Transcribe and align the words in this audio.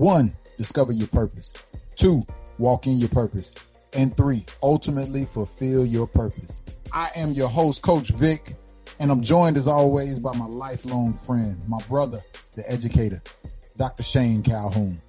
One, 0.00 0.34
discover 0.56 0.92
your 0.92 1.08
purpose. 1.08 1.52
Two, 1.94 2.24
walk 2.56 2.86
in 2.86 2.98
your 2.98 3.10
purpose. 3.10 3.52
And 3.92 4.16
three, 4.16 4.46
ultimately 4.62 5.26
fulfill 5.26 5.84
your 5.84 6.06
purpose. 6.06 6.62
I 6.90 7.10
am 7.16 7.32
your 7.32 7.48
host, 7.48 7.82
Coach 7.82 8.08
Vic, 8.08 8.56
and 8.98 9.10
I'm 9.10 9.20
joined 9.20 9.58
as 9.58 9.68
always 9.68 10.18
by 10.18 10.34
my 10.34 10.46
lifelong 10.46 11.12
friend, 11.12 11.62
my 11.68 11.80
brother, 11.80 12.22
the 12.56 12.66
educator, 12.66 13.22
Dr. 13.76 14.02
Shane 14.02 14.42
Calhoun. 14.42 15.02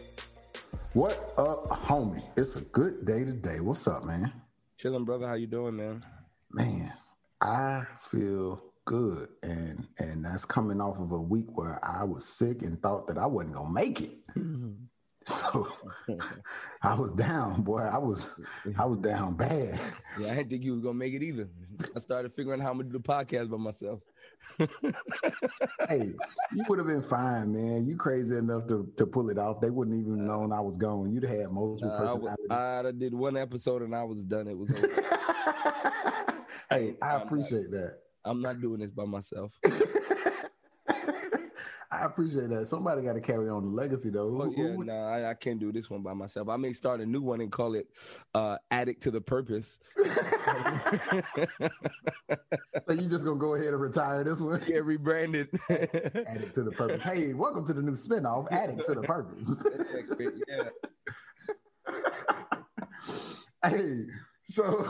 What 0.91 1.35
up, 1.37 1.69
homie? 1.69 2.25
It's 2.35 2.57
a 2.57 2.61
good 2.61 3.05
day 3.05 3.23
today. 3.23 3.61
What's 3.61 3.87
up, 3.87 4.03
man? 4.03 4.33
Chilling, 4.77 5.05
brother. 5.05 5.25
How 5.25 5.35
you 5.35 5.47
doing, 5.47 5.77
man? 5.77 6.03
Man, 6.51 6.91
I 7.39 7.85
feel 8.01 8.61
good, 8.91 9.29
and 9.43 9.87
and 9.99 10.25
that's 10.25 10.43
coming 10.45 10.81
off 10.81 10.97
of 10.99 11.11
a 11.11 11.19
week 11.21 11.45
where 11.57 11.79
I 11.83 12.03
was 12.03 12.25
sick 12.25 12.61
and 12.61 12.81
thought 12.81 13.07
that 13.07 13.17
I 13.17 13.25
wasn't 13.25 13.55
gonna 13.55 13.69
make 13.71 14.01
it. 14.01 14.11
So 15.23 15.67
I 16.81 16.95
was 16.95 17.11
down, 17.11 17.61
boy. 17.61 17.77
I 17.81 17.99
was 17.99 18.27
I 18.75 18.85
was 18.85 18.97
down 18.99 19.35
bad. 19.35 19.79
Yeah, 20.19 20.31
I 20.31 20.35
didn't 20.37 20.49
think 20.49 20.63
you 20.63 20.71
was 20.73 20.81
gonna 20.81 20.95
make 20.95 21.13
it 21.13 21.21
either. 21.21 21.47
I 21.95 21.99
started 21.99 22.33
figuring 22.33 22.59
out 22.59 22.63
how 22.63 22.71
I'm 22.71 22.77
gonna 22.79 22.89
do 22.89 22.97
the 22.97 23.03
podcast 23.03 23.51
by 23.51 23.57
myself. 23.57 23.99
hey, 25.87 26.13
you 26.55 26.63
would 26.67 26.79
have 26.79 26.87
been 26.87 27.03
fine, 27.03 27.53
man. 27.53 27.85
You 27.85 27.95
crazy 27.97 28.35
enough 28.35 28.67
to, 28.69 28.91
to 28.97 29.05
pull 29.05 29.29
it 29.29 29.37
off. 29.37 29.61
They 29.61 29.69
wouldn't 29.69 29.95
even 30.01 30.25
known 30.25 30.51
I 30.51 30.59
was 30.59 30.75
going. 30.77 31.11
You'd 31.11 31.23
have 31.23 31.37
had 31.41 31.51
multiple 31.51 31.91
Uh, 31.91 31.95
I, 31.95 31.99
personalities. 31.99 32.47
w- 32.49 32.87
I 32.89 32.91
did 32.91 33.13
one 33.13 33.37
episode 33.37 33.83
and 33.83 33.93
I 33.95 34.03
was 34.03 34.23
done. 34.23 34.47
It 34.47 34.57
was. 34.57 34.71
Over. 34.71 34.87
hey, 36.71 36.95
I 36.99 37.15
appreciate 37.21 37.69
that. 37.71 37.97
I'm 38.25 38.41
not 38.41 38.61
doing 38.61 38.79
this 38.79 38.91
by 38.91 39.05
myself. 39.05 39.51
I 41.93 42.05
appreciate 42.05 42.47
that. 42.49 42.67
Somebody 42.69 43.01
got 43.01 43.13
to 43.13 43.21
carry 43.21 43.49
on 43.49 43.63
the 43.63 43.69
legacy, 43.69 44.09
though. 44.09 44.29
Who- 44.29 44.37
Well, 44.37 44.53
yeah, 44.55 44.75
no, 44.77 44.93
I, 44.93 45.29
I 45.31 45.33
can't 45.33 45.59
do 45.59 45.73
this 45.73 45.89
one 45.89 46.01
by 46.01 46.13
myself. 46.13 46.47
I 46.47 46.55
may 46.55 46.71
start 46.71 47.01
a 47.01 47.05
new 47.05 47.21
one 47.21 47.41
and 47.41 47.51
call 47.51 47.75
it 47.75 47.87
uh, 48.33 48.57
"Addict 48.71 49.03
to 49.03 49.11
the 49.11 49.19
Purpose." 49.19 49.77
so 49.97 50.03
you 52.93 53.07
just 53.09 53.25
gonna 53.25 53.37
go 53.37 53.55
ahead 53.55 53.67
and 53.73 53.81
retire 53.81 54.23
this 54.23 54.39
one? 54.39 54.61
Get 54.65 54.85
rebranded. 54.85 55.49
Addict 55.69 56.55
to 56.55 56.63
the 56.63 56.71
purpose. 56.71 57.03
Hey, 57.03 57.33
welcome 57.33 57.67
to 57.67 57.73
the 57.73 57.81
new 57.81 57.97
spinoff, 57.97 58.49
Addict 58.51 58.85
to 58.85 58.95
the 58.95 59.01
Purpose. 59.01 59.53
yeah. 60.47 60.69
hey, 63.65 64.05
so 64.49 64.85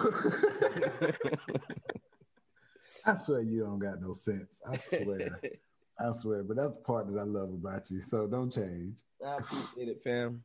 I 3.05 3.15
swear 3.15 3.41
you 3.41 3.61
don't 3.61 3.79
got 3.79 4.01
no 4.01 4.13
sense. 4.13 4.61
I 4.67 4.77
swear. 4.77 5.39
I 5.99 6.11
swear, 6.13 6.43
but 6.43 6.57
that's 6.57 6.73
the 6.73 6.81
part 6.81 7.11
that 7.11 7.19
I 7.19 7.23
love 7.23 7.49
about 7.49 7.89
you. 7.91 8.01
So 8.01 8.27
don't 8.27 8.51
change. 8.51 8.97
I 9.25 9.37
appreciate 9.37 9.87
it, 9.87 10.01
fam. 10.03 10.43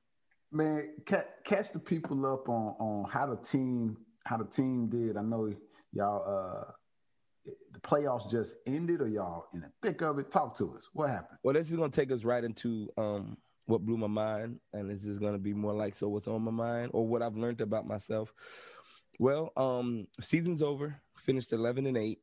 Man, 0.52 0.94
ca- 1.06 1.24
catch 1.44 1.72
the 1.72 1.78
people 1.78 2.24
up 2.26 2.48
on 2.48 2.74
on 2.78 3.10
how 3.10 3.26
the 3.26 3.36
team 3.36 3.96
how 4.24 4.36
the 4.36 4.44
team 4.44 4.88
did. 4.88 5.16
I 5.16 5.22
know 5.22 5.52
y'all 5.92 6.22
uh 6.26 6.72
the 7.72 7.80
playoffs 7.80 8.30
just 8.30 8.56
ended 8.66 9.00
or 9.00 9.08
y'all 9.08 9.46
in 9.54 9.60
the 9.60 9.70
thick 9.82 10.02
of 10.02 10.18
it. 10.18 10.30
Talk 10.30 10.56
to 10.58 10.76
us. 10.76 10.88
What 10.92 11.10
happened? 11.10 11.38
Well, 11.42 11.54
this 11.54 11.70
is 11.70 11.76
gonna 11.76 11.90
take 11.90 12.10
us 12.12 12.24
right 12.24 12.42
into 12.42 12.88
um 12.96 13.36
what 13.66 13.84
blew 13.84 13.96
my 13.96 14.06
mind, 14.06 14.60
and 14.72 14.90
this 14.90 15.02
is 15.04 15.18
gonna 15.18 15.38
be 15.38 15.52
more 15.52 15.74
like 15.74 15.96
so 15.96 16.08
what's 16.08 16.28
on 16.28 16.42
my 16.42 16.50
mind 16.50 16.90
or 16.92 17.06
what 17.06 17.22
I've 17.22 17.36
learned 17.36 17.60
about 17.60 17.86
myself. 17.86 18.32
Well, 19.18 19.52
um, 19.56 20.06
season's 20.20 20.62
over. 20.62 21.00
Finished 21.16 21.52
eleven 21.52 21.86
and 21.86 21.96
eight. 21.96 22.20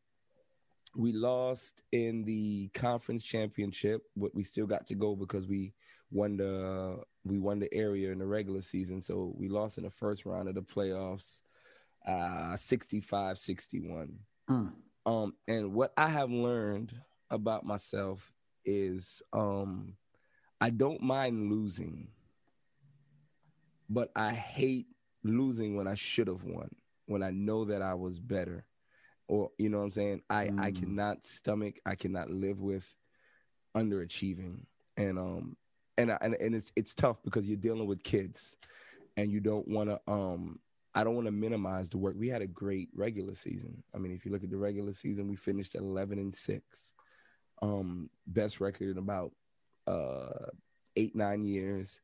We 0.95 1.11
lost 1.11 1.81
in 1.91 2.23
the 2.23 2.69
conference 2.73 3.23
championship, 3.23 4.03
but 4.15 4.33
we 4.35 4.43
still 4.43 4.67
got 4.67 4.87
to 4.87 4.95
go 4.95 5.15
because 5.15 5.47
we 5.47 5.73
won 6.11 6.37
the 6.37 6.99
we 7.25 7.39
won 7.39 7.59
the 7.59 7.73
area 7.73 8.11
in 8.11 8.19
the 8.19 8.25
regular 8.25 8.61
season. 8.61 9.01
So 9.01 9.33
we 9.35 9.49
lost 9.49 9.77
in 9.77 9.83
the 9.83 9.89
first 9.89 10.25
round 10.25 10.49
of 10.49 10.55
the 10.55 10.61
playoffs, 10.61 11.41
uh 12.07 12.55
65-61. 12.55 14.09
Mm. 14.49 14.73
Um, 15.05 15.33
and 15.47 15.73
what 15.73 15.93
I 15.97 16.07
have 16.09 16.29
learned 16.29 16.93
about 17.29 17.65
myself 17.65 18.31
is 18.65 19.21
um, 19.33 19.93
I 20.61 20.69
don't 20.69 21.01
mind 21.01 21.51
losing, 21.51 22.09
but 23.89 24.11
I 24.15 24.31
hate 24.31 24.87
losing 25.23 25.75
when 25.75 25.87
I 25.87 25.95
should 25.95 26.27
have 26.27 26.43
won, 26.43 26.69
when 27.05 27.23
I 27.23 27.31
know 27.31 27.65
that 27.65 27.81
I 27.81 27.95
was 27.95 28.19
better. 28.19 28.65
Or, 29.27 29.51
you 29.57 29.69
know 29.69 29.77
what 29.79 29.85
I'm 29.85 29.91
saying? 29.91 30.21
I, 30.29 30.49
I 30.57 30.71
Mm. 30.71 30.79
cannot 30.79 31.25
stomach, 31.27 31.75
I 31.85 31.95
cannot 31.95 32.29
live 32.29 32.59
with 32.59 32.83
underachieving. 33.75 34.65
And 34.97 35.17
um 35.17 35.57
and 35.97 36.11
I, 36.11 36.17
and, 36.21 36.35
and 36.35 36.55
it's 36.55 36.71
it's 36.75 36.93
tough 36.93 37.21
because 37.23 37.45
you're 37.45 37.57
dealing 37.57 37.87
with 37.87 38.03
kids 38.03 38.57
and 39.17 39.31
you 39.31 39.39
don't 39.39 39.67
want 39.67 39.89
to 39.89 39.99
um 40.11 40.59
I 40.95 41.03
don't 41.03 41.15
want 41.15 41.25
to 41.25 41.31
minimize 41.31 41.89
the 41.89 41.97
work. 41.97 42.15
We 42.17 42.29
had 42.29 42.43
a 42.43 42.47
great 42.47 42.89
regular 42.93 43.33
season. 43.33 43.81
I 43.95 43.97
mean, 43.97 44.11
if 44.11 44.25
you 44.25 44.31
look 44.31 44.43
at 44.43 44.51
the 44.51 44.57
regular 44.57 44.93
season, 44.93 45.27
we 45.27 45.35
finished 45.35 45.73
at 45.73 45.81
11 45.81 46.19
and 46.19 46.35
6. 46.35 46.93
Um 47.61 48.09
best 48.27 48.59
record 48.59 48.89
in 48.91 48.97
about 48.97 49.31
uh 49.87 50.47
8 50.95 51.15
9 51.15 51.45
years. 51.45 52.01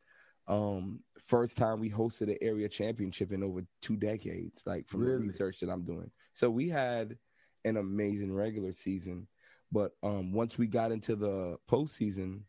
Um 0.50 1.02
first 1.28 1.56
time 1.58 1.80
we 1.80 1.92
hosted 1.92 2.24
an 2.30 2.38
area 2.42 2.68
championship 2.68 3.32
in 3.32 3.44
over 3.44 3.62
2 3.84 3.96
decades 3.96 4.64
like 4.66 4.88
from 4.88 5.02
Really? 5.02 5.18
the 5.28 5.32
research 5.32 5.60
that 5.60 5.70
I'm 5.70 5.84
doing. 5.86 6.10
So 6.34 6.50
we 6.50 6.70
had 6.70 7.18
an 7.66 7.78
amazing 7.78 8.34
regular 8.34 8.74
season, 8.74 9.28
but 9.72 9.92
um 10.04 10.34
once 10.34 10.58
we 10.58 10.68
got 10.68 10.92
into 10.92 11.16
the 11.16 11.58
postseason, 11.70 12.42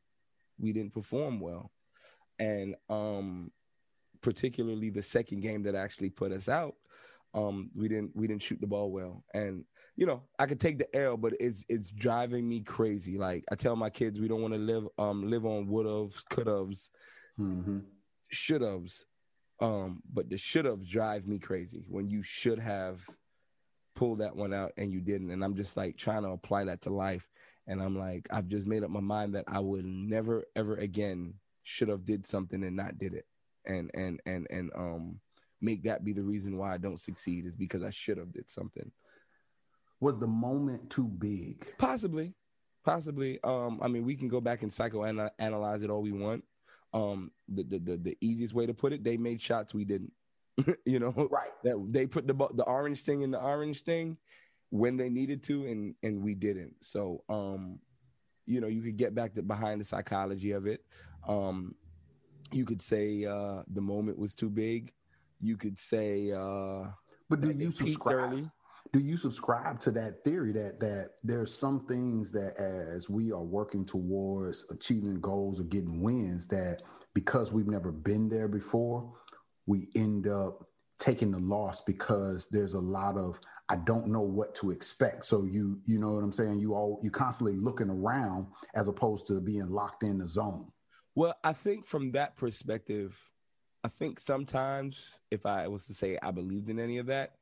we 0.59 0.73
didn't 0.73 0.95
perform 0.95 1.41
well. 1.41 1.71
And 2.39 2.75
um 2.89 3.53
particularly 4.23 4.91
the 4.91 5.03
second 5.03 5.41
game 5.41 5.63
that 5.65 5.75
actually 5.75 6.11
put 6.11 6.33
us 6.33 6.49
out, 6.49 6.75
um, 7.33 7.71
we 7.75 7.89
didn't 7.89 8.15
we 8.15 8.27
didn't 8.27 8.43
shoot 8.43 8.61
the 8.61 8.67
ball 8.67 8.91
well. 8.91 9.25
And 9.35 9.65
you 9.97 10.07
know, 10.07 10.23
I 10.39 10.47
could 10.47 10.61
take 10.61 10.79
the 10.79 10.95
L, 10.97 11.17
but 11.17 11.35
it's 11.41 11.65
it's 11.69 11.91
driving 11.91 12.49
me 12.49 12.61
crazy. 12.61 13.19
Like 13.19 13.45
I 13.53 13.55
tell 13.55 13.77
my 13.77 13.91
kids, 13.91 14.19
we 14.21 14.29
don't 14.29 14.43
want 14.43 14.55
to 14.55 14.59
live 14.61 14.87
um 14.99 15.29
live 15.31 15.45
on 15.47 15.67
would 15.69 15.87
haves, 15.87 16.23
could 16.29 16.47
haves, 16.47 16.91
hmm 17.37 17.79
should 18.29 18.63
haves. 18.63 19.05
Um, 19.61 20.03
but 20.11 20.31
the 20.31 20.39
should 20.39 20.65
haves 20.65 20.89
drive 20.89 21.27
me 21.27 21.39
crazy 21.39 21.85
when 21.89 22.09
you 22.09 22.23
should 22.23 22.59
have 22.59 23.03
pulled 23.95 24.21
that 24.21 24.37
one 24.37 24.55
out 24.55 24.73
and 24.77 24.93
you 24.93 25.01
didn't. 25.01 25.31
And 25.31 25.45
I'm 25.45 25.57
just 25.57 25.77
like 25.77 25.97
trying 25.97 26.23
to 26.23 26.31
apply 26.31 26.65
that 26.65 26.83
to 26.83 26.91
life. 26.91 27.29
And 27.67 27.83
I'm 27.83 27.99
like, 27.99 28.27
I've 28.31 28.49
just 28.49 28.67
made 28.67 28.83
up 28.83 28.91
my 28.91 29.01
mind 29.01 29.35
that 29.35 29.45
I 29.47 29.61
would 29.61 29.85
never 29.85 30.45
ever 30.57 30.77
again 30.77 31.35
should 31.63 31.89
have 31.89 32.07
did 32.07 32.27
something 32.27 32.63
and 32.65 32.77
not 32.77 32.99
did 32.99 33.15
it. 33.15 33.27
And 33.67 33.91
and 33.95 34.21
and 34.25 34.47
and 34.51 34.71
um 34.75 35.21
make 35.61 35.85
that 35.85 36.05
be 36.05 36.13
the 36.13 36.23
reason 36.23 36.57
why 36.57 36.73
I 36.73 36.79
don't 36.79 37.01
succeed 37.01 37.45
is 37.47 37.55
because 37.55 37.83
I 37.83 37.91
should 37.91 38.17
have 38.17 38.33
did 38.33 38.51
something. 38.51 38.91
Was 40.01 40.19
the 40.19 40.27
moment 40.27 40.89
too 40.89 41.05
big? 41.05 41.67
Possibly, 41.77 42.33
possibly. 42.85 43.39
Um, 43.45 43.81
I 43.83 43.89
mean, 43.89 44.07
we 44.07 44.17
can 44.17 44.29
go 44.29 44.41
back 44.41 44.63
and 44.63 44.73
psychoanalyze 44.73 45.85
it 45.85 45.91
all 45.91 46.01
we 46.01 46.13
want. 46.13 46.43
Um, 46.93 47.31
the, 47.49 47.63
the 47.63 47.79
the 47.79 47.97
the 47.97 48.19
easiest 48.21 48.55
way 48.55 48.67
to 48.67 48.75
put 48.75 48.93
it, 48.93 49.05
they 49.05 49.17
made 49.17 49.41
shots 49.41 49.73
we 49.75 49.85
didn't. 49.85 50.13
you 50.85 50.99
know, 50.99 51.13
Right. 51.31 51.51
that 51.65 51.87
they 51.91 52.07
put 52.07 52.27
the 52.27 52.35
the 52.55 52.65
orange 52.65 53.03
thing 53.03 53.23
in 53.23 53.31
the 53.31 53.41
orange 53.41 53.83
thing 53.83 54.17
when 54.71 54.97
they 54.97 55.09
needed 55.09 55.43
to, 55.45 55.67
and 55.67 55.95
and 56.03 56.23
we 56.23 56.35
didn't. 56.35 56.75
So, 56.81 57.23
um, 57.29 57.79
you 58.47 58.61
know, 58.61 58.67
you 58.67 58.83
could 58.83 58.97
get 58.97 59.15
back 59.15 59.35
to 59.35 59.43
behind 59.43 59.81
the 59.81 59.85
psychology 59.85 60.53
of 60.53 60.67
it. 60.67 60.85
Um, 61.27 61.75
you 62.53 62.65
could 62.65 62.83
say 62.83 63.25
uh, 63.25 63.63
the 63.73 63.81
moment 63.81 64.19
was 64.19 64.35
too 64.35 64.51
big. 64.51 64.93
You 65.41 65.57
could 65.57 65.79
say 65.79 66.33
uh, 66.33 66.89
But 67.29 67.41
do 67.41 67.51
you 67.51 67.71
subscribe? 67.71 68.51
Do 68.93 69.01
you 69.01 69.17
subscribe 69.17 69.79
to 69.81 69.91
that 69.93 70.25
theory 70.25 70.53
that 70.53 70.81
that 70.81 71.11
there's 71.23 71.57
some 71.57 71.87
things 71.87 72.33
that 72.33 72.57
as 72.57 73.09
we 73.09 73.31
are 73.31 73.43
working 73.43 73.85
towards 73.85 74.67
achieving 74.71 75.21
goals 75.21 75.61
or 75.61 75.65
getting 75.65 76.01
wins 76.03 76.47
that 76.49 76.83
because 77.15 77.53
we've 77.53 77.69
never 77.69 77.93
been 77.93 78.29
there 78.29 78.49
before, 78.49 79.13
we 79.67 79.89
end 79.95 80.27
up 80.27 80.67
taking 80.99 81.31
the 81.31 81.39
loss 81.39 81.81
because 81.81 82.49
there's 82.49 82.75
a 82.75 82.81
lot 82.81 83.17
of 83.17 83.39
I 83.69 83.77
don't 83.77 84.09
know 84.09 84.21
what 84.21 84.57
to 84.57 84.73
expect. 84.73 85.25
So 85.25 85.45
you 85.45 85.81
you 85.87 85.99
know 85.99 86.13
what 86.13 86.25
I'm 86.25 86.33
saying? 86.33 86.59
You 86.59 86.75
all 86.75 87.01
you 87.03 87.11
constantly 87.11 87.57
looking 87.57 87.89
around 87.89 88.49
as 88.75 88.89
opposed 88.89 89.29
to 89.29 89.41
being 89.41 89.71
locked 89.71 90.03
in 90.03 90.19
the 90.19 90.29
zone. 90.29 90.67
Well, 91.15 91.35
I 91.45 91.53
think 91.53 91.87
from 91.87 92.13
that 92.13 92.37
perspective, 92.37 93.17
I 93.85 93.89
think 93.89 94.19
sometimes 94.21 95.07
if 95.31 95.47
I 95.47 95.69
was 95.69 95.87
to 95.87 95.95
say 95.95 96.19
I 96.23 96.33
believed 96.33 96.69
in 96.69 96.81
any 96.81 96.99
of 96.99 97.07
that, 97.07 97.35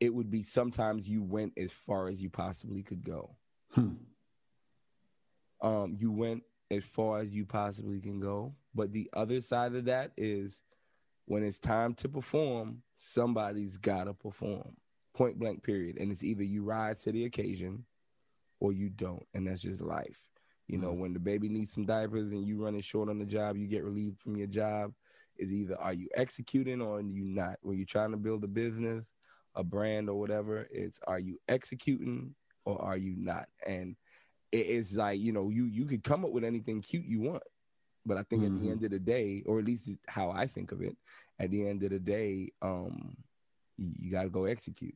it 0.00 0.12
would 0.12 0.30
be 0.30 0.42
sometimes 0.42 1.08
you 1.08 1.22
went 1.22 1.52
as 1.56 1.70
far 1.70 2.08
as 2.08 2.20
you 2.20 2.30
possibly 2.30 2.82
could 2.82 3.04
go. 3.04 3.36
Hmm. 3.74 3.92
Um, 5.60 5.94
you 5.98 6.10
went 6.10 6.42
as 6.70 6.84
far 6.84 7.20
as 7.20 7.30
you 7.30 7.44
possibly 7.44 8.00
can 8.00 8.18
go. 8.18 8.54
But 8.74 8.92
the 8.92 9.10
other 9.12 9.40
side 9.42 9.74
of 9.74 9.84
that 9.84 10.12
is 10.16 10.62
when 11.26 11.44
it's 11.44 11.58
time 11.58 11.94
to 11.94 12.08
perform, 12.08 12.82
somebody's 12.96 13.76
gotta 13.76 14.14
perform. 14.14 14.76
Point 15.14 15.38
blank 15.38 15.62
period. 15.62 15.98
And 15.98 16.10
it's 16.10 16.24
either 16.24 16.42
you 16.42 16.62
rise 16.62 17.02
to 17.02 17.12
the 17.12 17.24
occasion 17.24 17.84
or 18.58 18.72
you 18.72 18.88
don't. 18.88 19.26
And 19.34 19.46
that's 19.46 19.60
just 19.60 19.80
life. 19.80 20.18
You 20.66 20.78
know, 20.78 20.92
when 20.92 21.12
the 21.12 21.18
baby 21.18 21.48
needs 21.48 21.72
some 21.72 21.84
diapers 21.84 22.30
and 22.30 22.46
you 22.46 22.64
running 22.64 22.80
short 22.80 23.08
on 23.08 23.18
the 23.18 23.24
job, 23.24 23.56
you 23.56 23.66
get 23.66 23.84
relieved 23.84 24.20
from 24.20 24.36
your 24.36 24.46
job. 24.46 24.92
Is 25.36 25.50
either 25.50 25.76
are 25.80 25.92
you 25.92 26.08
executing 26.14 26.80
or 26.80 26.98
are 26.98 27.00
you 27.00 27.24
not? 27.24 27.58
When 27.62 27.76
you're 27.76 27.86
trying 27.86 28.12
to 28.12 28.16
build 28.16 28.44
a 28.44 28.46
business, 28.46 29.04
a 29.54 29.64
brand 29.64 30.08
or 30.08 30.18
whatever, 30.18 30.66
it's 30.70 31.00
are 31.06 31.18
you 31.18 31.38
executing 31.48 32.34
or 32.64 32.80
are 32.82 32.96
you 32.96 33.14
not? 33.16 33.48
And 33.66 33.96
it 34.52 34.66
is 34.66 34.94
like, 34.96 35.20
you 35.20 35.32
know, 35.32 35.48
you 35.50 35.64
you 35.64 35.84
could 35.86 36.02
come 36.04 36.24
up 36.24 36.30
with 36.32 36.44
anything 36.44 36.80
cute 36.82 37.04
you 37.04 37.20
want. 37.20 37.42
But 38.06 38.16
I 38.16 38.22
think 38.24 38.44
at 38.44 38.52
the 38.54 38.68
Mhm. 38.68 38.70
end 38.70 38.84
of 38.84 38.90
the 38.90 38.98
day, 38.98 39.42
or 39.46 39.58
at 39.58 39.64
least 39.64 39.88
how 40.08 40.30
I 40.30 40.46
think 40.46 40.72
of 40.72 40.80
it, 40.82 40.96
at 41.38 41.50
the 41.50 41.68
end 41.68 41.82
of 41.82 41.90
the 41.90 41.98
day, 41.98 42.52
um, 42.62 43.16
you, 43.76 43.92
you 43.98 44.10
gotta 44.10 44.30
go 44.30 44.44
execute 44.44 44.94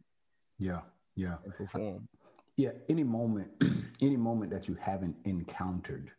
Yeah, 0.59 0.81
yeah. 1.17 1.37
perform. 1.57 2.09
Yeah, 2.57 2.71
any 2.89 3.05
moment, 3.05 3.51
any 4.01 4.17
moment 4.17 4.51
that 4.53 4.69
you 4.69 4.75
haven't 4.81 5.17
encountered, 5.25 6.11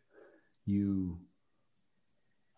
you 0.64 1.18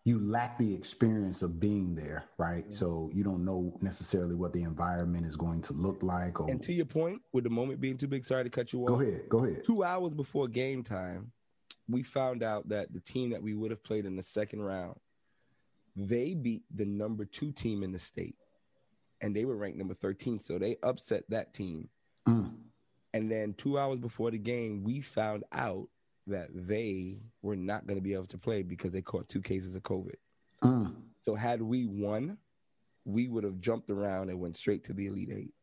you 0.09 0.19
lack 0.19 0.57
the 0.57 0.73
experience 0.73 1.43
of 1.43 1.59
being 1.59 1.93
there, 1.95 2.25
right? 2.37 2.65
Yeah. 2.67 2.75
So 2.75 3.11
you 3.13 3.23
don't 3.23 3.45
know 3.45 3.77
necessarily 3.81 4.33
what 4.33 4.51
the 4.53 4.63
environment 4.63 5.25
is 5.25 5.35
going 5.35 5.61
to 5.63 5.73
look 5.73 6.01
like. 6.01 6.39
Or 6.41 6.49
And 6.49 6.61
to 6.63 6.73
your 6.73 6.85
point, 6.87 7.21
with 7.31 7.43
the 7.43 7.49
moment 7.51 7.79
being 7.79 7.97
too 7.97 8.07
big, 8.07 8.25
sorry 8.25 8.43
to 8.43 8.49
cut 8.49 8.73
you 8.73 8.81
off. 8.81 8.87
go 8.87 8.99
ahead, 9.01 9.29
go 9.29 9.45
ahead. 9.45 9.63
Two 9.65 9.83
hours 9.83 10.13
before 10.15 10.47
game 10.47 10.83
time, 10.83 11.31
we 11.87 12.01
found 12.03 12.41
out 12.43 12.69
that 12.69 12.91
the 12.91 12.99
team 12.99 13.29
that 13.29 13.43
we 13.43 13.53
would 13.53 13.69
have 13.71 13.83
played 13.83 14.05
in 14.05 14.15
the 14.15 14.23
second 14.23 14.61
round, 14.61 14.95
they 15.95 16.33
beat 16.33 16.63
the 16.73 16.85
number 16.85 17.25
two 17.25 17.51
team 17.51 17.83
in 17.83 17.91
the 17.91 17.99
state, 17.99 18.35
and 19.21 19.35
they 19.35 19.45
were 19.45 19.55
ranked 19.55 19.77
number 19.77 19.93
13. 19.93 20.39
So 20.39 20.57
they 20.57 20.77
upset 20.81 21.23
that 21.29 21.53
team. 21.53 21.89
Mm, 22.27 22.53
And 23.13 23.31
then 23.31 23.53
two 23.53 23.77
hours 23.77 23.99
before 23.99 24.31
the 24.31 24.37
game, 24.39 24.83
we 24.83 25.01
found 25.01 25.43
out 25.51 25.87
that 26.29 26.49
they 26.53 27.19
were 27.41 27.55
not 27.55 27.85
going 27.85 27.97
to 27.97 28.03
be 28.03 28.13
able 28.13 28.27
to 28.27 28.37
play 28.37 28.61
because 28.63 28.91
they 28.91 29.01
caught 29.01 29.29
two 29.29 29.41
cases 29.41 29.75
of 29.75 29.83
COVID. 29.83 30.15
mm. 30.63 30.95
So 31.21 31.35
had 31.35 31.61
we 31.61 31.85
won, 31.85 32.37
we 33.05 33.27
would 33.27 33.43
have 33.43 33.59
jumped 33.59 33.89
around 33.89 34.29
and 34.29 34.39
went 34.39 34.57
straight 34.57 34.83
to 34.85 34.93
the 34.93 35.07
Elite 35.07 35.29
Eight. 35.31 35.53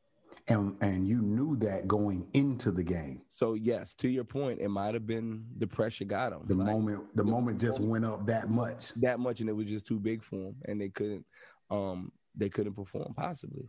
And 0.49 0.77
and 0.83 1.09
you 1.09 1.23
knew 1.23 1.57
that 1.59 1.89
going 1.89 2.27
into 2.35 2.71
the 2.71 2.83
game. 2.83 3.23
So 3.29 3.55
yes, 3.55 3.95
to 3.95 4.09
your 4.09 4.25
point, 4.25 4.61
it 4.61 4.69
might 4.69 4.95
have 4.95 5.07
been 5.07 5.45
the 5.59 5.67
pressure 5.67 6.05
got 6.05 6.31
them. 6.31 6.43
The 6.47 6.55
moment 6.55 7.17
the 7.17 7.25
moment 7.25 7.61
just 7.61 7.81
went 7.81 8.05
up 8.05 8.27
that 8.27 8.51
much. 8.51 8.93
that 8.97 9.19
much, 9.19 9.41
and 9.41 9.49
it 9.49 9.55
was 9.55 9.67
just 9.67 9.87
too 9.87 9.99
big 9.99 10.23
for 10.23 10.37
them, 10.37 10.57
and 10.67 10.81
they 10.81 10.91
couldn't, 10.91 11.25
um, 11.71 12.13
they 12.37 12.49
couldn't 12.49 12.75
perform 12.75 13.15
possibly. 13.15 13.67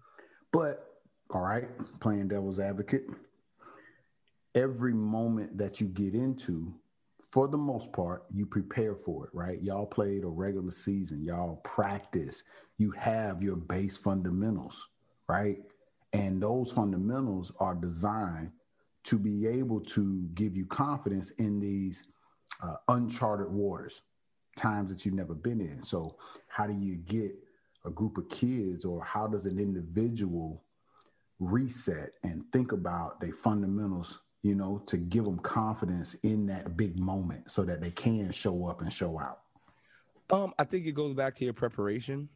But 0.51 0.85
all 1.29 1.41
right, 1.41 1.67
playing 1.99 2.27
devil's 2.27 2.59
advocate, 2.59 3.05
every 4.53 4.93
moment 4.93 5.57
that 5.57 5.79
you 5.79 5.87
get 5.87 6.13
into, 6.13 6.73
for 7.31 7.47
the 7.47 7.57
most 7.57 7.91
part, 7.91 8.23
you 8.33 8.45
prepare 8.45 8.95
for 8.95 9.25
it, 9.25 9.31
right? 9.33 9.61
Y'all 9.61 9.85
played 9.85 10.23
a 10.23 10.27
regular 10.27 10.71
season, 10.71 11.23
y'all 11.23 11.57
practice, 11.57 12.43
you 12.77 12.91
have 12.91 13.41
your 13.41 13.55
base 13.55 13.97
fundamentals, 13.97 14.87
right? 15.27 15.57
And 16.13 16.41
those 16.41 16.71
fundamentals 16.71 17.51
are 17.59 17.75
designed 17.75 18.51
to 19.03 19.17
be 19.17 19.47
able 19.47 19.81
to 19.81 20.27
give 20.33 20.55
you 20.55 20.65
confidence 20.65 21.31
in 21.31 21.59
these 21.59 22.05
uh, 22.63 22.75
uncharted 22.87 23.49
waters, 23.49 24.01
times 24.55 24.89
that 24.89 25.05
you've 25.05 25.15
never 25.15 25.35
been 25.35 25.61
in. 25.61 25.83
So, 25.83 26.17
how 26.47 26.65
do 26.65 26.73
you 26.73 26.95
get 26.95 27.35
a 27.85 27.89
group 27.89 28.17
of 28.17 28.29
kids, 28.29 28.85
or 28.85 29.03
how 29.03 29.27
does 29.27 29.45
an 29.45 29.59
individual 29.59 30.63
reset 31.39 32.13
and 32.23 32.43
think 32.51 32.71
about 32.71 33.19
their 33.19 33.33
fundamentals, 33.33 34.19
you 34.47 34.55
know, 34.55 34.81
to 34.85 34.95
give 34.95 35.25
them 35.25 35.39
confidence 35.39 36.13
in 36.23 36.45
that 36.45 36.77
big 36.77 36.97
moment 36.97 37.51
so 37.51 37.65
that 37.65 37.81
they 37.81 37.91
can 37.91 38.31
show 38.31 38.65
up 38.65 38.81
and 38.81 38.93
show 38.93 39.19
out? 39.19 39.41
Um, 40.29 40.53
I 40.57 40.63
think 40.63 40.85
it 40.85 40.93
goes 40.93 41.13
back 41.13 41.35
to 41.35 41.43
your 41.43 41.53
preparation. 41.53 42.29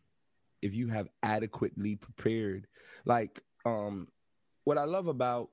If 0.61 0.73
you 0.73 0.89
have 0.89 1.07
adequately 1.23 1.95
prepared, 1.95 2.67
like 3.05 3.41
um, 3.65 4.09
what 4.65 4.77
I 4.77 4.83
love 4.83 5.07
about 5.07 5.51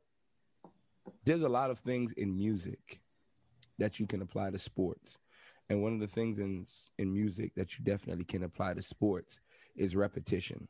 there's 1.24 1.44
a 1.44 1.48
lot 1.48 1.70
of 1.70 1.78
things 1.78 2.12
in 2.16 2.36
music 2.36 3.00
that 3.78 4.00
you 4.00 4.08
can 4.08 4.20
apply 4.20 4.50
to 4.50 4.58
sports, 4.58 5.16
and 5.70 5.80
one 5.80 5.94
of 5.94 6.00
the 6.00 6.08
things 6.08 6.40
in 6.40 6.66
in 6.98 7.12
music 7.12 7.52
that 7.54 7.78
you 7.78 7.84
definitely 7.84 8.24
can 8.24 8.42
apply 8.42 8.74
to 8.74 8.82
sports 8.82 9.40
is 9.76 9.94
repetition. 9.94 10.66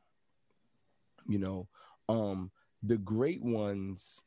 You 1.26 1.38
know, 1.38 1.69
um, 2.11 2.50
the 2.82 2.99
great 2.99 3.43
ones 3.43 4.23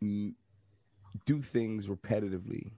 do 0.00 1.42
things 1.42 1.86
repetitively, 1.86 2.72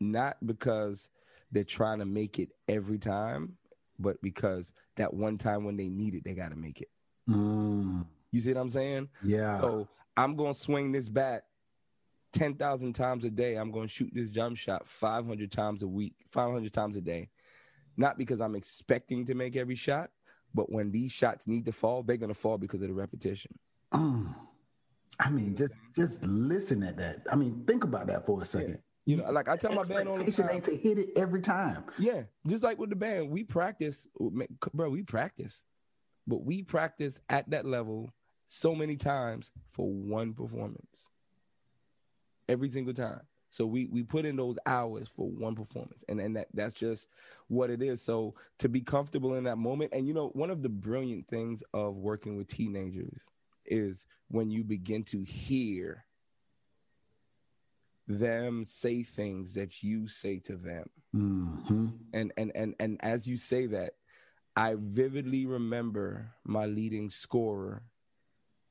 not 0.00 0.36
because 0.44 1.08
they're 1.50 1.64
trying 1.64 1.98
to 2.00 2.04
make 2.04 2.38
it 2.38 2.50
every 2.68 2.98
time, 2.98 3.56
but 3.98 4.20
because 4.22 4.72
that 4.96 5.14
one 5.14 5.38
time 5.38 5.64
when 5.64 5.76
they 5.76 5.88
need 5.88 6.14
it, 6.14 6.24
they 6.24 6.34
got 6.34 6.50
to 6.50 6.56
make 6.56 6.80
it. 6.80 6.90
Mm, 7.28 8.04
You 8.32 8.40
see 8.40 8.52
what 8.52 8.60
I'm 8.60 8.70
saying? 8.70 9.08
yeah. 9.22 9.60
So 9.60 9.88
I'm 10.16 10.36
going 10.36 10.52
to 10.54 10.58
swing 10.58 10.92
this 10.92 11.08
bat 11.08 11.44
10,000 12.32 12.92
times 12.92 13.24
a 13.24 13.30
day. 13.30 13.54
I'm 13.56 13.70
going 13.70 13.88
to 13.88 13.92
shoot 13.94 14.10
this 14.12 14.28
jump 14.28 14.56
shot 14.56 14.86
500 14.88 15.50
times 15.52 15.82
a 15.82 15.88
week, 15.88 16.14
500 16.28 16.72
times 16.72 16.96
a 16.96 17.00
day. 17.00 17.30
Not 17.96 18.18
because 18.18 18.40
I'm 18.40 18.56
expecting 18.56 19.24
to 19.26 19.34
make 19.34 19.54
every 19.56 19.76
shot, 19.76 20.10
but 20.52 20.70
when 20.70 20.90
these 20.90 21.12
shots 21.12 21.46
need 21.46 21.64
to 21.66 21.72
fall, 21.72 22.02
they're 22.02 22.16
going 22.16 22.32
to 22.32 22.38
fall 22.38 22.58
because 22.58 22.82
of 22.82 22.88
the 22.88 22.94
repetition. 22.94 23.56
Mm. 23.92 24.34
I 25.20 25.30
mean, 25.30 25.54
just 25.54 25.72
mm-hmm. 25.72 26.00
just 26.00 26.22
listen 26.24 26.82
at 26.82 26.96
that. 26.98 27.26
I 27.30 27.36
mean, 27.36 27.64
think 27.66 27.84
about 27.84 28.06
that 28.08 28.26
for 28.26 28.40
a 28.40 28.44
second. 28.44 28.78
You 29.06 29.18
know, 29.18 29.30
like 29.30 29.48
I 29.48 29.56
tell 29.56 29.74
my 29.74 29.84
band 29.84 30.08
all 30.08 30.16
the 30.16 30.30
time. 30.32 30.48
ain't 30.50 30.64
to 30.64 30.76
hit 30.76 30.98
it 30.98 31.10
every 31.16 31.42
time. 31.42 31.84
Yeah, 31.98 32.22
just 32.46 32.62
like 32.62 32.78
with 32.78 32.90
the 32.90 32.96
band, 32.96 33.30
we 33.30 33.44
practice, 33.44 34.06
bro. 34.72 34.88
We 34.88 35.02
practice, 35.02 35.62
but 36.26 36.44
we 36.44 36.62
practice 36.62 37.20
at 37.28 37.50
that 37.50 37.66
level 37.66 38.10
so 38.48 38.74
many 38.74 38.96
times 38.96 39.50
for 39.70 39.86
one 39.86 40.32
performance. 40.32 41.08
Every 42.48 42.70
single 42.70 42.94
time. 42.94 43.20
So 43.50 43.66
we 43.66 43.86
we 43.86 44.02
put 44.02 44.24
in 44.24 44.36
those 44.36 44.56
hours 44.66 45.08
for 45.14 45.28
one 45.30 45.54
performance, 45.54 46.02
and 46.08 46.18
and 46.18 46.36
that 46.36 46.48
that's 46.54 46.74
just 46.74 47.06
what 47.48 47.70
it 47.70 47.82
is. 47.82 48.02
So 48.02 48.34
to 48.58 48.68
be 48.68 48.80
comfortable 48.80 49.34
in 49.34 49.44
that 49.44 49.58
moment, 49.58 49.92
and 49.92 50.08
you 50.08 50.14
know, 50.14 50.30
one 50.30 50.50
of 50.50 50.62
the 50.62 50.68
brilliant 50.68 51.28
things 51.28 51.62
of 51.72 51.94
working 51.94 52.36
with 52.36 52.48
teenagers 52.48 53.22
is 53.66 54.04
when 54.28 54.50
you 54.50 54.64
begin 54.64 55.04
to 55.04 55.22
hear 55.22 56.04
them 58.06 58.64
say 58.64 59.02
things 59.02 59.54
that 59.54 59.82
you 59.82 60.08
say 60.08 60.38
to 60.38 60.56
them. 60.56 60.90
Hmm 61.12 61.88
and 62.14 62.32
and 62.36 62.52
and 62.54 62.74
and 62.78 62.98
as 63.00 63.26
you 63.26 63.36
say 63.36 63.66
that 63.66 63.94
i 64.56 64.74
vividly 64.78 65.44
remember 65.44 66.32
my 66.44 66.64
leading 66.64 67.10
scorer 67.10 67.82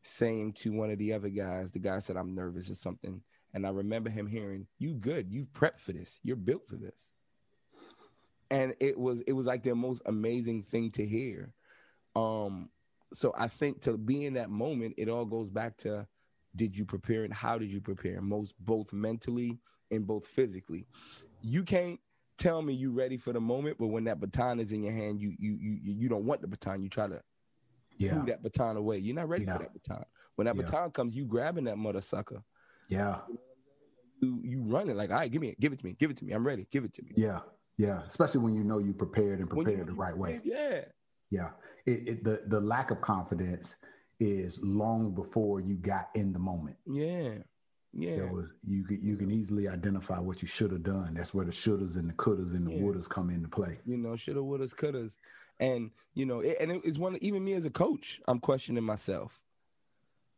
saying 0.01 0.53
to 0.53 0.71
one 0.71 0.89
of 0.89 0.97
the 0.97 1.13
other 1.13 1.29
guys 1.29 1.71
the 1.71 1.79
guy 1.79 1.99
said 1.99 2.15
i'm 2.17 2.33
nervous 2.35 2.69
or 2.69 2.75
something. 2.75 3.21
And 3.53 3.67
i 3.67 3.69
remember 3.69 4.09
him 4.09 4.25
hearing 4.25 4.65
you 4.79 4.95
good. 4.95 5.31
You've 5.31 5.53
prepped 5.53 5.79
for 5.79 5.93
this. 5.93 6.19
You're 6.23 6.35
built 6.35 6.67
for 6.67 6.75
this. 6.75 6.95
And 8.49 8.73
it 8.79 8.97
was 8.97 9.21
it 9.27 9.33
was 9.33 9.45
like 9.45 9.61
the 9.63 9.75
most 9.75 10.01
amazing 10.07 10.63
thing 10.63 10.89
to 10.91 11.05
hear. 11.05 11.53
Um 12.15 12.69
so 13.13 13.33
i 13.37 13.47
think 13.47 13.81
to 13.81 13.97
be 13.97 14.25
in 14.25 14.33
that 14.33 14.49
moment 14.49 14.93
it 14.97 15.07
all 15.09 15.25
goes 15.25 15.49
back 15.49 15.77
to 15.77 16.05
did 16.55 16.75
you 16.75 16.85
prepare 16.85 17.23
and 17.23 17.33
how 17.33 17.57
did 17.57 17.69
you 17.71 17.81
prepare 17.81 18.21
most 18.21 18.53
both 18.59 18.91
mentally 18.93 19.59
and 19.91 20.05
both 20.07 20.25
physically 20.27 20.85
you 21.41 21.63
can't 21.63 21.99
tell 22.37 22.61
me 22.61 22.73
you're 22.73 22.91
ready 22.91 23.17
for 23.17 23.31
the 23.33 23.39
moment 23.39 23.77
but 23.79 23.87
when 23.87 24.03
that 24.05 24.19
baton 24.19 24.59
is 24.59 24.71
in 24.71 24.83
your 24.83 24.93
hand 24.93 25.19
you 25.21 25.33
you 25.37 25.53
you 25.61 25.79
you 25.83 26.09
don't 26.09 26.25
want 26.25 26.41
the 26.41 26.47
baton 26.47 26.81
you 26.81 26.89
try 26.89 27.07
to 27.07 27.21
Yeah. 27.97 28.23
that 28.25 28.41
baton 28.43 28.75
away 28.77 28.97
you're 28.97 29.15
not 29.15 29.29
ready 29.29 29.45
Yeah. 29.45 29.53
for 29.53 29.59
that 29.63 29.73
baton 29.73 30.03
when 30.35 30.45
that 30.45 30.55
Yeah. 30.55 30.63
baton 30.63 30.91
comes 30.91 31.15
you 31.15 31.25
grabbing 31.25 31.65
that 31.65 31.77
mother 31.77 32.01
sucker 32.01 32.41
Yeah. 32.89 33.19
you 34.21 34.41
you 34.43 34.61
running 34.63 34.95
like 34.97 35.11
all 35.11 35.17
right 35.17 35.31
give 35.31 35.41
me 35.41 35.49
it 35.49 35.59
give 35.59 35.73
it 35.73 35.79
to 35.79 35.85
me 35.85 35.93
give 35.93 36.09
it 36.11 36.17
to 36.17 36.25
me 36.25 36.33
i'm 36.33 36.45
ready 36.45 36.67
give 36.71 36.83
it 36.83 36.93
to 36.95 37.03
me 37.03 37.11
Yeah. 37.15 37.41
Yeah. 37.77 38.03
Especially 38.07 38.39
when 38.41 38.53
you 38.55 38.63
know 38.63 38.77
you 38.79 38.93
prepared 38.93 39.39
and 39.39 39.49
When 39.51 39.59
you- 39.59 39.63
prepared 39.73 39.87
the 39.87 39.93
right 39.93 40.15
way. 40.17 40.41
yeah 40.43 40.85
Yeah. 41.29 41.49
It, 41.85 42.07
it, 42.07 42.23
the, 42.23 42.43
the 42.47 42.59
lack 42.61 42.91
of 42.91 43.01
confidence 43.01 43.75
is 44.19 44.59
long 44.63 45.13
before 45.13 45.59
you 45.59 45.75
got 45.75 46.09
in 46.15 46.31
the 46.33 46.39
moment. 46.39 46.77
yeah 46.85 47.39
Yeah. 47.93 48.15
There 48.15 48.27
was 48.27 48.45
you 48.67 48.83
can 48.85 48.99
you 49.03 49.17
can 49.17 49.29
easily 49.31 49.67
identify 49.67 50.19
what 50.19 50.41
you 50.41 50.47
should 50.47 50.71
have 50.71 50.83
done. 50.83 51.13
That's 51.15 51.33
where 51.33 51.45
the 51.45 51.51
shouldas 51.51 51.95
and 51.95 52.09
the 52.09 52.13
couldas 52.13 52.53
and 52.53 52.65
the 52.67 52.71
Yeah. 52.71 52.81
wouldas 52.81 53.07
come 53.09 53.29
into 53.29 53.49
play. 53.49 53.79
you 53.85 53.97
know, 53.97 54.15
shoulda, 54.15 54.41
wouldas, 54.41 54.73
couldas, 54.73 55.17
and 55.59 55.91
you 56.13 56.25
know, 56.25 56.39
it, 56.39 56.57
and 56.59 56.71
it, 56.71 56.81
it's 56.85 56.97
one. 56.97 57.17
Even 57.21 57.43
me 57.43 57.53
as 57.53 57.65
a 57.65 57.69
coach, 57.69 58.19
I'm 58.27 58.39
questioning 58.39 58.83
myself, 58.83 59.41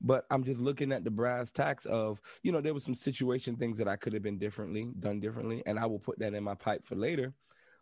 but 0.01 0.25
I'm 0.31 0.43
just 0.43 0.59
looking 0.59 0.91
at 0.91 1.03
the 1.03 1.11
brass 1.11 1.51
tacks 1.51 1.85
of, 1.85 2.19
you 2.43 2.51
know, 2.51 2.61
there 2.61 2.73
was 2.73 2.83
some 2.83 2.95
situation 2.95 3.55
things 3.55 3.77
that 3.77 3.87
I 3.87 3.95
could 3.97 4.13
have 4.13 4.23
been 4.23 4.37
differently 4.39 4.89
done 4.99 5.19
differently, 5.19 5.63
and 5.65 5.79
I 5.79 5.85
will 5.85 5.99
put 5.99 6.19
that 6.19 6.33
in 6.33 6.43
my 6.43 6.55
pipe 6.55 6.85
for 6.85 6.95
later. 6.95 7.33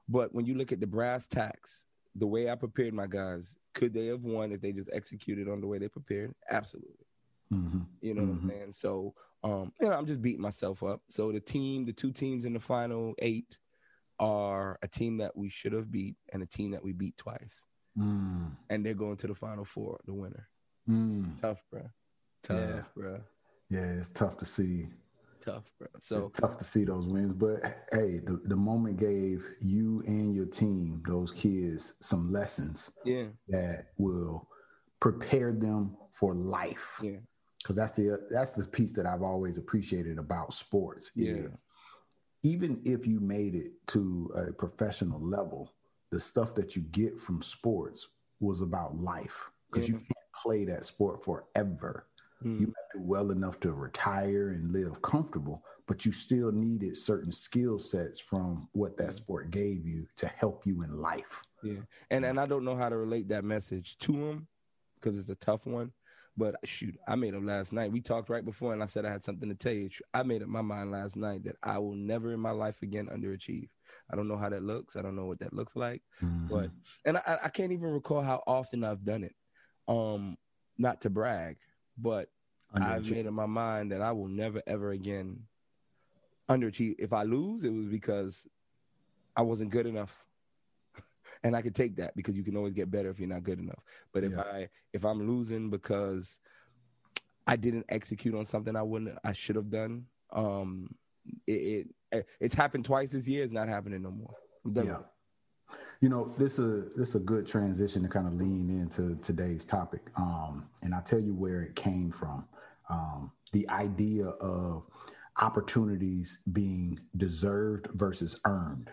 But 0.08 0.34
when 0.36 0.46
you 0.46 0.56
look 0.56 0.72
at 0.72 0.80
the 0.80 0.88
brass 0.88 1.28
tacks, 1.28 1.86
the 2.16 2.28
way 2.28 2.50
I 2.50 2.56
prepared 2.56 2.94
my 2.94 3.08
guys, 3.08 3.56
could 3.74 3.94
they 3.94 4.08
have 4.08 4.22
won 4.24 4.52
if 4.52 4.62
they 4.62 4.72
just 4.72 4.90
executed 4.94 5.48
on 5.50 5.62
the 5.62 5.68
way 5.68 5.78
they 5.80 5.88
prepared? 5.88 6.34
Absolutely. 6.50 7.06
hmm 7.50 7.82
You 8.02 8.14
know 8.14 8.22
what 8.24 8.30
I'm 8.44 8.50
saying? 8.50 8.74
So, 8.74 9.16
um, 9.44 9.74
you 9.82 9.90
know, 9.90 9.96
I'm 9.96 10.06
just 10.06 10.22
beating 10.22 10.42
myself 10.42 10.84
up. 10.84 11.02
So 11.10 11.32
the 11.32 11.40
team, 11.40 11.86
the 11.86 11.94
two 11.94 12.12
teams 12.12 12.46
in 12.46 12.54
the 12.54 12.60
final 12.60 13.14
eight 13.20 13.58
are 14.20 14.78
a 14.82 14.88
team 14.88 15.18
that 15.18 15.36
we 15.36 15.50
should 15.50 15.74
have 15.74 15.92
beat 15.92 16.16
and 16.32 16.44
a 16.44 16.46
team 16.46 16.72
that 16.72 16.84
we 16.84 16.94
beat 16.94 17.18
twice. 17.18 17.62
Mm. 17.98 18.52
And 18.70 18.86
they're 18.86 18.94
going 18.94 19.18
to 19.18 19.28
the 19.28 19.36
final 19.36 19.66
four, 19.66 20.00
the 20.06 20.14
winner. 20.14 20.48
Mm. 20.90 21.42
Tough, 21.42 21.64
bro. 21.72 21.82
Tough, 22.44 22.58
Yeah. 22.60 22.82
bro. 22.96 23.20
Yeah, 23.70 23.92
it's 24.00 24.10
tough 24.10 24.38
to 24.38 24.46
see. 24.46 24.88
Tough, 25.44 25.72
bro. 25.78 25.88
So 26.00 26.18
it's 26.28 26.40
tough 26.40 26.58
to 26.58 26.64
see 26.64 26.86
those 26.86 27.06
wins, 27.06 27.34
but 27.34 27.62
hey, 27.92 28.20
the, 28.20 28.42
the 28.46 28.56
moment 28.56 28.98
gave 28.98 29.46
you 29.60 30.02
and 30.08 30.34
your 30.34 30.46
team, 30.46 31.04
those 31.06 31.32
kids, 31.32 31.96
some 32.02 32.32
lessons 32.32 32.92
yeah, 33.04 33.26
that 33.50 33.88
will 33.98 34.48
prepare 35.00 35.52
them 35.52 35.98
for 36.14 36.34
life. 36.34 37.00
yeah, 37.02 37.18
Because 37.62 37.76
that's 37.76 37.92
the 37.92 38.26
that's 38.30 38.52
the 38.52 38.66
piece 38.66 38.94
that 38.94 39.06
I've 39.06 39.22
always 39.22 39.58
appreciated 39.58 40.18
about 40.18 40.54
sports. 40.54 41.12
Yeah. 41.16 41.34
is 41.34 41.64
even 42.44 42.82
if 42.86 43.06
you 43.08 43.20
made 43.20 43.56
it 43.56 43.72
to 43.88 44.32
a 44.36 44.54
professional 44.54 45.22
level, 45.22 45.74
the 46.10 46.20
stuff 46.20 46.56
that 46.56 46.76
you 46.76 46.84
get 46.84 47.20
from 47.20 47.42
sports 47.42 48.08
was 48.40 48.62
about 48.62 48.98
life. 48.98 49.50
Because 49.72 49.90
you 49.90 49.96
can't 49.96 50.34
play 50.42 50.66
that 50.66 50.86
sport 50.86 51.26
forever. 51.26 52.06
Mm. 52.44 52.60
You 52.60 52.66
to 52.68 52.74
do 52.94 53.02
well 53.02 53.32
enough 53.32 53.60
to 53.62 53.72
retire 53.72 54.50
and 54.50 54.72
live 54.72 55.02
comfortable, 55.02 55.64
but 55.88 56.06
you 56.06 56.12
still 56.12 56.52
needed 56.52 56.98
certain 56.98 57.32
skill 57.32 57.80
sets 57.80 58.20
from 58.20 58.68
what 58.74 58.98
that 58.98 59.14
sport 59.14 59.52
gave 59.52 59.86
you 59.86 60.08
to 60.18 60.28
help 60.28 60.66
you 60.66 60.84
in 60.84 61.02
life. 61.02 61.42
yeah. 61.62 61.80
And 62.10 62.26
and 62.26 62.40
I 62.40 62.46
don't 62.46 62.66
know 62.66 62.76
how 62.76 62.90
to 62.90 62.98
relate 62.98 63.30
that 63.30 63.44
message 63.44 63.98
to 64.00 64.14
him 64.14 64.48
because 64.96 65.18
it's 65.18 65.30
a 65.30 65.36
tough 65.36 65.66
one. 65.66 65.92
But 66.36 66.56
shoot, 66.66 66.98
I 67.08 67.16
made 67.16 67.36
him 67.36 67.46
last 67.46 67.74
night. 67.74 67.92
We 67.92 68.02
talked 68.02 68.30
right 68.30 68.44
before, 68.44 68.74
and 68.74 68.82
I 68.82 68.88
said 68.88 69.06
I 69.06 69.12
had 69.12 69.24
something 69.24 69.50
to 69.50 69.56
tell 69.56 69.74
you. 69.74 69.90
I 70.16 70.24
made 70.24 70.42
up 70.42 70.48
my 70.48 70.64
mind 70.64 70.92
last 70.92 71.16
night 71.16 71.44
that 71.44 71.58
I 71.62 71.78
will 71.78 71.94
never 71.94 72.34
in 72.34 72.40
my 72.40 72.50
life 72.50 72.82
again 72.82 73.08
underachieve. 73.14 73.70
I 74.12 74.16
don't 74.16 74.28
know 74.28 74.38
how 74.38 74.50
that 74.50 74.64
looks. 74.64 74.96
I 74.96 75.04
don't 75.04 75.16
know 75.16 75.28
what 75.28 75.40
that 75.40 75.54
looks 75.54 75.76
like. 75.76 76.02
but 76.50 76.72
and 77.06 77.18
I, 77.18 77.38
I 77.44 77.50
can't 77.50 77.72
even 77.72 77.92
recall 77.92 78.22
how 78.22 78.42
often 78.48 78.84
I've 78.84 79.06
done 79.06 79.24
it. 79.24 79.36
Um, 79.88 80.38
not 80.80 81.02
to 81.02 81.12
brag, 81.12 81.58
but 81.98 82.30
I've 82.74 83.08
made 83.10 83.26
in 83.26 83.34
my 83.34 83.46
mind 83.46 83.92
that 83.92 84.02
I 84.02 84.12
will 84.12 84.28
never 84.28 84.62
ever 84.66 84.92
again 84.92 85.44
underachieve. 86.50 86.96
If 86.98 87.14
I 87.14 87.24
lose, 87.24 87.64
it 87.64 87.72
was 87.72 87.86
because 87.86 88.48
I 89.36 89.42
wasn't 89.44 89.70
good 89.72 89.86
enough. 89.86 90.26
And 91.44 91.56
I 91.56 91.62
could 91.62 91.76
take 91.76 91.96
that 91.98 92.16
because 92.16 92.36
you 92.36 92.44
can 92.44 92.56
always 92.58 92.74
get 92.74 92.92
better 92.92 93.10
if 93.10 93.20
you're 93.20 93.30
not 93.30 93.44
good 93.44 93.60
enough. 93.60 93.82
But 94.14 94.24
if 94.24 94.32
Yeah. 94.34 94.42
I 94.42 94.70
if 94.92 95.04
I'm 95.06 95.28
losing 95.28 95.70
because 95.70 96.38
I 97.48 97.56
didn't 97.56 97.86
execute 97.90 98.36
on 98.36 98.46
something 98.46 98.76
I 98.76 98.84
wouldn't 98.84 99.18
I 99.24 99.34
should 99.34 99.56
have 99.56 99.70
done, 99.70 100.06
um, 100.32 100.94
it, 101.48 101.88
it 102.12 102.28
it's 102.40 102.56
happened 102.56 102.86
twice 102.86 103.12
this 103.12 103.28
year. 103.28 103.44
It's 103.44 103.54
not 103.54 103.68
happening 103.68 104.02
no 104.04 104.12
more. 104.12 104.36
I'm 104.66 104.74
done 104.74 104.86
Yeah. 104.88 104.98
You 106.04 106.10
know, 106.10 106.34
this 106.38 106.60
is 106.60 106.92
this 106.98 107.10
is 107.12 107.16
a 107.16 107.20
good 107.20 107.48
transition 107.48 108.02
to 108.04 108.10
kind 108.10 108.28
of 108.28 108.34
lean 108.34 108.70
into 108.70 109.16
today's 109.22 109.64
topic, 109.64 110.02
um, 110.18 110.66
and 110.82 110.94
I'll 110.94 111.02
tell 111.02 111.22
you 111.22 111.34
where 111.34 111.62
it 111.62 111.78
came 111.78 112.12
from. 112.12 112.46
Um, 112.90 113.32
the 113.54 113.66
idea 113.70 114.26
of 114.26 114.84
opportunities 115.40 116.40
being 116.52 117.00
deserved 117.16 117.88
versus 117.94 118.38
earned, 118.44 118.92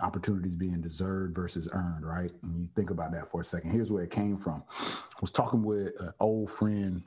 opportunities 0.00 0.54
being 0.54 0.80
deserved 0.80 1.36
versus 1.36 1.68
earned. 1.72 2.06
Right? 2.06 2.32
And 2.42 2.58
you 2.62 2.70
think 2.74 2.88
about 2.88 3.12
that 3.12 3.30
for 3.30 3.42
a 3.42 3.44
second. 3.44 3.72
Here's 3.72 3.92
where 3.92 4.04
it 4.04 4.10
came 4.10 4.38
from. 4.38 4.64
I 4.80 5.20
was 5.20 5.30
talking 5.30 5.62
with 5.62 5.92
an 6.00 6.14
old 6.20 6.50
friend, 6.50 7.02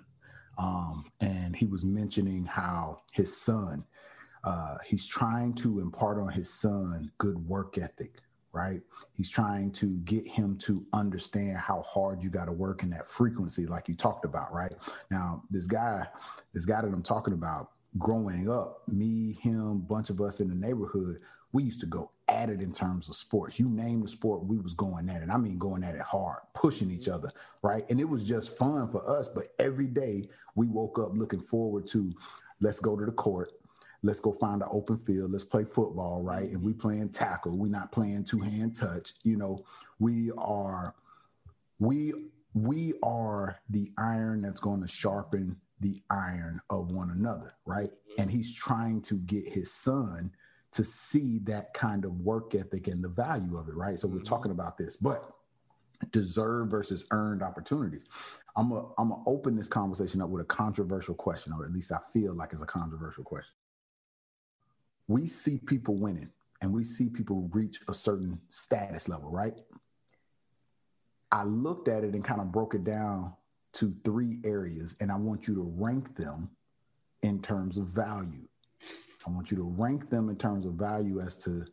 um, 0.60 1.06
and 1.22 1.56
he 1.56 1.66
was 1.66 1.84
mentioning 1.84 2.44
how 2.44 3.00
his 3.14 3.36
son, 3.36 3.84
uh, 4.44 4.78
he's 4.86 5.08
trying 5.08 5.56
to 5.56 5.80
impart 5.80 6.20
on 6.20 6.30
his 6.30 6.54
son 6.54 7.12
good 7.18 7.40
work 7.48 7.80
ethic 7.80 8.22
right? 8.52 8.82
He's 9.14 9.30
trying 9.30 9.72
to 9.74 9.98
get 10.06 10.28
him 10.28 10.58
to 10.60 10.86
understand 10.94 11.58
how 11.58 11.82
hard 11.82 12.24
you 12.24 12.30
got 12.30 12.46
to 12.46 12.52
work 12.52 12.84
in 12.84 12.90
that 12.92 13.08
frequency, 13.08 13.66
like 13.66 13.88
you 13.88 13.96
talked 13.96 14.26
about, 14.26 14.54
right? 14.54 14.74
Now, 15.12 15.44
this 15.50 15.68
guy, 15.68 16.08
this 16.54 16.66
guy 16.66 16.82
that 16.82 16.88
I'm 16.88 17.04
talking 17.04 17.34
about, 17.34 17.72
growing 17.98 18.50
up, 18.50 18.84
me, 18.88 19.38
him, 19.42 19.80
bunch 19.80 20.10
of 20.10 20.22
us 20.22 20.40
in 20.40 20.50
the 20.50 20.56
neighborhood, 20.56 21.20
we 21.52 21.64
used 21.64 21.80
to 21.80 21.88
go 21.88 22.12
at 22.28 22.50
it 22.50 22.62
in 22.62 22.72
terms 22.72 23.10
of 23.10 23.16
sports. 23.16 23.60
You 23.60 23.68
name 23.70 24.02
the 24.02 24.08
sport, 24.08 24.46
we 24.46 24.60
was 24.60 24.74
going 24.74 25.10
at 25.10 25.24
it. 25.24 25.30
I 25.32 25.38
mean, 25.38 25.58
going 25.58 25.84
at 25.84 25.96
it 25.96 26.02
hard, 26.02 26.40
pushing 26.54 26.92
each 26.92 27.08
other, 27.08 27.32
right? 27.64 27.86
And 27.90 28.00
it 28.00 28.08
was 28.08 28.24
just 28.24 28.56
fun 28.56 28.92
for 28.92 29.08
us. 29.10 29.30
But 29.30 29.54
every 29.58 29.88
day 29.88 30.30
we 30.56 30.68
woke 30.68 31.00
up 31.00 31.10
looking 31.14 31.42
forward 31.42 31.88
to, 31.88 32.14
let's 32.62 32.80
go 32.80 32.96
to 32.96 33.06
the 33.06 33.12
court 33.12 33.52
let's 34.02 34.20
go 34.20 34.32
find 34.32 34.62
an 34.62 34.68
open 34.72 34.98
field 35.00 35.32
let's 35.32 35.44
play 35.44 35.64
football 35.64 36.22
right? 36.22 36.50
And 36.50 36.62
we 36.62 36.74
playing 36.74 37.10
tackle 37.10 37.58
we're 37.58 37.70
not 37.70 37.92
playing 37.92 38.24
two 38.24 38.40
hand 38.40 38.76
touch 38.76 39.14
you 39.24 39.38
know? 39.38 39.66
We 40.00 40.32
are 40.38 40.96
we 41.80 42.14
we 42.54 42.94
are 43.04 43.60
the 43.70 43.92
iron 43.98 44.42
that's 44.42 44.60
going 44.60 44.82
to 44.82 44.88
sharpen 44.88 45.56
the 45.82 46.02
iron 46.10 46.62
of 46.70 46.92
one 46.92 47.12
another 47.12 47.54
right? 47.66 47.92
And 48.18 48.30
he's 48.30 48.54
trying 48.54 49.02
to 49.04 49.16
get 49.16 49.48
his 49.48 49.74
son 49.74 50.32
to 50.72 50.84
see 50.84 51.40
that 51.40 51.74
kind 51.74 52.06
of 52.06 52.20
work 52.22 52.54
ethic 52.54 52.88
and 52.88 53.04
the 53.04 53.10
value 53.10 53.58
of 53.58 53.68
it 53.70 53.76
right? 53.76 53.98
So 54.00 54.08
we're 54.08 54.20
Mhm. 54.20 54.26
talking 54.26 54.52
about 54.52 54.78
this 54.78 54.96
but 54.96 55.36
deserved 56.12 56.72
versus 56.72 57.06
earned 57.12 57.44
opportunities. 57.44 58.06
I'm 58.56 58.72
a 58.72 58.86
i'm 58.98 59.10
gonna 59.10 59.24
open 59.26 59.56
this 59.56 59.68
conversation 59.68 60.22
up 60.22 60.30
with 60.30 60.42
a 60.42 60.46
controversial 60.46 61.14
question 61.14 61.54
or 61.54 61.66
at 61.66 61.72
least 61.74 61.92
i 61.92 62.00
feel 62.14 62.34
like 62.34 62.52
it's 62.54 62.62
a 62.62 62.66
controversial 62.66 63.24
question 63.24 63.54
we 65.10 65.28
see 65.28 65.58
people 65.58 65.96
winning 65.96 66.30
and 66.62 66.72
we 66.72 66.84
see 66.84 67.10
people 67.10 67.50
reach 67.52 67.82
a 67.90 67.94
certain 67.94 68.40
status 68.50 69.10
level, 69.10 69.30
right? 69.32 69.56
I 71.32 71.44
looked 71.44 71.88
at 71.88 72.04
it 72.04 72.14
and 72.14 72.24
kind 72.24 72.40
of 72.40 72.52
broke 72.52 72.76
it 72.76 72.84
down 72.84 73.34
to 73.74 73.94
three 74.04 74.40
areas, 74.44 74.96
and 75.00 75.12
I 75.12 75.16
want 75.16 75.48
you 75.48 75.56
to 75.56 75.74
rank 75.78 76.16
them 76.16 76.50
in 77.24 77.42
terms 77.42 77.78
of 77.78 77.88
value. 77.88 78.48
I 79.28 79.32
want 79.32 79.52
you 79.52 79.58
to 79.58 79.64
rank 79.64 80.10
them 80.10 80.30
in 80.30 80.38
terms 80.38 80.66
of 80.66 80.74
value 80.74 81.20
as 81.22 81.36
to 81.44 81.66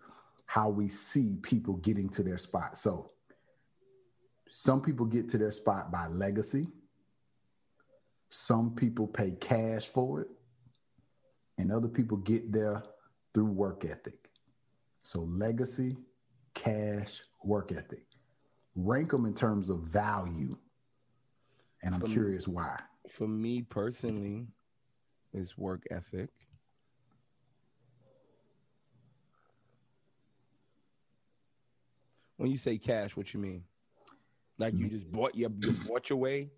how 0.47 0.69
we 0.71 0.89
see 0.89 1.37
people 1.43 1.75
getting 1.75 2.09
to 2.11 2.23
their 2.23 2.39
spot. 2.39 2.79
So, 2.79 3.11
some 4.51 4.81
people 4.81 5.05
get 5.05 5.29
to 5.31 5.39
their 5.39 5.51
spot 5.51 5.93
by 5.93 6.07
legacy, 6.07 6.69
some 8.31 8.75
people 8.75 9.07
pay 9.07 9.33
cash 9.33 9.89
for 9.89 10.23
it, 10.23 10.29
and 11.59 11.71
other 11.71 11.89
people 11.89 12.17
get 12.19 12.51
there 12.51 12.83
through 13.37 13.45
work 13.45 13.85
ethic. 13.85 14.31
So 15.03 15.21
legacy, 15.25 15.95
cash, 16.55 17.21
work 17.45 17.71
ethic. 17.71 18.05
Rank 18.75 19.11
them 19.11 19.27
in 19.27 19.35
terms 19.35 19.69
of 19.69 19.81
value. 19.81 20.57
And 21.83 21.95
I'm 21.95 22.01
For 22.01 22.07
me- 22.07 22.13
curious 22.15 22.49
why. 22.49 22.81
for 23.11 23.29
me 23.29 23.61
personally 23.61 24.47
is 25.35 25.59
work 25.59 25.83
ethic 25.91 26.31
when 32.37 32.51
you 32.51 32.59
say 32.59 32.79
cash 32.79 33.17
what 33.17 33.33
you 33.33 33.41
mean 33.41 33.63
like 34.59 34.75
you 34.75 34.89
just 34.89 35.11
bought 35.11 35.35
your 35.35 35.51
you 35.61 35.73
bought 35.87 36.09
your 36.11 36.19
way 36.19 36.51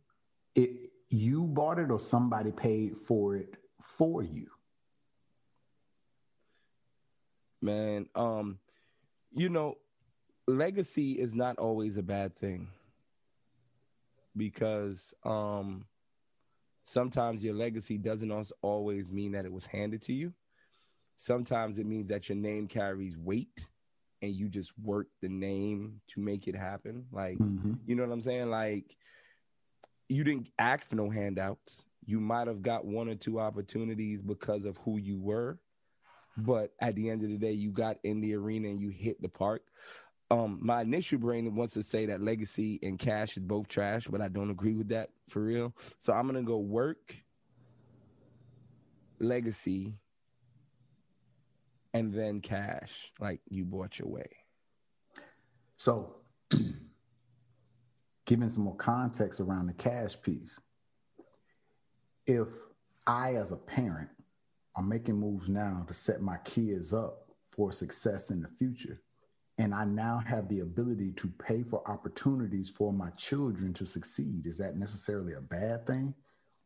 It 0.55 0.71
you 1.11 1.45
bought 1.45 1.79
it 1.79 1.91
or 1.91 1.99
somebody 2.01 2.51
paid 2.53 2.97
for 2.99 3.37
it 3.37 3.55
for 3.83 4.23
you. 4.23 4.47
Man. 7.61 8.07
Um 8.15 8.59
you 9.33 9.49
know 9.49 9.77
legacy 10.47 11.13
is 11.13 11.35
not 11.35 11.59
always 11.59 11.97
a 11.99 12.03
bad 12.03 12.35
thing 12.39 12.69
because 14.37 15.13
um 15.25 15.85
sometimes 16.85 17.43
your 17.45 17.55
legacy 17.55 17.99
doesn't 17.99 18.33
always 18.63 19.13
mean 19.13 19.33
that 19.33 19.45
it 19.45 19.53
was 19.53 19.67
handed 19.67 20.01
to 20.03 20.13
you. 20.13 20.33
Sometimes 21.17 21.79
it 21.79 21.87
means 21.87 22.09
that 22.09 22.29
your 22.29 22.37
name 22.37 22.67
carries 22.69 23.17
weight 23.19 23.67
and 24.23 24.33
you 24.35 24.49
just 24.49 24.73
work 24.79 25.09
the 25.21 25.29
name 25.29 26.01
to 26.09 26.21
make 26.21 26.49
it 26.49 26.55
happen. 26.55 27.07
Like 27.13 27.39
Mhm. 27.39 27.79
you 27.87 27.95
know 27.95 28.05
what 28.05 28.13
i'm 28.13 28.21
saying? 28.23 28.51
Like 28.51 28.97
you 30.09 30.25
didn't 30.25 30.49
act 30.59 30.85
for 30.85 30.97
no 30.97 31.11
handouts. 31.11 31.85
You 32.07 32.21
might 32.21 32.47
have 32.47 32.63
got 32.63 32.87
one 32.87 33.09
or 33.11 33.15
two 33.15 33.39
opportunities 33.39 34.23
because 34.23 34.65
of 34.65 34.79
who 34.79 34.97
you 34.97 35.19
were, 35.19 35.59
but 36.39 36.73
at 36.81 36.95
the 36.95 37.11
end 37.11 37.23
of 37.23 37.31
the 37.31 37.37
day, 37.37 37.53
you 37.53 37.71
got 37.71 37.97
in 38.05 38.21
the 38.21 38.35
arena 38.35 38.69
and 38.69 38.81
you 38.81 38.91
hit 38.91 39.21
the 39.21 39.29
park. 39.29 39.63
Um, 40.31 40.59
my 40.61 40.83
initial 40.83 41.19
brain 41.19 41.55
wants 41.55 41.75
to 41.75 41.83
say 41.83 42.07
that 42.07 42.21
legacy 42.21 42.79
and 42.83 42.99
cash 42.99 43.37
is 43.37 43.43
both 43.43 43.67
trash, 43.67 44.07
but 44.07 44.21
I 44.21 44.29
don't 44.29 44.51
agree 44.51 44.75
with 44.75 44.89
that 44.89 45.11
for 45.29 45.43
real. 45.43 45.75
So 45.99 46.13
I'm 46.13 46.27
gonna 46.27 46.43
go 46.43 46.59
work, 46.59 47.17
legacy, 49.19 49.95
and 51.95 52.13
then 52.13 52.41
cash. 52.41 52.93
Like 53.19 53.41
you 53.49 53.65
bought 53.65 53.99
your 53.99 54.09
way. 54.09 54.29
So, 55.77 56.17
giving 58.27 58.51
some 58.51 58.65
more 58.65 58.77
context 58.77 59.41
around 59.41 59.69
the 59.69 59.73
cash 59.73 60.21
piece, 60.21 60.59
if 62.27 62.49
I, 63.07 63.37
as 63.37 63.53
a 63.53 63.57
parent, 63.57 64.11
are 64.79 64.83
making 64.83 65.19
moves 65.19 65.49
now 65.49 65.85
to 65.89 65.93
set 65.93 66.23
my 66.23 66.37
kids 66.45 66.93
up 66.93 67.27
for 67.51 67.73
success 67.73 68.31
in 68.31 68.41
the 68.41 68.49
future, 68.49 69.03
and 69.59 69.75
I 69.75 69.85
now 69.85 70.23
have 70.25 70.49
the 70.49 70.61
ability 70.61 71.11
to 71.17 71.27
pay 71.45 71.65
for 71.65 71.83
opportunities 71.91 72.71
for 72.71 72.93
my 72.93 73.11
children 73.11 73.75
to 73.75 73.85
succeed, 73.85 74.47
is 74.47 74.57
that 74.59 74.77
necessarily 74.77 75.33
a 75.33 75.41
bad 75.41 75.85
thing? 75.85 76.15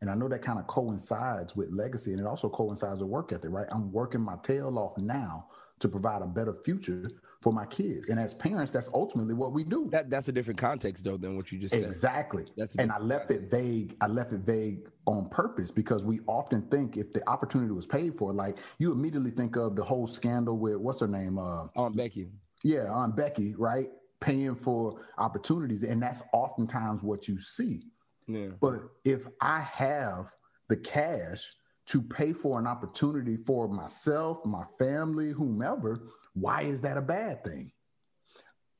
And 0.01 0.11
I 0.11 0.13
know 0.13 0.27
that 0.27 0.43
kind 0.43 0.59
of 0.59 0.67
coincides 0.67 1.55
with 1.55 1.71
legacy 1.71 2.11
and 2.11 2.19
it 2.19 2.27
also 2.27 2.49
coincides 2.49 2.99
with 2.99 3.09
work 3.09 3.31
ethic, 3.31 3.49
right? 3.49 3.67
I'm 3.71 3.91
working 3.91 4.21
my 4.21 4.35
tail 4.43 4.77
off 4.77 4.95
now 4.97 5.47
to 5.79 5.87
provide 5.87 6.21
a 6.21 6.27
better 6.27 6.53
future 6.53 7.09
for 7.43 7.51
my 7.51 7.65
kids. 7.65 8.07
And 8.07 8.17
as 8.17 8.33
parents, 8.33 8.71
that's 8.71 8.89
ultimately 8.93 9.33
what 9.33 9.51
we 9.51 9.65
do. 9.65 9.89
That 9.91 10.09
that's 10.09 10.29
a 10.29 10.31
different 10.31 10.57
context 10.57 11.03
though 11.03 11.17
than 11.17 11.35
what 11.35 11.51
you 11.51 11.59
just 11.59 11.75
said. 11.75 11.83
Exactly. 11.83 12.45
And 12.79 12.89
I 12.89 12.99
left 12.99 13.27
context. 13.27 13.51
it 13.51 13.51
vague. 13.51 13.97
I 13.99 14.07
left 14.07 14.31
it 14.31 14.39
vague 14.39 14.89
on 15.05 15.27
purpose 15.27 15.69
because 15.69 16.05
we 16.05 16.21
often 16.25 16.61
think 16.63 16.95
if 16.95 17.11
the 17.11 17.27
opportunity 17.29 17.73
was 17.73 17.85
paid 17.85 18.17
for, 18.17 18.31
like 18.31 18.59
you 18.79 18.93
immediately 18.93 19.31
think 19.31 19.57
of 19.57 19.75
the 19.75 19.83
whole 19.83 20.07
scandal 20.07 20.57
with 20.57 20.77
what's 20.77 21.01
her 21.01 21.07
name? 21.07 21.37
Uh 21.37 21.67
Aunt 21.75 21.97
Becky. 21.97 22.29
Yeah, 22.63 22.89
Aunt 22.89 23.13
Becky, 23.15 23.55
right? 23.55 23.89
Paying 24.21 24.55
for 24.55 25.01
opportunities. 25.17 25.83
And 25.83 26.01
that's 26.01 26.23
oftentimes 26.31 27.03
what 27.03 27.27
you 27.27 27.37
see. 27.37 27.83
Yeah. 28.25 28.51
But 28.61 28.83
if 29.03 29.27
I 29.41 29.59
have 29.59 30.31
the 30.69 30.77
cash 30.77 31.51
to 31.87 32.01
pay 32.01 32.31
for 32.31 32.57
an 32.57 32.67
opportunity 32.67 33.35
for 33.35 33.67
myself, 33.67 34.45
my 34.45 34.63
family, 34.79 35.31
whomever, 35.31 35.99
why 36.33 36.63
is 36.63 36.81
that 36.81 36.97
a 36.97 37.01
bad 37.01 37.43
thing? 37.43 37.71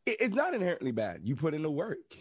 It's 0.05 0.36
not 0.36 0.53
inherently 0.53 0.91
bad. 0.91 1.22
You 1.24 1.36
put 1.36 1.53
in 1.53 1.63
the 1.63 1.72
work. 1.72 2.15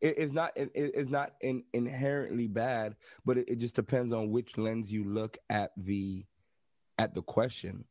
It's 0.00 0.32
not. 0.32 0.52
It's 0.56 1.10
not 1.10 1.32
inherently 1.72 2.46
bad, 2.46 2.96
but 3.24 3.38
it 3.38 3.58
just 3.58 3.74
depends 3.74 4.12
on 4.12 4.30
which 4.30 4.56
lens 4.58 4.92
you 4.92 5.04
look 5.04 5.38
at 5.50 5.72
the 5.76 6.24
at 6.98 7.14
the 7.14 7.22
question. 7.22 7.84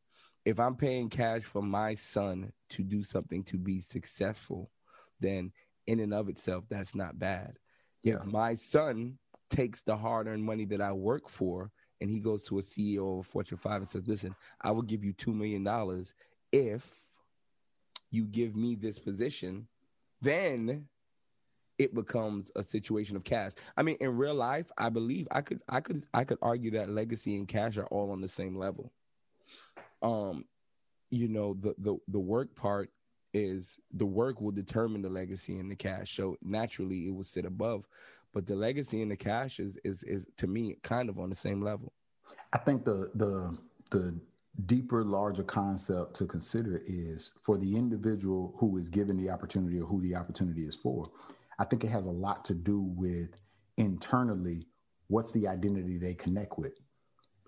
If 0.44 0.60
I'm 0.60 0.76
paying 0.76 1.10
cash 1.10 1.42
for 1.42 1.62
my 1.62 1.94
son 1.94 2.52
to 2.70 2.82
do 2.84 3.02
something 3.02 3.42
to 3.44 3.58
be 3.58 3.80
successful, 3.80 4.70
then 5.20 5.52
in 5.86 6.00
and 6.00 6.14
of 6.14 6.28
itself, 6.28 6.64
that's 6.68 6.94
not 6.94 7.18
bad. 7.18 7.58
Yeah. 8.02 8.16
If 8.16 8.26
my 8.26 8.54
son 8.54 9.18
takes 9.50 9.82
the 9.82 9.96
hard-earned 9.96 10.44
money 10.44 10.64
that 10.66 10.80
I 10.80 10.92
work 10.92 11.28
for 11.28 11.70
and 12.00 12.10
he 12.10 12.20
goes 12.20 12.44
to 12.44 12.58
a 12.58 12.62
CEO 12.62 13.20
of 13.20 13.26
Fortune 13.26 13.58
5 13.58 13.82
and 13.82 13.88
says, 13.88 14.06
Listen, 14.06 14.34
I 14.60 14.70
will 14.70 14.82
give 14.82 15.04
you 15.04 15.12
$2 15.14 15.34
million 15.34 15.66
if 16.52 16.88
you 18.10 18.24
give 18.24 18.56
me 18.56 18.74
this 18.74 18.98
position, 18.98 19.66
then 20.22 20.86
it 21.78 21.94
becomes 21.94 22.50
a 22.56 22.62
situation 22.62 23.16
of 23.16 23.24
cash. 23.24 23.52
I 23.76 23.82
mean, 23.82 23.96
in 24.00 24.16
real 24.16 24.34
life, 24.34 24.70
I 24.78 24.88
believe 24.88 25.28
I 25.30 25.42
could 25.42 25.60
I 25.68 25.80
could 25.80 26.06
I 26.14 26.24
could 26.24 26.38
argue 26.40 26.72
that 26.72 26.88
legacy 26.88 27.36
and 27.36 27.46
cash 27.46 27.76
are 27.76 27.86
all 27.86 28.10
on 28.10 28.20
the 28.20 28.28
same 28.28 28.56
level. 28.56 28.92
Um, 30.02 30.44
you 31.10 31.28
know, 31.28 31.54
the 31.54 31.74
the 31.78 31.96
the 32.08 32.18
work 32.18 32.54
part 32.54 32.90
is 33.34 33.78
the 33.92 34.06
work 34.06 34.40
will 34.40 34.52
determine 34.52 35.02
the 35.02 35.10
legacy 35.10 35.58
and 35.58 35.70
the 35.70 35.76
cash. 35.76 36.16
So 36.16 36.36
naturally 36.42 37.06
it 37.06 37.14
will 37.14 37.24
sit 37.24 37.44
above. 37.44 37.84
But 38.32 38.46
the 38.46 38.56
legacy 38.56 39.02
and 39.02 39.10
the 39.10 39.16
cash 39.16 39.60
is 39.60 39.76
is 39.84 40.02
is 40.02 40.26
to 40.38 40.46
me 40.46 40.76
kind 40.82 41.08
of 41.08 41.18
on 41.18 41.28
the 41.28 41.36
same 41.36 41.62
level. 41.62 41.92
I 42.52 42.58
think 42.58 42.84
the 42.84 43.10
the 43.14 43.56
the 43.90 44.18
deeper, 44.64 45.04
larger 45.04 45.42
concept 45.42 46.16
to 46.16 46.26
consider 46.26 46.82
is 46.86 47.32
for 47.42 47.58
the 47.58 47.76
individual 47.76 48.54
who 48.58 48.78
is 48.78 48.88
given 48.88 49.16
the 49.16 49.30
opportunity 49.30 49.78
or 49.78 49.84
who 49.84 50.00
the 50.00 50.16
opportunity 50.16 50.62
is 50.62 50.74
for. 50.74 51.10
I 51.58 51.64
think 51.64 51.84
it 51.84 51.90
has 51.90 52.06
a 52.06 52.10
lot 52.10 52.44
to 52.46 52.54
do 52.54 52.80
with 52.80 53.30
internally 53.76 54.66
what's 55.08 55.30
the 55.32 55.46
identity 55.46 55.98
they 55.98 56.14
connect 56.14 56.58
with. 56.58 56.72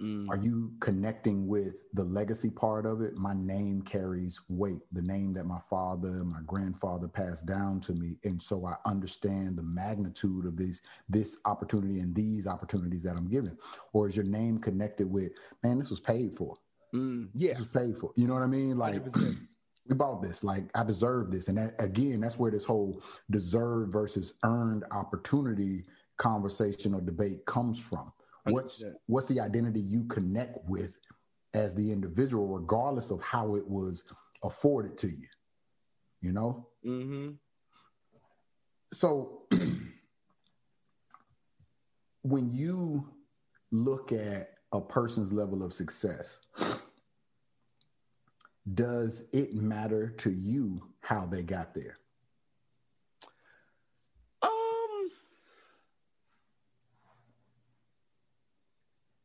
Mm. 0.00 0.28
Are 0.28 0.36
you 0.36 0.72
connecting 0.80 1.48
with 1.48 1.74
the 1.92 2.04
legacy 2.04 2.50
part 2.50 2.86
of 2.86 3.00
it? 3.00 3.16
My 3.16 3.34
name 3.34 3.82
carries 3.82 4.40
weight, 4.48 4.82
the 4.92 5.02
name 5.02 5.32
that 5.32 5.44
my 5.44 5.58
father 5.68 6.20
and 6.20 6.30
my 6.30 6.40
grandfather 6.46 7.08
passed 7.08 7.46
down 7.46 7.80
to 7.80 7.92
me. 7.92 8.16
And 8.22 8.40
so 8.40 8.64
I 8.66 8.76
understand 8.88 9.56
the 9.56 9.62
magnitude 9.62 10.46
of 10.46 10.56
this, 10.56 10.82
this 11.08 11.38
opportunity 11.46 11.98
and 11.98 12.14
these 12.14 12.46
opportunities 12.46 13.02
that 13.02 13.16
I'm 13.16 13.28
given. 13.28 13.58
Or 13.92 14.08
is 14.08 14.14
your 14.14 14.24
name 14.24 14.58
connected 14.58 15.10
with, 15.10 15.32
man, 15.64 15.80
this 15.80 15.90
was 15.90 16.00
paid 16.00 16.36
for? 16.36 16.56
Mm, 16.94 17.28
yeah. 17.34 17.50
This 17.50 17.60
was 17.60 17.68
paid 17.68 17.98
for. 17.98 18.12
You 18.16 18.26
know 18.26 18.34
what 18.34 18.42
I 18.42 18.46
mean? 18.46 18.76
Like, 18.76 19.02
we 19.88 19.94
bought 19.94 20.22
this. 20.22 20.44
Like, 20.44 20.64
I 20.74 20.84
deserve 20.84 21.30
this. 21.30 21.48
And 21.48 21.58
that, 21.58 21.74
again, 21.78 22.20
that's 22.20 22.38
where 22.38 22.50
this 22.50 22.64
whole 22.64 23.02
deserved 23.30 23.92
versus 23.92 24.34
earned 24.44 24.84
opportunity 24.90 25.84
conversation 26.16 26.94
or 26.94 27.00
debate 27.00 27.44
comes 27.46 27.78
from. 27.78 28.12
What's 28.44 28.82
what's 29.06 29.26
the 29.26 29.40
identity 29.40 29.80
you 29.80 30.04
connect 30.04 30.58
with 30.66 30.96
as 31.54 31.74
the 31.74 31.92
individual, 31.92 32.46
regardless 32.46 33.10
of 33.10 33.20
how 33.20 33.56
it 33.56 33.66
was 33.66 34.04
afforded 34.42 34.96
to 34.98 35.08
you? 35.08 35.28
You 36.22 36.32
know. 36.32 36.68
Mm-hmm. 36.84 37.32
So 38.92 39.42
when 42.22 42.50
you 42.50 43.12
look 43.70 44.12
at 44.12 44.57
a 44.72 44.80
person's 44.80 45.32
level 45.32 45.62
of 45.62 45.72
success, 45.72 46.40
does 48.74 49.24
it 49.32 49.54
matter 49.54 50.10
to 50.18 50.30
you 50.30 50.82
how 51.00 51.26
they 51.26 51.42
got 51.42 51.74
there? 51.74 51.96
Um, 54.42 55.10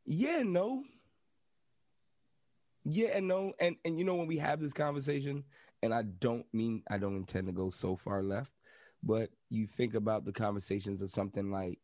Yeah, 0.05 0.43
no. 0.43 0.83
Yeah, 2.85 3.09
and 3.13 3.27
no, 3.27 3.53
and 3.59 3.77
and 3.85 3.97
you 3.97 4.03
know 4.03 4.15
when 4.15 4.27
we 4.27 4.37
have 4.37 4.59
this 4.59 4.73
conversation, 4.73 5.45
and 5.81 5.93
I 5.93 6.01
don't 6.01 6.45
mean 6.53 6.83
I 6.89 6.97
don't 6.97 7.15
intend 7.15 7.47
to 7.47 7.53
go 7.53 7.69
so 7.69 7.95
far 7.95 8.21
left, 8.21 8.51
but 9.01 9.29
you 9.49 9.67
think 9.67 9.95
about 9.95 10.25
the 10.25 10.33
conversations 10.33 11.01
of 11.01 11.09
something 11.09 11.49
like 11.49 11.79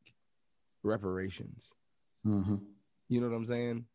reparations. 0.84 1.74
Mm-hmm. 2.26 2.58
You 3.10 3.22
know 3.22 3.30
what 3.30 3.36
I'm 3.36 3.46
saying? 3.46 3.86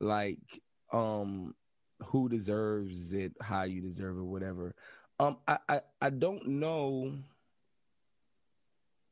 Like, 0.00 0.62
um, 0.92 1.54
who 2.06 2.28
deserves 2.28 3.12
it, 3.12 3.32
how 3.40 3.64
you 3.64 3.80
deserve 3.80 4.16
it, 4.18 4.22
whatever. 4.22 4.74
Um, 5.18 5.36
I, 5.46 5.58
I, 5.68 5.80
I 6.00 6.10
don't 6.10 6.46
know 6.46 7.12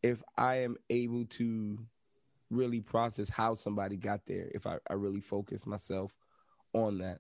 if 0.02 0.22
I 0.37 0.57
am 0.62 0.76
able 0.90 1.26
to 1.26 1.78
really 2.50 2.81
process 2.81 3.28
how 3.28 3.55
somebody 3.55 3.96
got 3.96 4.20
there 4.26 4.50
if 4.55 4.66
I, 4.66 4.78
I 4.88 4.94
really 4.94 5.20
focus 5.20 5.66
myself 5.66 6.14
on 6.72 6.98
that. 6.98 7.18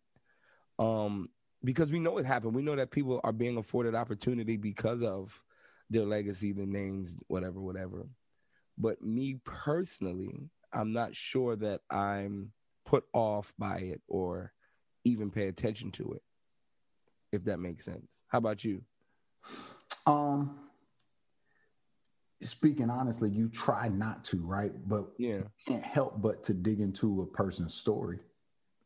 Um, 0.78 1.28
because 1.64 1.90
we 1.90 2.00
know 2.00 2.18
it 2.18 2.26
happened. 2.26 2.54
We 2.54 2.62
know 2.62 2.76
that 2.76 2.90
people 2.90 3.20
are 3.22 3.32
being 3.32 3.56
afforded 3.56 3.94
opportunity 3.94 4.56
because 4.56 5.02
of 5.02 5.42
their 5.90 6.04
legacy, 6.04 6.52
their 6.52 6.66
names, 6.66 7.16
whatever, 7.28 7.60
whatever. 7.60 8.06
But 8.76 9.02
me 9.02 9.38
personally, 9.44 10.50
I'm 10.72 10.92
not 10.92 11.14
sure 11.14 11.56
that 11.56 11.80
I'm 11.90 12.52
put 12.84 13.04
off 13.12 13.52
by 13.58 13.78
it 13.78 14.00
or 14.08 14.52
even 15.04 15.30
pay 15.30 15.48
attention 15.48 15.90
to 15.92 16.12
it, 16.12 16.22
if 17.32 17.44
that 17.44 17.58
makes 17.58 17.84
sense. 17.84 18.20
How 18.28 18.38
about 18.38 18.64
you? 18.64 18.82
Um, 20.06 20.58
speaking 22.40 22.90
honestly, 22.90 23.30
you 23.30 23.48
try 23.48 23.88
not 23.88 24.24
to, 24.26 24.38
right? 24.38 24.72
But 24.86 25.08
yeah, 25.18 25.42
can't 25.66 25.84
help 25.84 26.20
but 26.20 26.42
to 26.44 26.54
dig 26.54 26.80
into 26.80 27.22
a 27.22 27.26
person's 27.26 27.74
story. 27.74 28.18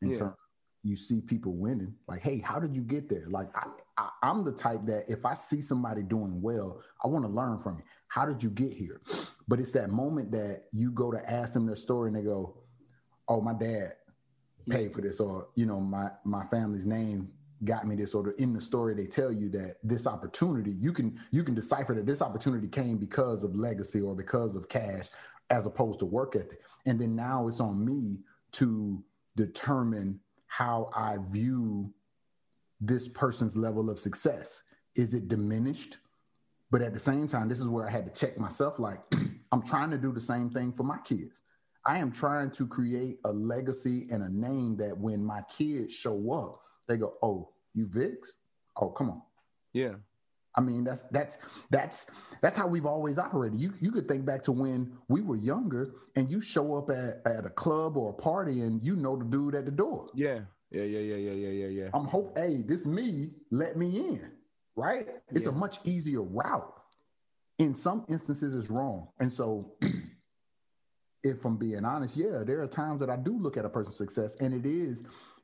In 0.02 0.10
yeah. 0.10 0.18
terms, 0.18 0.36
you 0.82 0.96
see 0.96 1.20
people 1.20 1.52
winning. 1.54 1.94
Like, 2.06 2.22
hey, 2.22 2.38
how 2.38 2.60
did 2.60 2.74
you 2.76 2.82
get 2.82 3.08
there? 3.08 3.26
Like, 3.28 3.48
I, 3.56 3.66
I, 3.96 4.10
I'm 4.22 4.44
the 4.44 4.52
type 4.52 4.80
that 4.86 5.04
if 5.08 5.24
I 5.24 5.34
see 5.34 5.60
somebody 5.60 6.02
doing 6.02 6.40
well, 6.40 6.80
I 7.02 7.08
want 7.08 7.24
to 7.24 7.30
learn 7.30 7.58
from 7.58 7.76
you. 7.76 7.82
How 8.08 8.24
did 8.26 8.42
you 8.42 8.50
get 8.50 8.72
here? 8.72 9.00
But 9.48 9.60
it's 9.60 9.72
that 9.72 9.90
moment 9.90 10.30
that 10.32 10.64
you 10.72 10.90
go 10.90 11.10
to 11.10 11.30
ask 11.30 11.52
them 11.52 11.66
their 11.66 11.76
story, 11.76 12.08
and 12.08 12.16
they 12.16 12.22
go, 12.22 12.58
"Oh, 13.28 13.40
my 13.40 13.54
dad 13.54 13.94
paid 14.68 14.94
for 14.94 15.00
this," 15.00 15.20
or 15.20 15.48
you 15.54 15.66
know, 15.66 15.80
my 15.80 16.10
my 16.24 16.46
family's 16.46 16.86
name 16.86 17.30
got 17.64 17.86
me 17.86 17.96
this 17.96 18.14
or 18.14 18.32
in 18.32 18.52
the 18.52 18.60
story 18.60 18.94
they 18.94 19.06
tell 19.06 19.32
you 19.32 19.48
that 19.48 19.76
this 19.82 20.06
opportunity 20.06 20.76
you 20.78 20.92
can 20.92 21.18
you 21.30 21.42
can 21.42 21.54
decipher 21.54 21.94
that 21.94 22.04
this 22.04 22.20
opportunity 22.20 22.68
came 22.68 22.98
because 22.98 23.44
of 23.44 23.56
legacy 23.56 23.98
or 23.98 24.14
because 24.14 24.54
of 24.54 24.68
cash 24.68 25.08
as 25.50 25.66
opposed 25.66 25.98
to 26.00 26.06
work 26.06 26.36
ethic. 26.36 26.60
And 26.86 27.00
then 27.00 27.14
now 27.14 27.48
it's 27.48 27.60
on 27.60 27.84
me 27.84 28.18
to 28.52 29.02
determine 29.36 30.20
how 30.46 30.90
i 30.94 31.18
view 31.28 31.92
this 32.80 33.08
person's 33.08 33.56
level 33.56 33.90
of 33.90 33.98
success. 33.98 34.62
Is 34.94 35.14
it 35.14 35.28
diminished 35.28 35.98
but 36.70 36.82
at 36.82 36.92
the 36.92 37.00
same 37.00 37.26
time 37.28 37.48
this 37.48 37.60
is 37.60 37.68
where 37.68 37.86
i 37.86 37.90
had 37.90 38.06
to 38.06 38.12
check 38.12 38.38
myself 38.38 38.78
like 38.78 39.00
i'm 39.52 39.62
trying 39.62 39.90
to 39.90 39.98
do 39.98 40.12
the 40.12 40.20
same 40.20 40.50
thing 40.50 40.72
for 40.72 40.82
my 40.82 40.98
kids 41.04 41.40
i 41.84 41.98
am 41.98 42.10
trying 42.10 42.50
to 42.50 42.66
create 42.66 43.18
a 43.24 43.32
legacy 43.32 44.06
and 44.10 44.22
a 44.22 44.28
name 44.28 44.76
that 44.76 44.96
when 44.96 45.24
my 45.24 45.42
kids 45.48 45.94
show 45.94 46.32
up 46.32 46.60
they 46.86 46.96
go, 46.96 47.14
"Oh, 47.22 47.50
you 47.74 47.86
Vic's? 47.86 48.38
Oh, 48.80 48.88
come 48.88 49.10
on." 49.10 49.22
Yeah. 49.72 49.94
I 50.54 50.62
mean, 50.62 50.84
that's 50.84 51.02
that's 51.10 51.36
that's 51.70 52.10
that's 52.40 52.56
how 52.56 52.66
we've 52.66 52.86
always 52.86 53.18
operated. 53.18 53.60
You 53.60 53.74
you 53.80 53.92
could 53.92 54.08
think 54.08 54.24
back 54.24 54.42
to 54.44 54.52
when 54.52 54.96
we 55.08 55.20
were 55.20 55.36
younger, 55.36 55.90
and 56.14 56.30
you 56.30 56.40
show 56.40 56.76
up 56.76 56.88
at, 56.90 57.20
at 57.26 57.44
a 57.44 57.50
club 57.50 57.96
or 57.96 58.10
a 58.10 58.14
party, 58.14 58.62
and 58.62 58.82
you 58.82 58.96
know 58.96 59.16
the 59.16 59.24
dude 59.24 59.54
at 59.54 59.66
the 59.66 59.70
door. 59.70 60.08
Yeah, 60.14 60.40
yeah, 60.70 60.84
yeah, 60.84 61.00
yeah, 61.00 61.16
yeah, 61.16 61.32
yeah, 61.32 61.48
yeah, 61.48 61.66
yeah. 61.66 61.88
I'm 61.92 62.06
hope, 62.06 62.38
hey, 62.38 62.62
this 62.62 62.86
me, 62.86 63.32
let 63.50 63.76
me 63.76 63.98
in, 63.98 64.30
right? 64.76 65.08
It's 65.30 65.42
yeah. 65.42 65.48
a 65.48 65.52
much 65.52 65.78
easier 65.84 66.22
route. 66.22 66.72
In 67.58 67.74
some 67.74 68.04
instances, 68.08 68.54
it's 68.54 68.70
wrong, 68.70 69.08
and 69.18 69.32
so. 69.32 69.72
if 71.22 71.44
I'm 71.44 71.56
being 71.56 71.84
honest, 71.84 72.16
yeah, 72.16 72.44
there 72.44 72.62
are 72.62 72.68
times 72.68 73.00
that 73.00 73.10
I 73.10 73.16
do 73.16 73.36
look 73.36 73.56
at 73.56 73.64
a 73.64 73.68
person's 73.68 73.96
success, 73.96 74.36
and 74.36 74.54
it 74.54 74.64
is 74.64 75.02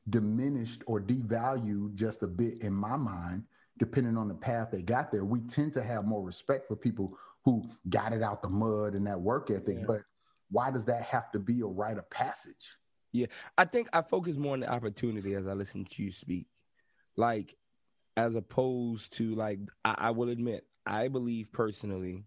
diminished 0.09 0.83
or 0.85 0.99
devalued 0.99 1.95
just 1.95 2.23
a 2.23 2.27
bit 2.27 2.61
in 2.61 2.73
my 2.73 2.95
mind, 2.95 3.43
depending 3.77 4.17
on 4.17 4.27
the 4.27 4.33
path 4.33 4.69
they 4.71 4.81
got 4.81 5.11
there. 5.11 5.25
We 5.25 5.41
tend 5.41 5.73
to 5.73 5.83
have 5.83 6.05
more 6.05 6.23
respect 6.23 6.67
for 6.67 6.75
people 6.75 7.17
who 7.45 7.63
got 7.89 8.13
it 8.13 8.21
out 8.21 8.41
the 8.41 8.49
mud 8.49 8.93
and 8.93 9.05
that 9.07 9.19
work 9.19 9.49
ethic. 9.49 9.77
Yeah. 9.79 9.85
But 9.87 10.01
why 10.49 10.71
does 10.71 10.85
that 10.85 11.03
have 11.03 11.31
to 11.31 11.39
be 11.39 11.61
a 11.61 11.65
rite 11.65 11.97
of 11.97 12.09
passage? 12.09 12.77
Yeah, 13.11 13.27
I 13.57 13.65
think 13.65 13.89
I 13.93 14.01
focus 14.01 14.37
more 14.37 14.53
on 14.53 14.61
the 14.61 14.71
opportunity 14.71 15.35
as 15.35 15.47
I 15.47 15.53
listen 15.53 15.85
to 15.85 16.03
you 16.03 16.11
speak. 16.11 16.47
Like, 17.15 17.55
as 18.15 18.35
opposed 18.35 19.13
to 19.17 19.35
like, 19.35 19.59
I, 19.83 19.95
I 19.97 20.11
will 20.11 20.29
admit, 20.29 20.65
I 20.85 21.07
believe 21.07 21.51
personally 21.51 22.25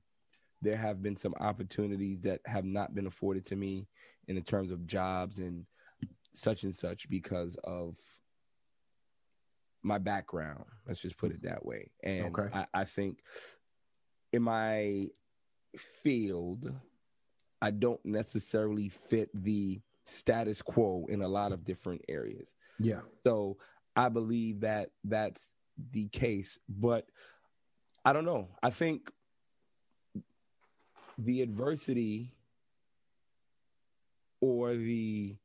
there 0.62 0.76
have 0.76 1.02
been 1.02 1.16
some 1.16 1.34
opportunities 1.38 2.22
that 2.22 2.40
have 2.46 2.64
not 2.64 2.94
been 2.94 3.06
afforded 3.06 3.46
to 3.46 3.56
me 3.56 3.86
in 4.26 4.34
the 4.34 4.40
terms 4.40 4.72
of 4.72 4.86
jobs 4.86 5.38
and 5.38 5.66
such 6.34 6.64
and 6.64 6.74
such 6.74 7.08
because 7.08 7.56
of 7.64 7.96
my 9.82 9.98
background. 9.98 10.64
Let's 10.86 11.00
just 11.00 11.16
put 11.16 11.30
it 11.30 11.42
that 11.42 11.64
way. 11.64 11.90
And 12.02 12.36
okay. 12.36 12.48
I, 12.52 12.66
I 12.74 12.84
think 12.84 13.18
in 14.32 14.42
my 14.42 15.06
field, 16.02 16.72
I 17.62 17.70
don't 17.70 18.04
necessarily 18.04 18.88
fit 18.88 19.30
the 19.32 19.80
status 20.06 20.62
quo 20.62 21.06
in 21.08 21.22
a 21.22 21.28
lot 21.28 21.52
of 21.52 21.64
different 21.64 22.02
areas. 22.08 22.48
Yeah. 22.78 23.00
So 23.24 23.58
I 23.94 24.08
believe 24.08 24.60
that 24.60 24.90
that's 25.04 25.50
the 25.92 26.08
case, 26.08 26.58
but 26.68 27.06
I 28.04 28.12
don't 28.12 28.24
know. 28.24 28.48
I 28.62 28.70
think 28.70 29.10
the 31.18 31.42
adversity 31.42 32.32
or 34.40 34.74
the 34.74 35.36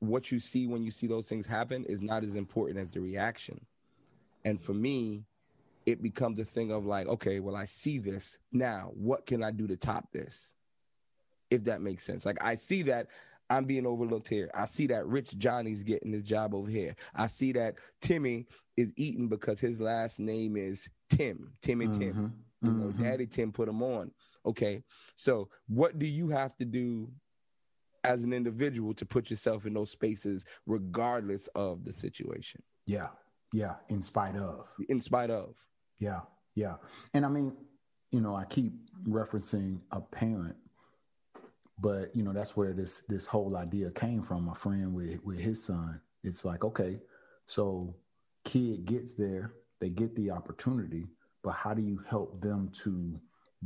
what 0.00 0.30
you 0.30 0.38
see 0.38 0.66
when 0.66 0.82
you 0.82 0.90
see 0.90 1.06
those 1.06 1.26
things 1.26 1.46
happen 1.46 1.84
is 1.86 2.00
not 2.00 2.24
as 2.24 2.34
important 2.34 2.78
as 2.78 2.90
the 2.90 3.00
reaction. 3.00 3.64
And 4.44 4.60
for 4.60 4.74
me, 4.74 5.24
it 5.86 6.02
becomes 6.02 6.38
a 6.38 6.44
thing 6.44 6.70
of 6.70 6.84
like, 6.84 7.06
okay, 7.06 7.40
well, 7.40 7.56
I 7.56 7.64
see 7.64 7.98
this 7.98 8.38
now. 8.52 8.90
What 8.94 9.26
can 9.26 9.42
I 9.42 9.50
do 9.50 9.66
to 9.66 9.76
top 9.76 10.12
this? 10.12 10.52
If 11.50 11.64
that 11.64 11.80
makes 11.80 12.04
sense. 12.04 12.26
Like, 12.26 12.38
I 12.42 12.56
see 12.56 12.82
that 12.84 13.08
I'm 13.50 13.64
being 13.64 13.86
overlooked 13.86 14.28
here. 14.28 14.50
I 14.54 14.66
see 14.66 14.86
that 14.88 15.06
Rich 15.06 15.38
Johnny's 15.38 15.82
getting 15.82 16.12
his 16.12 16.24
job 16.24 16.54
over 16.54 16.70
here. 16.70 16.96
I 17.14 17.26
see 17.26 17.52
that 17.52 17.74
Timmy 18.00 18.46
is 18.76 18.90
eating 18.96 19.28
because 19.28 19.60
his 19.60 19.80
last 19.80 20.18
name 20.18 20.56
is 20.56 20.88
Tim, 21.10 21.52
Timmy 21.62 21.86
mm-hmm. 21.86 21.98
Tim. 21.98 22.34
You 22.62 22.70
know, 22.70 22.86
mm-hmm. 22.86 23.02
Daddy 23.02 23.26
Tim 23.26 23.52
put 23.52 23.68
him 23.68 23.82
on. 23.82 24.10
Okay. 24.46 24.82
So, 25.16 25.50
what 25.68 25.98
do 25.98 26.06
you 26.06 26.30
have 26.30 26.56
to 26.56 26.64
do 26.64 27.10
as 28.04 28.22
an 28.22 28.32
individual 28.32 28.94
to 28.94 29.06
put 29.06 29.30
yourself 29.30 29.66
in 29.66 29.74
those 29.74 29.90
spaces 29.90 30.44
regardless 30.66 31.48
of 31.54 31.84
the 31.84 31.92
situation. 31.92 32.62
Yeah. 32.86 33.08
Yeah. 33.52 33.74
In 33.88 34.02
spite 34.02 34.36
of. 34.36 34.66
In 34.88 35.00
spite 35.00 35.30
of. 35.30 35.56
Yeah. 35.98 36.20
Yeah. 36.54 36.74
And 37.14 37.24
I 37.24 37.28
mean, 37.28 37.52
you 38.12 38.20
know, 38.20 38.36
I 38.36 38.44
keep 38.44 38.74
referencing 39.08 39.80
a 39.90 40.00
parent, 40.00 40.56
but 41.78 42.14
you 42.14 42.22
know, 42.22 42.32
that's 42.32 42.56
where 42.56 42.72
this 42.72 43.02
this 43.08 43.26
whole 43.26 43.56
idea 43.56 43.90
came 43.90 44.22
from. 44.22 44.48
A 44.48 44.54
friend 44.54 44.94
with 44.94 45.22
with 45.24 45.38
his 45.38 45.64
son. 45.64 46.00
It's 46.22 46.44
like, 46.44 46.64
okay, 46.64 47.00
so 47.46 47.94
kid 48.44 48.86
gets 48.86 49.14
there, 49.14 49.52
they 49.80 49.90
get 49.90 50.14
the 50.16 50.30
opportunity, 50.30 51.06
but 51.42 51.52
how 51.52 51.74
do 51.74 51.82
you 51.82 52.02
help 52.08 52.40
them 52.40 52.70
to 52.82 53.20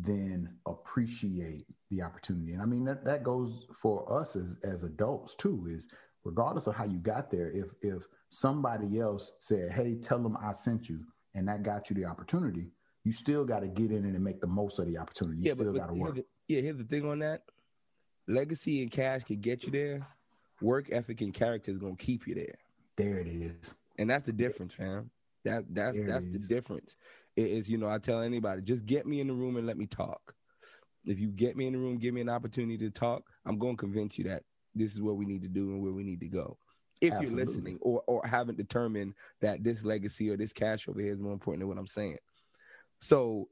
then 0.05 0.49
appreciate 0.67 1.67
the 1.91 2.03
opportunity. 2.03 2.53
And 2.53 2.63
I 2.63 2.67
mean 2.67 2.85
that 2.85 3.05
that 3.05 3.23
goes 3.23 3.67
for 3.75 4.11
us 4.13 4.37
as 4.37 4.57
as 4.63 4.83
adults 4.83 5.35
too. 5.35 5.67
Is 5.71 5.89
regardless 6.25 6.67
of 6.67 6.75
how 6.75 6.85
you 6.85 6.99
got 6.99 7.31
there, 7.31 7.51
if 7.51 7.67
if 7.81 8.05
somebody 8.29 9.01
else 9.01 9.33
said, 9.41 9.73
"Hey, 9.73 9.97
tell 9.97 10.19
them 10.19 10.37
I 10.41 10.53
sent 10.53 10.89
you," 10.89 11.05
and 11.35 11.49
that 11.49 11.63
got 11.63 11.91
you 11.91 11.97
the 11.97 12.05
opportunity, 12.05 12.71
you 13.05 13.13
still 13.13 13.45
got 13.45 13.61
to 13.61 13.69
get 13.69 13.91
in 13.91 14.05
and 14.05 14.23
make 14.23 14.41
the 14.41 14.47
most 14.47 14.79
of 14.79 14.87
the 14.87 14.99
opportunity. 14.99 15.39
You 15.39 15.45
yeah, 15.49 15.55
still 15.55 15.73
got 15.73 15.89
to 15.89 15.95
work. 15.95 16.15
The, 16.17 16.25
yeah, 16.47 16.61
here's 16.61 16.79
the 16.79 16.85
thing 16.85 17.09
on 17.09 17.19
that: 17.21 17.43
legacy 18.29 18.83
and 18.83 18.91
cash 18.91 19.25
can 19.25 19.41
get 19.41 19.65
you 19.65 19.73
there. 19.73 20.07
Work 20.61 20.89
ethic 20.93 21.21
and 21.21 21.35
character 21.35 21.71
is 21.71 21.79
gonna 21.79 21.97
keep 21.97 22.27
you 22.27 22.35
there. 22.35 22.59
There 22.97 23.19
it 23.19 23.27
is. 23.27 23.75
And 23.99 24.09
that's 24.11 24.25
the 24.25 24.33
difference, 24.33 24.75
fam. 24.75 25.11
That 25.45 25.65
that's 25.71 25.97
there 25.97 26.07
that's 26.07 26.31
the 26.31 26.39
difference. 26.39 26.97
It 27.37 27.47
is, 27.47 27.71
you 27.71 27.79
know, 27.79 27.89
I 27.89 27.99
tell 27.99 28.21
anybody, 28.21 28.63
just 28.63 28.85
get 28.85 29.07
me 29.07 29.21
in 29.21 29.29
the 29.29 29.33
room 29.33 29.57
and 29.57 29.67
let 29.67 29.79
me 29.79 29.87
talk. 29.87 30.35
If 31.05 31.21
you 31.21 31.29
get 31.29 31.57
me 31.57 31.67
in 31.69 31.73
the 31.73 31.79
room, 31.79 31.99
give 31.99 32.13
me 32.13 32.21
an 32.21 32.29
opportunity 32.29 32.77
to 32.79 32.91
talk, 32.91 33.23
I'm 33.47 33.59
going 33.59 33.77
to 33.77 33.81
convince 33.81 34.19
you 34.19 34.25
that 34.25 34.43
this 34.75 34.93
is 34.93 35.01
what 35.01 35.17
we 35.17 35.25
need 35.25 35.43
to 35.43 35.49
do 35.49 35.71
and 35.71 35.81
where 35.81 35.93
we 35.93 36.03
need 36.03 36.21
to 36.21 36.27
go. 36.27 36.59
If 37.01 37.13
Absolutely. 37.13 37.37
you're 37.37 37.47
listening 37.47 37.79
or, 37.81 38.03
or 38.09 38.27
haven't 38.27 38.59
determined 38.59 39.15
that 39.41 39.63
this 39.63 39.85
legacy 39.85 40.31
or 40.31 40.37
this 40.37 40.53
cash 40.53 40.89
over 40.89 41.01
here 41.01 41.13
is 41.13 41.21
more 41.21 41.33
important 41.33 41.61
than 41.61 41.69
what 41.69 41.79
I'm 41.79 41.87
saying. 41.87 42.19
So 42.99 43.49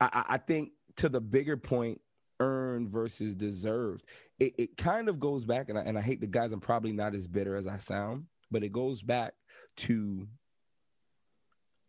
I, 0.00 0.24
I 0.30 0.38
think 0.38 0.70
to 0.96 1.10
the 1.10 1.20
bigger 1.20 1.58
point, 1.58 2.00
earned 2.40 2.88
versus 2.88 3.34
deserved, 3.34 4.04
it, 4.38 4.54
it 4.58 4.76
kind 4.76 5.08
of 5.08 5.20
goes 5.20 5.44
back, 5.44 5.68
and 5.68 5.78
I, 5.78 5.82
and 5.82 5.98
I 5.98 6.00
hate 6.00 6.20
the 6.20 6.26
guys, 6.26 6.52
I'm 6.52 6.60
probably 6.60 6.92
not 6.92 7.14
as 7.14 7.26
bitter 7.26 7.56
as 7.56 7.66
I 7.66 7.78
sound, 7.78 8.26
but 8.50 8.62
it 8.62 8.72
goes 8.72 9.02
back 9.02 9.34
to 9.78 10.26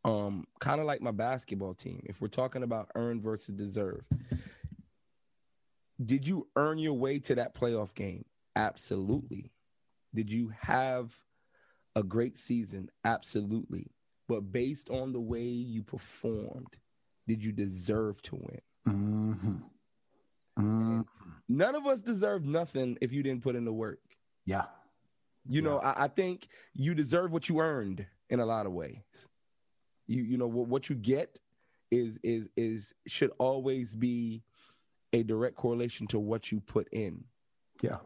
um 0.05 0.45
kind 0.61 0.79
of 0.79 0.87
like 0.87 1.01
my 1.01 1.11
basketball 1.11 1.73
team. 1.73 2.01
If 2.05 2.21
we're 2.21 2.29
talking 2.29 2.63
about 2.63 2.89
earned 2.95 3.21
versus 3.21 3.53
deserved, 3.53 4.05
did 6.03 6.25
you 6.25 6.47
earn 6.55 6.77
your 6.77 6.93
way 6.93 7.19
to 7.19 7.35
that 7.35 7.53
playoff 7.53 7.93
game? 7.93 8.25
Absolutely. 8.55 9.51
Did 10.13 10.29
you 10.29 10.53
have 10.61 11.13
a 11.95 12.03
great 12.03 12.37
season? 12.37 12.89
Absolutely. 13.03 13.91
But 14.27 14.51
based 14.51 14.89
on 14.89 15.11
the 15.11 15.19
way 15.19 15.43
you 15.43 15.83
performed 15.83 16.77
did 17.29 17.43
you 17.43 17.51
deserve 17.51 18.19
to 18.23 18.35
win? 18.35 18.61
Mm-hmm. 18.87 19.55
Mm-hmm. 20.59 21.01
none 21.47 21.75
of 21.75 21.85
us 21.85 22.01
deserve 22.01 22.43
nothing 22.43 22.97
if 23.01 23.11
you 23.13 23.23
didn't 23.23 23.43
put 23.43 23.55
in 23.55 23.65
the 23.65 23.73
work 23.73 24.01
yeah 24.45 24.65
you 25.47 25.61
yeah. 25.61 25.69
know 25.69 25.79
I, 25.79 26.05
I 26.05 26.07
think 26.07 26.47
you 26.73 26.93
deserve 26.93 27.31
what 27.31 27.49
you 27.49 27.59
earned 27.59 28.05
in 28.29 28.39
a 28.39 28.45
lot 28.45 28.65
of 28.65 28.73
ways 28.73 29.01
you 30.07 30.23
you 30.23 30.37
know 30.37 30.47
what 30.47 30.67
what 30.67 30.89
you 30.89 30.95
get 30.95 31.39
is 31.91 32.17
is 32.23 32.47
is 32.55 32.93
should 33.07 33.31
always 33.37 33.93
be 33.93 34.43
a 35.13 35.23
direct 35.23 35.55
correlation 35.55 36.07
to 36.07 36.19
what 36.19 36.51
you 36.51 36.59
put 36.59 36.87
in. 36.91 37.23
Yeah. 37.81 37.97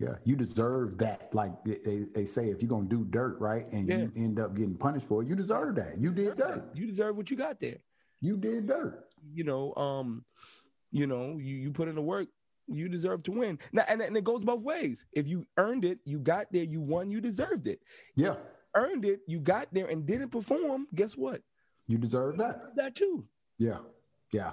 Yeah, 0.00 0.14
you 0.22 0.36
deserve 0.36 0.96
that. 0.98 1.34
Like 1.34 1.50
they, 1.64 2.06
they 2.14 2.24
say, 2.24 2.50
if 2.50 2.62
you're 2.62 2.68
gonna 2.68 2.84
do 2.84 3.04
dirt, 3.10 3.36
right, 3.40 3.66
and 3.72 3.88
yeah. 3.88 3.96
you 3.96 4.12
end 4.14 4.38
up 4.38 4.54
getting 4.54 4.76
punished 4.76 5.08
for 5.08 5.22
it, 5.22 5.28
you 5.28 5.34
deserve 5.34 5.74
that. 5.74 6.00
You 6.00 6.12
did 6.12 6.36
dirt. 6.36 6.70
You 6.72 6.86
deserve 6.86 7.16
what 7.16 7.32
you 7.32 7.36
got 7.36 7.58
there. 7.58 7.78
You 8.20 8.36
did 8.36 8.68
dirt. 8.68 9.08
You 9.34 9.42
know, 9.42 9.74
um, 9.74 10.24
you 10.90 11.06
know, 11.06 11.38
you, 11.38 11.56
you 11.56 11.70
put 11.70 11.88
in 11.88 11.94
the 11.94 12.02
work, 12.02 12.28
you 12.66 12.88
deserve 12.88 13.22
to 13.24 13.32
win. 13.32 13.58
Now, 13.72 13.84
and, 13.88 14.00
and 14.00 14.16
it 14.16 14.24
goes 14.24 14.44
both 14.44 14.60
ways. 14.60 15.04
If 15.12 15.26
you 15.26 15.46
earned 15.56 15.84
it, 15.84 15.98
you 16.04 16.18
got 16.18 16.46
there, 16.52 16.64
you 16.64 16.80
won, 16.80 17.10
you 17.10 17.20
deserved 17.20 17.66
it. 17.66 17.80
Yeah. 18.14 18.34
earned 18.74 19.04
it, 19.04 19.20
you 19.26 19.38
got 19.40 19.68
there 19.72 19.86
and 19.86 20.06
didn't 20.06 20.30
perform, 20.30 20.86
guess 20.94 21.16
what? 21.16 21.42
You 21.86 21.98
deserve 21.98 22.36
that. 22.38 22.76
That 22.76 22.94
too. 22.94 23.26
Yeah. 23.58 23.78
Yeah. 24.32 24.52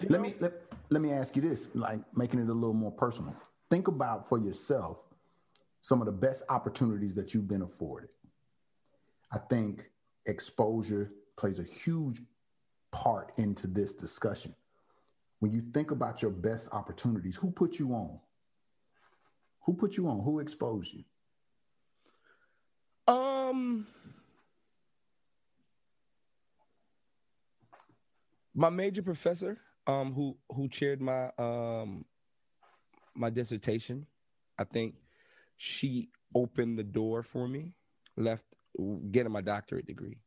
You 0.00 0.08
let 0.08 0.20
know? 0.20 0.28
me 0.28 0.34
let, 0.38 0.52
let 0.90 1.02
me 1.02 1.10
ask 1.12 1.34
you 1.34 1.42
this, 1.42 1.68
like 1.74 2.00
making 2.16 2.40
it 2.40 2.48
a 2.48 2.52
little 2.52 2.74
more 2.74 2.92
personal. 2.92 3.34
Think 3.70 3.88
about 3.88 4.28
for 4.28 4.38
yourself 4.38 4.98
some 5.80 6.00
of 6.00 6.06
the 6.06 6.12
best 6.12 6.44
opportunities 6.48 7.14
that 7.16 7.34
you've 7.34 7.48
been 7.48 7.62
afforded. 7.62 8.10
I 9.32 9.38
think 9.38 9.90
exposure 10.26 11.12
plays 11.36 11.58
a 11.58 11.64
huge 11.64 12.22
part 12.92 13.32
into 13.38 13.66
this 13.66 13.94
discussion. 13.94 14.54
When 15.40 15.52
you 15.52 15.62
think 15.72 15.90
about 15.90 16.20
your 16.20 16.30
best 16.30 16.68
opportunities, 16.72 17.36
who 17.36 17.50
put 17.50 17.78
you 17.78 17.92
on? 17.92 18.18
Who 19.62 19.74
put 19.74 19.96
you 19.96 20.08
on? 20.08 20.20
Who 20.20 20.40
exposed 20.40 20.92
you? 20.92 21.04
Um, 23.06 23.86
my 28.54 28.70
major 28.70 29.02
professor, 29.02 29.58
um, 29.86 30.12
who 30.12 30.36
who 30.50 30.68
chaired 30.68 31.00
my 31.00 31.30
um 31.38 32.04
my 33.14 33.30
dissertation, 33.30 34.06
I 34.58 34.64
think 34.64 34.94
she 35.56 36.10
opened 36.34 36.78
the 36.78 36.84
door 36.84 37.22
for 37.22 37.48
me. 37.48 37.74
Left 38.16 38.44
getting 39.10 39.32
my 39.32 39.40
doctorate 39.40 39.86
degree. 39.86 40.18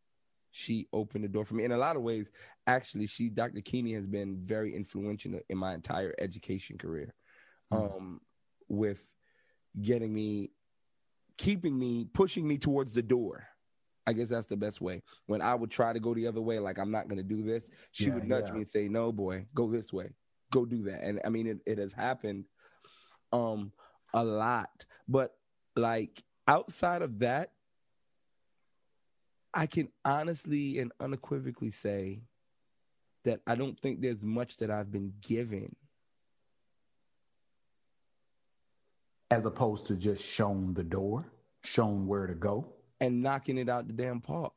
She 0.52 0.88
opened 0.92 1.24
the 1.24 1.30
door 1.30 1.46
for 1.46 1.56
me 1.56 1.64
in 1.64 1.72
a 1.72 1.78
lot 1.78 1.96
of 1.96 2.02
ways. 2.02 2.30
Actually, 2.68 3.08
she 3.08 3.30
Dr. 3.30 3.62
Keeney 3.62 3.94
has 3.94 4.06
been 4.06 4.38
very 4.38 4.76
influential 4.76 5.40
in 5.50 5.58
my 5.58 5.74
entire 5.74 6.14
education 6.20 6.78
career, 6.78 7.14
mm-hmm. 7.72 7.96
um, 7.96 8.22
with 8.68 9.00
getting 9.82 10.14
me, 10.14 10.52
keeping 11.38 11.78
me, 11.78 12.06
pushing 12.14 12.48
me 12.48 12.58
towards 12.58 12.92
the 12.92 13.02
door. 13.02 13.48
I 14.06 14.14
guess 14.14 14.30
that's 14.30 14.48
the 14.48 14.58
best 14.58 14.82
way. 14.82 15.04
When 15.28 15.42
I 15.42 15.56
would 15.56 15.72
try 15.72 15.94
to 15.94 16.00
go 16.00 16.14
the 16.14 16.28
other 16.28 16.42
way, 16.42 16.60
like 16.60 16.80
I'm 16.80 16.92
not 16.92 17.08
going 17.08 17.18
to 17.18 17.24
do 17.24 17.44
this, 17.44 17.70
she 17.92 18.06
yeah, 18.06 18.16
would 18.16 18.26
nudge 18.26 18.46
yeah. 18.48 18.54
me 18.54 18.60
and 18.62 18.70
say, 18.70 18.88
"No, 18.88 19.12
boy, 19.12 19.46
go 19.54 19.72
this 19.72 19.94
way, 19.94 20.10
go 20.52 20.66
do 20.66 20.84
that." 20.84 21.04
And 21.04 21.22
I 21.24 21.30
mean, 21.30 21.48
it, 21.48 21.60
it 21.66 21.78
has 21.78 21.94
happened, 21.94 22.46
um, 23.32 23.72
a 24.14 24.24
lot. 24.24 24.86
But 25.08 25.34
like 25.76 26.24
outside 26.48 27.02
of 27.02 27.20
that, 27.20 27.52
I 29.54 29.68
can 29.68 29.90
honestly 30.06 30.80
and 30.80 30.92
unequivocally 31.00 31.72
say 31.72 32.22
that 33.24 33.42
I 33.46 33.56
don't 33.56 33.80
think 33.80 34.02
there's 34.02 34.24
much 34.24 34.58
that 34.58 34.72
I've 34.72 34.92
been 34.92 35.14
given. 35.22 35.76
As 39.30 39.46
opposed 39.46 39.88
to 39.88 39.96
just 39.96 40.24
shown 40.24 40.74
the 40.74 40.84
door, 40.84 41.32
shown 41.64 42.08
where 42.08 42.28
to 42.28 42.34
go, 42.34 42.74
and 43.00 43.22
knocking 43.22 43.58
it 43.58 43.70
out 43.70 43.88
the 43.88 43.94
damn 43.94 44.20
park. 44.20 44.54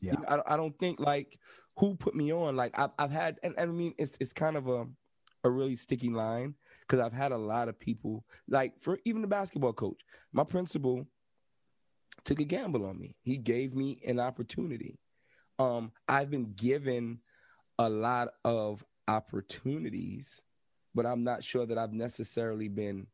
Yeah, 0.00 0.12
you 0.12 0.18
know, 0.18 0.42
I, 0.46 0.54
I 0.54 0.56
don't 0.56 0.76
think 0.78 0.98
like 0.98 1.38
who 1.78 1.94
put 1.94 2.14
me 2.14 2.32
on. 2.32 2.56
Like 2.56 2.76
I've 2.78 2.90
I've 2.98 3.12
had, 3.12 3.38
and, 3.42 3.54
and 3.56 3.70
I 3.70 3.72
mean 3.72 3.94
it's 3.98 4.16
it's 4.20 4.32
kind 4.32 4.56
of 4.56 4.68
a 4.68 4.86
a 5.44 5.50
really 5.50 5.76
sticky 5.76 6.10
line 6.10 6.54
because 6.80 7.00
I've 7.00 7.12
had 7.12 7.30
a 7.30 7.36
lot 7.36 7.68
of 7.68 7.78
people 7.78 8.24
like 8.48 8.80
for 8.80 8.98
even 9.04 9.22
the 9.22 9.28
basketball 9.28 9.72
coach, 9.72 10.00
my 10.32 10.44
principal 10.44 11.06
took 12.24 12.40
a 12.40 12.44
gamble 12.44 12.86
on 12.86 12.98
me. 12.98 13.16
He 13.22 13.36
gave 13.36 13.74
me 13.74 14.00
an 14.06 14.18
opportunity. 14.18 14.98
Um, 15.58 15.92
I've 16.08 16.30
been 16.30 16.52
given 16.54 17.20
a 17.78 17.88
lot 17.88 18.28
of 18.44 18.84
opportunities, 19.06 20.40
but 20.94 21.06
I'm 21.06 21.24
not 21.24 21.44
sure 21.44 21.66
that 21.66 21.78
I've 21.78 21.92
necessarily 21.92 22.68
been 22.68 23.06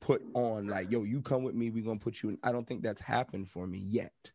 put 0.00 0.22
on 0.34 0.66
like, 0.66 0.90
yo, 0.90 1.04
you 1.04 1.22
come 1.22 1.44
with 1.44 1.54
me, 1.54 1.70
we're 1.70 1.84
gonna 1.84 1.98
put 1.98 2.22
you 2.22 2.30
in. 2.30 2.38
I 2.42 2.52
don't 2.52 2.66
think 2.66 2.82
that's 2.82 3.00
happened 3.00 3.48
for 3.48 3.66
me 3.66 3.78
yet. 3.78 4.30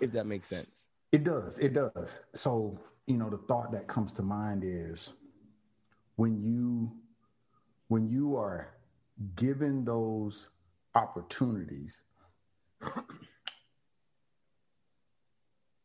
If 0.00 0.12
that 0.12 0.26
makes 0.26 0.48
sense. 0.48 0.86
It 1.10 1.24
does. 1.24 1.58
It 1.58 1.74
does. 1.74 2.18
So, 2.34 2.78
you 3.06 3.16
know, 3.16 3.30
the 3.30 3.38
thought 3.38 3.72
that 3.72 3.88
comes 3.88 4.12
to 4.14 4.22
mind 4.22 4.62
is 4.64 5.12
when 6.16 6.40
you 6.42 6.92
when 7.88 8.08
you 8.08 8.36
are 8.36 8.68
given 9.36 9.84
those 9.84 10.48
opportunities 10.94 12.00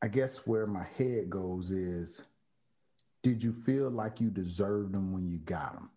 I 0.02 0.08
guess 0.08 0.46
where 0.46 0.68
my 0.68 0.86
head 0.98 1.30
goes 1.30 1.72
is 1.72 2.22
did 3.24 3.44
you 3.44 3.52
feel 3.52 3.90
like 3.90 4.22
you 4.22 4.30
deserved 4.30 4.94
them 4.94 5.12
when 5.12 5.28
you 5.28 5.40
got 5.40 5.74
them? 5.74 5.90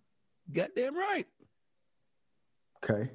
Goddamn 0.52 0.96
right. 0.96 1.26
Okay. 2.82 3.10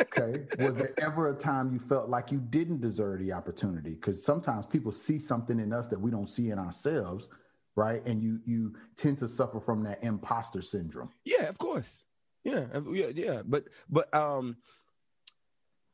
okay. 0.00 0.44
Was 0.58 0.76
there 0.76 0.94
ever 0.98 1.30
a 1.30 1.34
time 1.34 1.72
you 1.72 1.80
felt 1.80 2.08
like 2.08 2.30
you 2.30 2.38
didn't 2.38 2.80
deserve 2.80 3.20
the 3.20 3.32
opportunity? 3.32 3.90
Because 3.90 4.24
sometimes 4.24 4.66
people 4.66 4.92
see 4.92 5.18
something 5.18 5.58
in 5.58 5.72
us 5.72 5.88
that 5.88 6.00
we 6.00 6.10
don't 6.10 6.28
see 6.28 6.50
in 6.50 6.58
ourselves, 6.58 7.28
right? 7.74 8.04
And 8.06 8.22
you 8.22 8.40
you 8.46 8.74
tend 8.96 9.18
to 9.18 9.28
suffer 9.28 9.60
from 9.60 9.82
that 9.82 10.02
imposter 10.02 10.62
syndrome. 10.62 11.10
Yeah, 11.24 11.44
of 11.44 11.58
course. 11.58 12.04
Yeah, 12.44 12.66
yeah, 12.92 13.08
yeah. 13.14 13.42
But 13.44 13.64
but 13.90 14.14
um 14.14 14.56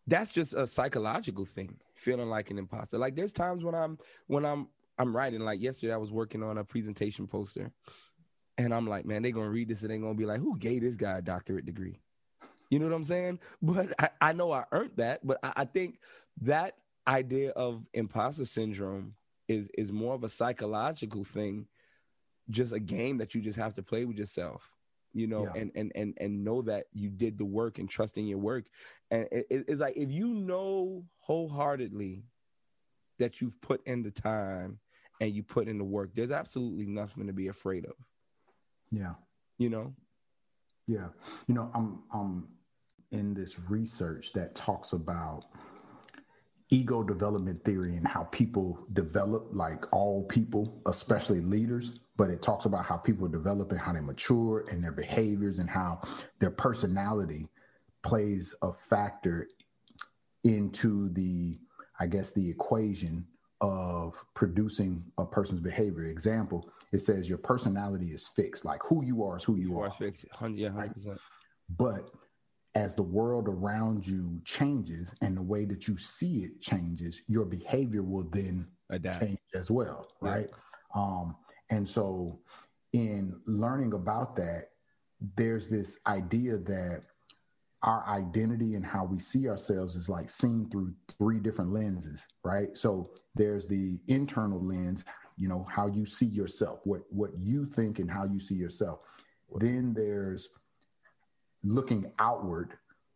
that's 0.06 0.30
just 0.32 0.54
a 0.54 0.66
psychological 0.66 1.44
thing 1.44 1.76
feeling 1.94 2.28
like 2.28 2.50
an 2.50 2.58
imposter. 2.58 2.98
Like 2.98 3.14
there's 3.14 3.32
times 3.32 3.64
when 3.64 3.74
i'm 3.74 3.98
when 4.26 4.44
i'm 4.44 4.68
i'm 4.98 5.14
writing 5.14 5.40
like 5.40 5.60
yesterday 5.60 5.92
i 5.92 5.96
was 5.96 6.10
working 6.10 6.42
on 6.42 6.58
a 6.58 6.64
presentation 6.64 7.26
poster 7.26 7.70
and 8.58 8.74
i'm 8.74 8.86
like 8.86 9.06
man 9.06 9.22
they're 9.22 9.32
gonna 9.32 9.48
read 9.48 9.68
this 9.68 9.82
and 9.82 9.90
they're 9.90 9.98
gonna 9.98 10.14
be 10.14 10.26
like 10.26 10.40
who 10.40 10.58
gave 10.58 10.82
this 10.82 10.96
guy 10.96 11.18
a 11.18 11.22
doctorate 11.22 11.66
degree? 11.66 11.98
You 12.70 12.78
know 12.78 12.86
what 12.86 12.94
i'm 12.94 13.04
saying? 13.04 13.38
But 13.60 13.92
i, 13.98 14.08
I 14.20 14.32
know 14.32 14.52
i 14.52 14.64
earned 14.72 14.92
that 14.96 15.26
but 15.26 15.38
I, 15.42 15.52
I 15.56 15.64
think 15.64 15.98
that 16.42 16.76
idea 17.06 17.50
of 17.50 17.84
imposter 17.92 18.44
syndrome 18.44 19.14
is 19.48 19.68
is 19.76 19.92
more 19.92 20.14
of 20.14 20.24
a 20.24 20.28
psychological 20.28 21.24
thing 21.24 21.66
just 22.50 22.72
a 22.72 22.80
game 22.80 23.18
that 23.18 23.34
you 23.34 23.40
just 23.40 23.58
have 23.58 23.74
to 23.74 23.82
play 23.82 24.04
with 24.04 24.16
yourself 24.16 24.72
you 25.12 25.27
know, 25.27 25.44
yeah. 25.44 25.61
and, 25.61 25.72
and 25.75 25.92
and 25.94 26.14
and 26.18 26.44
know 26.44 26.62
that 26.62 26.87
you 26.92 27.11
did 27.11 27.38
the 27.38 27.44
work 27.44 27.79
and 27.79 27.88
trust 27.88 28.16
in 28.16 28.27
your 28.27 28.38
work. 28.38 28.64
And 29.11 29.29
it, 29.31 29.46
it's 29.51 29.81
like 29.81 29.96
if 29.96 30.11
you 30.11 30.29
know 30.29 31.05
wholeheartedly 31.18 32.25
that 33.18 33.40
you've 33.40 33.61
put 33.61 33.87
in 33.87 34.03
the 34.03 34.11
time 34.11 34.79
and 35.20 35.33
you 35.33 35.42
put 35.42 35.68
in 35.68 35.79
the 35.79 35.85
work, 35.85 36.11
there's 36.14 36.31
absolutely 36.31 36.87
nothing 36.87 37.27
to 37.27 37.33
be 37.33 37.48
afraid 37.48 37.85
of. 37.85 37.94
Yeah. 38.90 39.14
You 39.59 39.70
know? 39.70 39.94
Yeah. 40.87 41.09
You 41.46 41.55
know, 41.55 41.70
I'm 41.75 42.03
I'm 42.12 42.48
in 43.11 43.35
this 43.35 43.59
research 43.68 44.33
that 44.33 44.55
talks 44.55 44.92
about 44.92 45.44
ego 46.72 47.02
development 47.02 47.62
theory 47.64 47.96
and 47.96 48.08
how 48.08 48.24
people 48.24 48.78
develop, 48.94 49.48
like 49.52 49.92
all 49.92 50.24
people, 50.24 50.80
especially 50.87 51.40
leaders. 51.40 51.92
But 52.16 52.30
it 52.30 52.40
talks 52.40 52.64
about 52.64 52.87
how 52.87 52.96
people 52.96 53.28
develop 53.28 53.72
and 53.72 53.80
how 53.80 53.92
they 53.92 54.00
mature 54.00 54.64
and 54.70 54.82
their 54.82 54.92
behaviors 54.92 55.58
and 55.58 55.68
how 55.68 56.00
their 56.38 56.50
personality 56.50 57.46
plays 58.02 58.54
a 58.62 58.72
factor 58.72 59.48
into 60.44 61.11
the, 61.11 61.58
I 62.00 62.06
guess, 62.06 62.32
the 62.32 62.48
equation 62.48 63.26
of 63.61 64.14
producing 64.35 65.04
a 65.18 65.26
person's 65.26 65.61
behavior. 65.61 66.04
Example, 66.04 66.70
it 66.92 67.00
says 67.00 67.28
your 67.28 67.38
personality 67.38 68.08
is 68.12 68.28
fixed, 68.28 68.64
like 68.64 68.80
who 68.82 69.04
you 69.04 69.22
are 69.24 69.37
is 69.37 69.44
who 69.44 69.56
you, 69.56 69.70
you 69.70 69.80
are. 69.80 69.90
Fixed, 69.90 70.24
yeah, 70.54 70.70
100%. 70.70 70.74
Right? 70.74 70.90
But 71.76 72.11
as 72.74 72.94
the 72.94 73.02
world 73.02 73.48
around 73.48 74.06
you 74.06 74.40
changes 74.44 75.14
and 75.20 75.37
the 75.37 75.42
way 75.42 75.64
that 75.64 75.87
you 75.87 75.96
see 75.96 76.38
it 76.44 76.61
changes, 76.61 77.20
your 77.26 77.44
behavior 77.44 78.02
will 78.02 78.28
then 78.30 78.66
Adapt. 78.90 79.20
change 79.20 79.38
as 79.54 79.70
well, 79.70 80.08
right? 80.20 80.48
Yeah. 80.50 81.02
Um, 81.02 81.37
and 81.70 81.88
so, 81.88 82.38
in 82.92 83.40
learning 83.46 83.94
about 83.94 84.37
that, 84.37 84.70
there's 85.37 85.68
this 85.68 85.98
idea 86.06 86.58
that 86.58 87.02
our 87.82 88.04
identity 88.06 88.74
and 88.74 88.85
how 88.85 89.04
we 89.04 89.18
see 89.18 89.48
ourselves 89.48 89.96
is 89.96 90.08
like 90.08 90.30
seen 90.30 90.68
through 90.70 90.94
three 91.18 91.40
different 91.40 91.72
lenses, 91.72 92.26
right? 92.44 92.76
So 92.76 93.11
there's 93.35 93.66
the 93.66 93.98
internal 94.08 94.61
lens, 94.61 95.04
you 95.37 95.48
know, 95.48 95.66
how 95.68 95.88
you 95.88 96.06
see 96.06 96.26
yourself, 96.26 96.80
what 96.85 97.02
what 97.11 97.30
you 97.42 97.66
think 97.66 97.98
and 97.98 98.11
how 98.11 98.24
you 98.24 98.38
see 98.38 98.54
yourself. 98.54 99.00
Then 99.56 99.94
there's 99.94 100.50
looking 101.64 102.11
outward, 102.18 102.75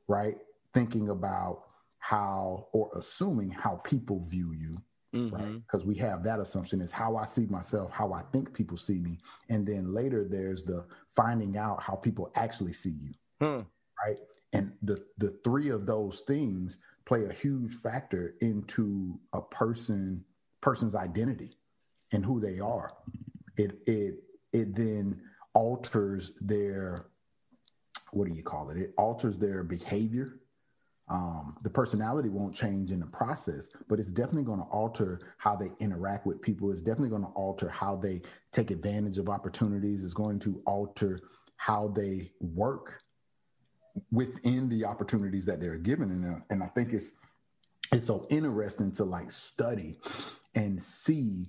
right? 0.08 0.36
Thinking 0.74 1.10
about 1.10 1.64
how 1.98 2.68
or 2.72 2.90
assuming 2.96 3.50
how 3.50 3.80
people 3.84 4.24
view 4.28 4.52
you, 4.52 4.80
mm-hmm. 5.14 5.34
right? 5.34 5.60
Because 5.66 5.84
we 5.84 5.94
have 5.96 6.22
that 6.24 6.40
assumption 6.40 6.80
is 6.80 6.92
how 6.92 7.16
I 7.16 7.24
see 7.24 7.46
myself, 7.46 7.90
how 7.90 8.12
I 8.12 8.22
think 8.32 8.52
people 8.52 8.76
see 8.76 8.98
me. 8.98 9.18
And 9.48 9.66
then 9.66 9.92
later 9.92 10.24
there's 10.28 10.64
the 10.64 10.84
finding 11.16 11.56
out 11.56 11.82
how 11.82 11.94
people 11.94 12.30
actually 12.34 12.72
see 12.72 12.94
you, 13.00 13.12
hmm. 13.40 13.62
right? 14.06 14.18
And 14.52 14.72
the, 14.82 15.02
the 15.18 15.30
three 15.42 15.70
of 15.70 15.86
those 15.86 16.20
things 16.20 16.78
play 17.06 17.24
a 17.24 17.32
huge 17.32 17.72
factor 17.72 18.34
into 18.40 19.18
a 19.32 19.40
person 19.40 20.24
person's 20.60 20.94
identity 20.94 21.56
and 22.12 22.24
who 22.24 22.40
they 22.40 22.58
are. 22.58 22.92
It 23.56 23.78
it 23.86 24.14
it 24.52 24.74
then 24.74 25.20
alters 25.54 26.32
their 26.40 27.06
what 28.16 28.28
do 28.28 28.34
you 28.34 28.42
call 28.42 28.70
it? 28.70 28.78
It 28.78 28.94
alters 28.96 29.36
their 29.36 29.62
behavior. 29.62 30.40
Um, 31.08 31.56
the 31.62 31.70
personality 31.70 32.28
won't 32.28 32.54
change 32.54 32.90
in 32.90 32.98
the 32.98 33.06
process, 33.06 33.68
but 33.88 34.00
it's 34.00 34.08
definitely 34.08 34.42
going 34.42 34.58
to 34.58 34.66
alter 34.66 35.20
how 35.38 35.54
they 35.54 35.70
interact 35.78 36.26
with 36.26 36.42
people. 36.42 36.72
It's 36.72 36.80
definitely 36.80 37.10
going 37.10 37.22
to 37.22 37.28
alter 37.28 37.68
how 37.68 37.94
they 37.94 38.22
take 38.50 38.70
advantage 38.70 39.18
of 39.18 39.28
opportunities. 39.28 40.02
It's 40.02 40.14
going 40.14 40.40
to 40.40 40.60
alter 40.66 41.20
how 41.58 41.92
they 41.94 42.32
work 42.40 43.02
within 44.10 44.68
the 44.68 44.84
opportunities 44.84 45.44
that 45.44 45.60
they're 45.60 45.78
given. 45.78 46.10
And, 46.10 46.36
uh, 46.36 46.40
and 46.50 46.62
I 46.62 46.66
think 46.66 46.92
it's 46.92 47.12
it's 47.92 48.06
so 48.06 48.26
interesting 48.30 48.90
to 48.92 49.04
like 49.04 49.30
study 49.30 49.96
and 50.56 50.82
see 50.82 51.46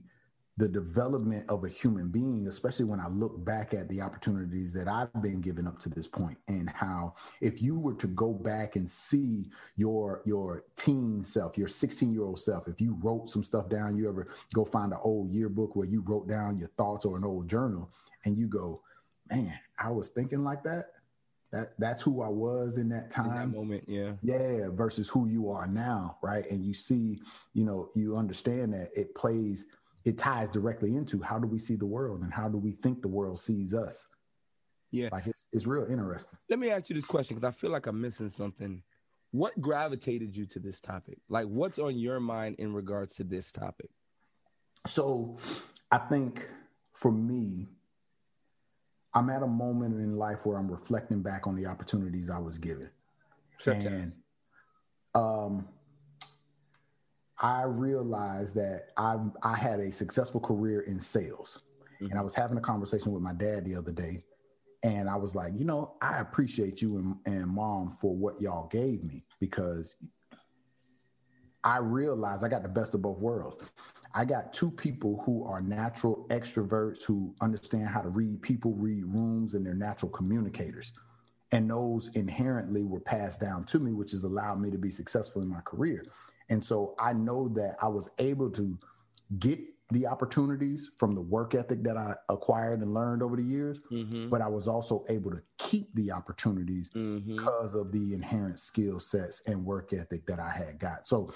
the 0.58 0.68
development 0.68 1.46
of 1.50 1.64
a 1.64 1.70
human 1.70 2.10
being, 2.10 2.48
especially 2.48 2.86
when 2.86 3.00
I 3.00 3.08
look 3.08 3.46
back 3.46 3.76
at 3.76 3.88
the 3.90 4.02
opportunities 4.02 4.74
that 4.74 4.88
I've 4.88 5.22
been 5.22 5.40
given 5.40 5.68
up 5.68 5.80
to 5.82 5.90
this 5.90 6.08
point, 6.08 6.38
and 6.48 6.68
how 6.70 7.14
if 7.42 7.62
you 7.62 7.78
were 7.78 7.94
to 7.96 8.08
go 8.08 8.34
back 8.34 8.76
and 8.76 8.90
see 8.90 9.50
your 9.76 10.22
your 10.26 10.66
teen 10.76 11.24
self, 11.24 11.58
your 11.58 11.68
16 11.68 12.12
year 12.12 12.24
old 12.24 12.40
self, 12.40 12.68
if 12.68 12.82
you 12.82 12.98
wrote 13.02 13.30
some 13.30 13.44
stuff 13.44 13.70
down, 13.70 13.96
you 13.96 14.10
ever 14.10 14.30
go 14.56 14.66
find 14.66 14.92
an 14.92 15.00
old 15.04 15.32
yearbook 15.32 15.76
where 15.76 15.88
you 15.88 16.02
wrote 16.02 16.28
down 16.28 16.58
your 16.58 16.70
thoughts 16.70 17.06
or 17.06 17.18
an 17.18 17.24
old 17.24 17.48
journal, 17.48 17.92
and 18.26 18.36
you 18.36 18.48
go, 18.48 18.82
man, 19.30 19.58
I 19.78 19.92
was 19.92 20.10
thinking 20.10 20.44
like 20.44 20.64
that. 20.64 20.88
That 21.52 21.74
that's 21.78 22.02
who 22.02 22.22
I 22.22 22.28
was 22.28 22.78
in 22.78 22.90
that 22.90 23.10
time. 23.10 23.32
In 23.32 23.36
that 23.36 23.58
moment, 23.58 23.84
yeah. 23.88 24.14
Yeah, 24.22 24.68
versus 24.70 25.08
who 25.08 25.28
you 25.28 25.50
are 25.50 25.66
now, 25.66 26.18
right? 26.22 26.50
And 26.52 26.66
you 26.66 26.74
see, 26.74 27.22
you 27.54 27.64
know, 27.64 27.90
you 27.96 28.18
understand 28.18 28.74
that 28.74 28.90
it 28.94 29.16
plays 29.16 29.66
it 30.08 30.18
ties 30.18 30.50
directly 30.50 30.96
into 30.96 31.22
how 31.22 31.38
do 31.38 31.46
we 31.46 31.60
see 31.60 31.76
the 31.76 31.86
world 31.86 32.22
and 32.22 32.34
how 32.34 32.48
do 32.48 32.58
we 32.58 32.72
think 32.72 33.02
the 33.02 33.10
world 33.10 33.38
sees 33.38 33.74
us. 33.74 34.08
Yeah. 34.90 35.10
Like 35.12 35.28
it's, 35.28 35.48
it's 35.52 35.68
real 35.68 35.86
interesting. 35.90 36.40
Let 36.50 36.60
me 36.60 36.70
ask 36.70 36.90
you 36.90 36.96
this 36.96 37.04
question 37.04 37.36
because 37.36 37.46
I 37.46 37.52
feel 37.52 37.72
like 37.72 37.88
I'm 37.88 38.00
missing 38.00 38.30
something. 38.30 38.84
What 39.32 39.60
gravitated 39.60 40.34
you 40.34 40.46
to 40.46 40.60
this 40.60 40.80
topic? 40.80 41.18
Like, 41.28 41.48
what's 41.48 41.78
on 41.78 42.00
your 42.00 42.22
mind 42.22 42.56
in 42.58 42.74
regards 42.74 43.16
to 43.16 43.26
this 43.26 43.52
topic? 43.52 43.90
So, 44.86 45.38
I 45.92 45.98
think 45.98 46.48
for 46.94 47.12
me, 47.12 47.68
I'm 49.14 49.30
at 49.30 49.44
a 49.44 49.48
moment 49.48 49.96
in 49.96 50.16
life 50.16 50.46
where 50.46 50.58
I'm 50.58 50.72
reflecting 50.72 51.22
back 51.22 51.48
on 51.48 51.58
the 51.58 51.66
opportunities 51.66 52.30
I 52.30 52.40
was 52.40 52.58
given. 52.58 52.90
Such 53.60 53.84
and 53.84 54.14
um, 55.14 55.68
I 57.40 57.64
realized 57.64 58.56
that 58.56 58.90
I 58.98 59.18
I 59.44 59.56
had 59.56 59.80
a 59.80 59.92
successful 59.92 60.40
career 60.40 60.82
in 60.82 61.00
sales, 61.00 61.62
mm-hmm. 61.96 62.08
and 62.08 62.20
I 62.20 62.22
was 62.22 62.36
having 62.36 62.58
a 62.58 62.62
conversation 62.62 63.12
with 63.12 63.22
my 63.22 63.34
dad 63.34 63.66
the 63.66 63.76
other 63.76 63.92
day, 63.92 64.24
and 64.84 65.10
I 65.10 65.16
was 65.16 65.36
like, 65.36 65.54
you 65.56 65.66
know, 65.66 65.96
I 66.02 66.20
appreciate 66.20 66.82
you 66.82 66.98
and, 66.98 67.16
and 67.26 67.48
mom 67.48 67.98
for 68.02 68.16
what 68.16 68.42
y'all 68.42 68.68
gave 68.68 69.04
me 69.04 69.24
because 69.40 69.96
I 71.64 71.78
realized 71.78 72.44
I 72.44 72.48
got 72.48 72.64
the 72.64 72.70
best 72.70 72.94
of 72.94 73.02
both 73.02 73.20
worlds. 73.20 73.58
I 74.14 74.26
got 74.26 74.54
two 74.54 74.72
people 74.72 75.22
who 75.26 75.46
are 75.46 75.62
natural 75.62 76.26
extroverts 76.30 77.04
who 77.04 77.36
understand 77.42 77.88
how 77.88 78.02
to 78.02 78.10
read 78.10 78.42
people, 78.42 78.74
read 78.74 79.06
rooms, 79.06 79.54
and 79.54 79.66
they're 79.66 79.76
natural 79.76 80.10
communicators. 80.10 80.94
And 81.52 81.70
those 81.70 82.08
inherently 82.16 82.84
were 82.84 83.00
passed 83.00 83.40
down 83.40 83.66
to 83.66 83.80
me, 83.80 83.94
which 83.94 84.12
has 84.12 84.24
allowed 84.24 84.60
me 84.60 84.72
to 84.72 84.78
be 84.78 84.92
successful 84.92 85.42
in 85.42 85.50
my 85.50 85.62
career. 85.62 86.06
And 86.50 86.64
so 86.64 86.96
I 87.00 87.14
know 87.14 87.50
that 87.50 87.78
I 87.82 87.88
was 87.88 88.10
able 88.20 88.50
to 88.52 88.78
get 89.40 89.60
the 89.92 90.06
opportunities 90.06 90.92
from 90.98 91.16
the 91.16 91.22
work 91.22 91.56
ethic 91.56 91.82
that 91.84 91.96
I 91.96 92.16
acquired 92.30 92.82
and 92.82 92.94
learned 92.94 93.24
over 93.24 93.38
the 93.38 93.44
years, 93.44 93.80
mm-hmm. 93.92 94.30
but 94.30 94.42
I 94.42 94.48
was 94.48 94.68
also 94.68 95.06
able 95.08 95.32
to 95.32 95.42
keep 95.58 95.94
the 95.96 96.12
opportunities 96.12 96.90
mm-hmm. 96.90 97.38
because 97.38 97.74
of 97.74 97.92
the 97.92 98.14
inherent 98.14 98.60
skill 98.60 99.00
sets 99.00 99.42
and 99.46 99.64
work 99.64 99.94
ethic 99.94 100.26
that 100.28 100.40
I 100.40 100.50
had 100.50 100.78
got. 100.80 101.08
So 101.08 101.32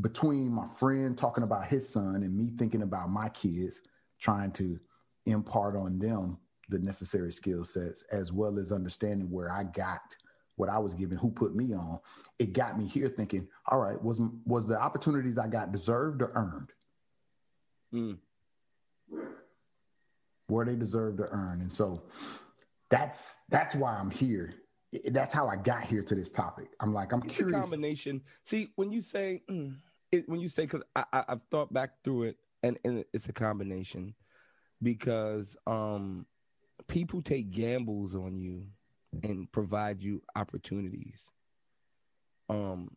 between 0.00 0.50
my 0.50 0.66
friend 0.68 1.16
talking 1.16 1.44
about 1.44 1.66
his 1.66 1.88
son 1.88 2.16
and 2.16 2.34
me 2.34 2.50
thinking 2.58 2.82
about 2.82 3.10
my 3.10 3.28
kids, 3.28 3.82
trying 4.20 4.52
to 4.52 4.78
impart 5.26 5.76
on 5.76 5.98
them 5.98 6.38
the 6.70 6.78
necessary 6.78 7.30
skill 7.30 7.64
sets, 7.64 8.04
as 8.10 8.32
well 8.32 8.58
as 8.58 8.72
understanding 8.72 9.30
where 9.30 9.52
I 9.52 9.64
got 9.64 10.00
what 10.56 10.68
I 10.68 10.78
was 10.78 10.94
given, 10.94 11.18
who 11.18 11.30
put 11.30 11.54
me 11.54 11.72
on, 11.74 11.98
it 12.38 12.52
got 12.52 12.78
me 12.78 12.86
here 12.86 13.08
thinking, 13.08 13.48
all 13.66 13.78
right, 13.78 14.00
was 14.02 14.20
was 14.44 14.66
the 14.66 14.80
opportunities 14.80 15.38
I 15.38 15.48
got 15.48 15.72
deserved 15.72 16.22
or 16.22 16.32
earned? 16.34 16.72
Mm. 17.94 18.18
Were 20.48 20.64
they 20.64 20.76
deserved 20.76 21.20
or 21.20 21.28
earned? 21.32 21.62
And 21.62 21.72
so 21.72 22.02
that's 22.90 23.36
that's 23.48 23.74
why 23.74 23.96
I'm 23.96 24.10
here. 24.10 24.54
That's 25.06 25.34
how 25.34 25.48
I 25.48 25.56
got 25.56 25.84
here 25.84 26.02
to 26.02 26.14
this 26.14 26.30
topic. 26.30 26.68
I'm 26.80 26.92
like, 26.92 27.12
I'm 27.12 27.22
it's 27.24 27.34
curious. 27.34 27.56
combination. 27.56 28.20
See, 28.44 28.72
when 28.76 28.92
you 28.92 29.00
say 29.00 29.42
mm, 29.50 29.74
it, 30.12 30.28
when 30.28 30.40
you 30.40 30.48
say, 30.48 30.62
because 30.64 30.82
I, 30.94 31.04
I 31.12 31.24
I've 31.28 31.42
thought 31.50 31.72
back 31.72 32.02
through 32.04 32.24
it, 32.24 32.36
and, 32.62 32.78
and 32.84 33.04
it's 33.12 33.28
a 33.28 33.32
combination 33.32 34.14
because 34.82 35.56
um 35.66 36.26
people 36.88 37.22
take 37.22 37.50
gambles 37.50 38.14
on 38.14 38.36
you 38.36 38.66
and 39.22 39.50
provide 39.52 40.02
you 40.02 40.22
opportunities. 40.34 41.30
Um, 42.48 42.96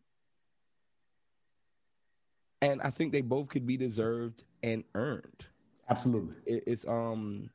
and 2.62 2.80
I 2.82 2.90
think 2.90 3.12
they 3.12 3.20
both 3.20 3.48
could 3.48 3.66
be 3.66 3.76
deserved 3.76 4.42
and 4.62 4.84
earned. 4.94 5.46
Absolutely, 5.88 6.34
it, 6.46 6.64
it's 6.66 6.86
um, 6.86 7.50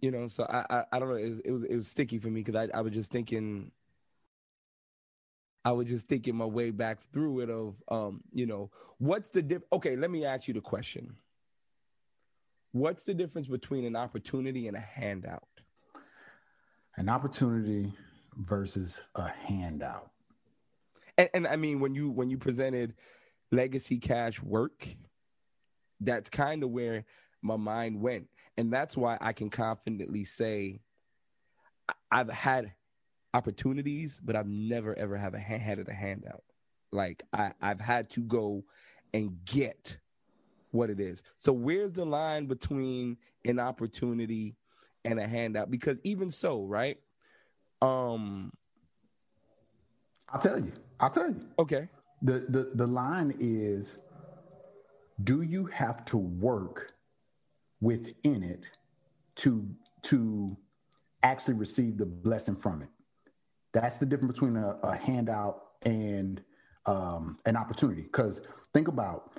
you 0.00 0.10
know, 0.10 0.28
so 0.28 0.44
I 0.44 0.64
I, 0.70 0.84
I 0.92 0.98
don't 0.98 1.08
know. 1.08 1.16
It 1.16 1.30
was, 1.30 1.40
it 1.40 1.50
was, 1.50 1.62
it 1.64 1.76
was 1.76 1.88
sticky 1.88 2.18
for 2.18 2.28
me 2.28 2.42
because 2.42 2.54
I 2.54 2.76
I 2.76 2.80
was 2.82 2.92
just 2.92 3.10
thinking. 3.10 3.70
I 5.64 5.72
was 5.72 5.88
just 5.88 6.06
thinking 6.06 6.36
my 6.36 6.44
way 6.44 6.70
back 6.70 7.00
through 7.12 7.40
it 7.40 7.50
of 7.50 7.74
um, 7.88 8.20
you 8.32 8.46
know, 8.46 8.70
what's 8.98 9.30
the 9.30 9.42
diff 9.42 9.62
okay, 9.72 9.96
let 9.96 10.10
me 10.10 10.24
ask 10.24 10.46
you 10.46 10.54
the 10.54 10.60
question. 10.60 11.16
What's 12.70 13.04
the 13.04 13.14
difference 13.14 13.48
between 13.48 13.84
an 13.84 13.96
opportunity 13.96 14.68
and 14.68 14.76
a 14.76 14.80
handout? 14.80 15.55
An 16.96 17.08
opportunity 17.08 17.92
versus 18.36 19.00
a 19.14 19.28
handout. 19.28 20.10
And, 21.18 21.28
and, 21.32 21.46
I 21.46 21.56
mean, 21.56 21.80
when 21.80 21.94
you 21.94 22.10
when 22.10 22.30
you 22.30 22.38
presented 22.38 22.94
legacy 23.50 23.98
cash 23.98 24.42
work, 24.42 24.88
that's 26.00 26.28
kind 26.28 26.62
of 26.62 26.70
where 26.70 27.04
my 27.42 27.56
mind 27.56 28.00
went, 28.00 28.28
and 28.56 28.72
that's 28.72 28.96
why 28.96 29.16
I 29.20 29.32
can 29.32 29.48
confidently 29.48 30.24
say 30.24 30.80
I've 32.10 32.30
had 32.30 32.74
opportunities, 33.32 34.20
but 34.22 34.36
I've 34.36 34.48
never 34.48 34.96
ever 34.96 35.16
have 35.16 35.34
a 35.34 35.38
hand, 35.38 35.62
had 35.62 35.78
a 35.78 35.92
handout. 35.92 36.44
Like 36.92 37.22
I, 37.32 37.52
I've 37.60 37.80
had 37.80 38.10
to 38.10 38.20
go 38.20 38.64
and 39.12 39.38
get 39.44 39.98
what 40.70 40.90
it 40.90 41.00
is. 41.00 41.22
So 41.38 41.52
where's 41.52 41.92
the 41.92 42.04
line 42.04 42.46
between 42.46 43.16
an 43.44 43.58
opportunity 43.58 44.56
and 45.06 45.20
a 45.20 45.26
handout 45.26 45.70
because 45.70 45.98
even 46.04 46.30
so, 46.30 46.64
right? 46.64 46.98
Um 47.82 48.52
I'll 50.28 50.40
tell 50.40 50.58
you. 50.58 50.72
I'll 50.98 51.10
tell 51.10 51.28
you. 51.28 51.46
Okay. 51.58 51.88
The 52.22 52.46
the 52.48 52.70
the 52.74 52.86
line 52.86 53.34
is 53.38 53.96
do 55.24 55.42
you 55.42 55.66
have 55.66 56.04
to 56.06 56.18
work 56.18 56.92
within 57.80 58.42
it 58.42 58.64
to 59.36 59.68
to 60.02 60.56
actually 61.22 61.54
receive 61.54 61.98
the 61.98 62.06
blessing 62.06 62.56
from 62.56 62.82
it? 62.82 62.88
That's 63.72 63.96
the 63.96 64.06
difference 64.06 64.32
between 64.32 64.56
a, 64.56 64.78
a 64.82 64.96
handout 64.96 65.62
and 65.82 66.42
um, 66.86 67.38
an 67.46 67.56
opportunity. 67.56 68.02
Because 68.02 68.40
think 68.72 68.88
about 68.88 69.32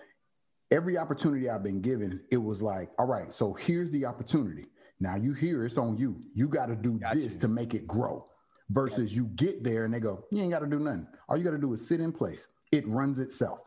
every 0.72 0.98
opportunity 0.98 1.50
I've 1.50 1.64
been 1.64 1.82
given, 1.82 2.22
it 2.32 2.38
was 2.38 2.62
like, 2.62 2.90
all 3.00 3.08
right, 3.08 3.32
so 3.32 3.54
here's 3.54 3.90
the 3.90 4.06
opportunity. 4.06 4.68
Now 5.00 5.16
you 5.16 5.34
hear 5.34 5.66
it's 5.66 5.78
on 5.78 5.98
you. 5.98 6.22
You 6.34 6.48
got 6.48 6.68
to 6.68 6.76
do 6.76 7.00
got 7.00 7.16
this 7.16 7.34
you. 7.34 7.40
to 7.40 7.48
make 7.48 7.74
it 7.74 7.88
grow. 7.88 8.26
Versus 8.70 9.16
you 9.16 9.28
get 9.36 9.64
there 9.64 9.86
and 9.86 9.94
they 9.94 10.02
go, 10.02 10.26
you 10.30 10.42
ain't 10.42 10.52
got 10.52 10.60
to 10.60 10.68
do 10.68 10.78
nothing. 10.78 11.08
All 11.30 11.38
you 11.38 11.44
got 11.46 11.52
to 11.52 11.58
do 11.58 11.72
is 11.72 11.88
sit 11.88 12.02
in 12.02 12.12
place. 12.12 12.50
It 12.74 12.86
runs 12.86 13.18
itself. 13.18 13.60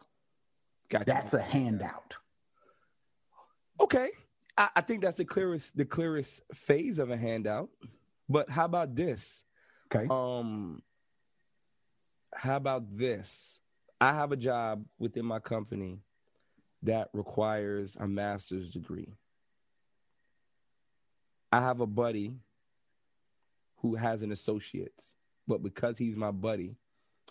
Gotcha. 0.91 1.05
That's 1.07 1.33
a 1.33 1.41
handout. 1.41 2.19
Okay, 3.81 4.11
I, 4.59 4.69
I 4.77 4.81
think 4.83 5.01
that's 5.03 5.17
the 5.17 5.25
clearest 5.25 5.75
the 5.75 5.87
clearest 5.87 6.43
phase 6.53 6.99
of 6.99 7.11
a 7.11 7.17
handout. 7.17 7.71
But 8.29 8.51
how 8.51 8.67
about 8.67 8.95
this? 8.95 9.45
Okay. 9.95 10.07
Um. 10.11 10.83
How 12.35 12.57
about 12.57 12.97
this? 12.97 13.59
I 14.01 14.13
have 14.13 14.33
a 14.33 14.37
job 14.37 14.85
within 14.99 15.25
my 15.25 15.39
company 15.39 16.01
that 16.83 17.09
requires 17.15 17.97
a 17.99 18.07
master's 18.07 18.71
degree. 18.71 19.15
I 21.53 21.61
have 21.61 21.81
a 21.81 21.87
buddy 21.87 22.35
who 23.79 23.95
has 23.97 24.23
an 24.23 24.33
associate's, 24.33 25.15
but 25.49 25.63
because 25.63 25.99
he's 25.99 26.17
my 26.17 26.31
buddy, 26.31 26.77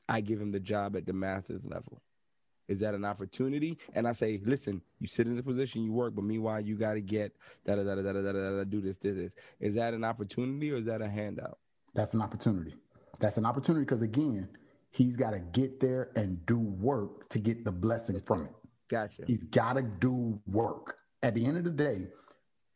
I 0.08 0.22
give 0.22 0.42
him 0.42 0.52
the 0.52 0.60
job 0.60 0.96
at 0.96 1.06
the 1.06 1.14
master's 1.14 1.64
level. 1.64 2.02
Is 2.68 2.80
that 2.82 2.94
an 2.94 3.04
opportunity? 3.04 3.78
And 3.96 4.08
I 4.08 4.14
say, 4.14 4.40
listen, 4.44 4.82
you 5.00 5.08
sit 5.08 5.26
in 5.26 5.36
the 5.36 5.44
position 5.44 5.84
you 5.84 5.92
work, 5.92 6.14
but 6.16 6.24
meanwhile 6.24 6.62
you 6.62 6.76
got 6.76 6.94
to 6.94 7.02
get 7.02 7.36
da 7.66 7.76
da 7.76 7.84
da 7.84 7.96
da 7.96 8.04
da 8.04 8.22
da 8.22 8.32
da 8.32 8.64
do 8.64 8.80
this, 8.80 8.98
this, 8.98 9.16
this. 9.16 9.34
Is 9.60 9.74
that 9.76 9.94
an 9.94 10.04
opportunity 10.04 10.72
or 10.72 10.78
is 10.78 10.86
that 10.86 11.02
a 11.02 11.10
handout? 11.10 11.58
That's 11.96 12.14
an 12.14 12.22
opportunity. 12.22 12.76
That's 13.20 13.38
an 13.38 13.46
opportunity 13.46 13.86
because 13.86 14.04
again, 14.04 14.48
he's 14.92 15.16
got 15.16 15.32
to 15.32 15.40
get 15.40 15.80
there 15.80 16.12
and 16.16 16.46
do 16.46 16.60
work 16.60 17.28
to 17.30 17.40
get 17.40 17.66
the 17.66 17.72
blessing 17.72 18.20
from 18.20 18.46
it. 18.46 18.52
Gotcha. 18.88 19.24
He's 19.26 19.44
got 19.44 19.74
to 19.74 19.82
do 19.82 20.40
work. 20.48 20.98
At 21.24 21.36
the 21.36 21.46
end 21.46 21.58
of 21.58 21.64
the 21.64 21.72
day, 21.72 22.08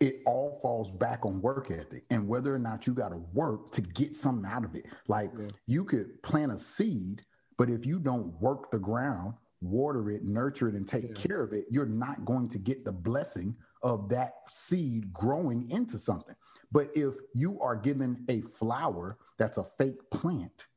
it 0.04 0.22
all 0.26 0.60
falls 0.62 0.92
back 0.92 1.26
on 1.26 1.42
work 1.42 1.72
ethic 1.72 2.04
and 2.10 2.28
whether 2.28 2.54
or 2.54 2.60
not 2.60 2.86
you 2.86 2.94
got 2.94 3.10
to 3.10 3.22
work 3.32 3.72
to 3.72 3.80
get 3.80 4.14
something 4.14 4.52
out 4.52 4.66
of 4.66 4.76
it. 4.76 4.86
Like 5.08 5.32
yeah. 5.40 5.48
you 5.66 5.86
could 5.86 6.22
plant 6.24 6.52
a 6.52 6.60
seed, 6.60 7.24
But 7.58 7.70
if 7.70 7.86
you 7.86 8.00
don't 8.00 8.34
work 8.42 8.70
the 8.70 8.80
ground, 8.80 9.36
water 9.62 10.12
it, 10.12 10.26
nurture 10.26 10.68
it, 10.68 10.76
and 10.76 10.86
take 10.86 11.08
yeah. 11.08 11.14
care 11.14 11.42
of 11.42 11.54
it, 11.54 11.68
you're 11.70 11.86
not 11.86 12.26
going 12.26 12.50
to 12.50 12.58
get 12.58 12.84
the 12.84 12.92
blessing 12.92 13.56
of 13.82 14.10
that 14.10 14.34
seed 14.50 15.14
growing 15.14 15.72
into 15.72 15.98
something. 15.98 16.36
But 16.74 16.90
if 16.96 17.14
you 17.34 17.62
are 17.62 17.78
given 17.78 18.26
a 18.28 18.42
flower 18.42 19.18
that's 19.38 19.58
a 19.58 19.68
fake 19.78 20.10
plant 20.10 20.68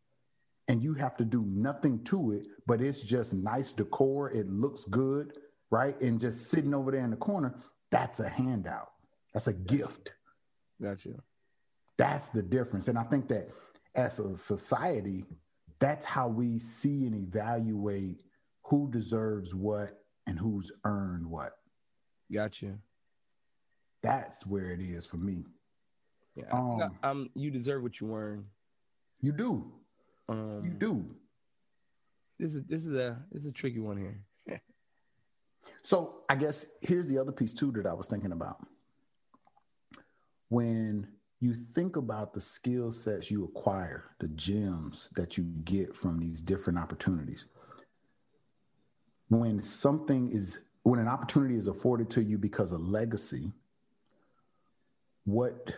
and 0.68 0.80
you 0.84 0.94
have 0.94 1.16
to 1.16 1.24
do 1.24 1.42
nothing 1.48 2.04
to 2.04 2.30
it, 2.30 2.46
but 2.64 2.80
it's 2.80 3.00
just 3.00 3.34
nice 3.34 3.72
decor, 3.72 4.30
it 4.30 4.48
looks 4.48 4.84
good, 4.84 5.32
right? 5.72 6.00
And 6.00 6.20
just 6.20 6.48
sitting 6.48 6.74
over 6.74 6.92
there 6.92 7.00
in 7.00 7.10
the 7.10 7.16
corner, 7.16 7.56
that's 7.90 8.20
a 8.20 8.28
handout. 8.28 8.92
That's 9.36 9.48
a 9.48 9.52
gift. 9.52 10.14
Gotcha. 10.82 11.10
That's 11.98 12.30
the 12.30 12.40
difference. 12.40 12.88
And 12.88 12.96
I 12.96 13.02
think 13.02 13.28
that 13.28 13.50
as 13.94 14.18
a 14.18 14.34
society, 14.34 15.26
that's 15.78 16.06
how 16.06 16.26
we 16.26 16.58
see 16.58 17.04
and 17.04 17.14
evaluate 17.14 18.22
who 18.62 18.90
deserves 18.90 19.54
what 19.54 20.02
and 20.26 20.38
who's 20.38 20.72
earned 20.84 21.26
what. 21.26 21.52
Gotcha. 22.32 22.78
That's 24.02 24.46
where 24.46 24.70
it 24.70 24.80
is 24.80 25.04
for 25.04 25.18
me. 25.18 25.44
Yeah, 26.34 26.44
um, 26.50 26.98
um, 27.02 27.30
you 27.34 27.50
deserve 27.50 27.82
what 27.82 28.00
you 28.00 28.14
earn. 28.14 28.46
You 29.20 29.32
do. 29.32 29.70
Um, 30.30 30.62
you 30.64 30.70
do. 30.70 31.14
This 32.38 32.54
is 32.54 32.64
this 32.64 32.86
is 32.86 32.94
a 32.94 33.22
this 33.30 33.42
is 33.42 33.50
a 33.50 33.52
tricky 33.52 33.80
one 33.80 33.98
here. 33.98 34.60
so 35.82 36.22
I 36.26 36.36
guess 36.36 36.64
here's 36.80 37.06
the 37.06 37.18
other 37.18 37.32
piece 37.32 37.52
too 37.52 37.70
that 37.72 37.84
I 37.84 37.92
was 37.92 38.06
thinking 38.06 38.32
about. 38.32 38.66
When 40.48 41.08
you 41.40 41.54
think 41.54 41.96
about 41.96 42.32
the 42.32 42.40
skill 42.40 42.90
sets 42.90 43.30
you 43.30 43.44
acquire, 43.44 44.04
the 44.20 44.28
gems 44.28 45.08
that 45.14 45.36
you 45.36 45.44
get 45.64 45.94
from 45.94 46.18
these 46.18 46.40
different 46.40 46.78
opportunities. 46.78 47.46
When 49.28 49.62
something 49.62 50.30
is 50.32 50.58
when 50.82 51.00
an 51.00 51.08
opportunity 51.08 51.56
is 51.56 51.66
afforded 51.66 52.10
to 52.10 52.22
you 52.22 52.38
because 52.38 52.72
of 52.72 52.80
legacy, 52.80 53.52
what 55.24 55.74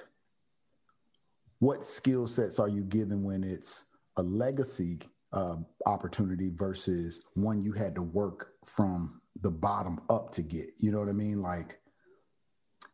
what 1.61 1.85
skill 1.85 2.27
sets 2.27 2.59
are 2.59 2.69
you 2.69 2.83
given 2.83 3.25
when 3.25 3.43
it's 3.43 3.83
a 4.16 4.23
legacy 4.23 4.99
uh, 5.33 5.57
opportunity 5.87 6.51
versus 6.55 7.21
one 7.35 7.62
you 7.62 7.73
had 7.73 7.95
to 7.95 8.03
work 8.03 8.53
from 8.64 9.21
the 9.41 9.51
bottom 9.51 10.01
up 10.09 10.31
to 10.31 10.43
get 10.43 10.69
you 10.79 10.91
know 10.91 10.99
what 10.99 11.09
i 11.09 11.12
mean 11.12 11.43
like 11.43 11.79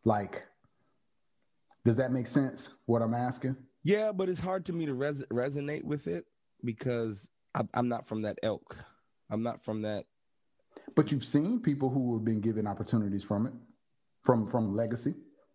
like 0.03 0.43
does 1.85 1.95
that 1.95 2.11
make 2.11 2.27
sense 2.27 2.71
what 2.87 3.01
i'm 3.01 3.13
asking? 3.13 3.55
Yeah 3.83 4.11
but 4.11 4.27
it's 4.27 4.39
hard 4.39 4.65
to 4.65 4.73
me 4.73 4.85
to 4.87 4.93
res- 4.93 5.23
resonate 5.31 5.83
with 5.83 6.07
it 6.07 6.25
because 6.63 7.27
I, 7.53 7.61
i'm 7.73 7.87
not 7.87 8.07
from 8.07 8.23
that 8.23 8.39
elk 8.43 8.75
i'm 9.29 9.43
not 9.43 9.63
from 9.63 9.83
that. 9.83 10.05
But 10.95 11.11
you've 11.11 11.23
seen 11.23 11.61
people 11.61 11.89
who 11.89 12.15
have 12.15 12.25
been 12.25 12.41
given 12.41 12.67
opportunities 12.67 13.23
from 13.23 13.45
it 13.47 13.53
from 14.23 14.49
from 14.49 14.75
legacy 14.75 15.13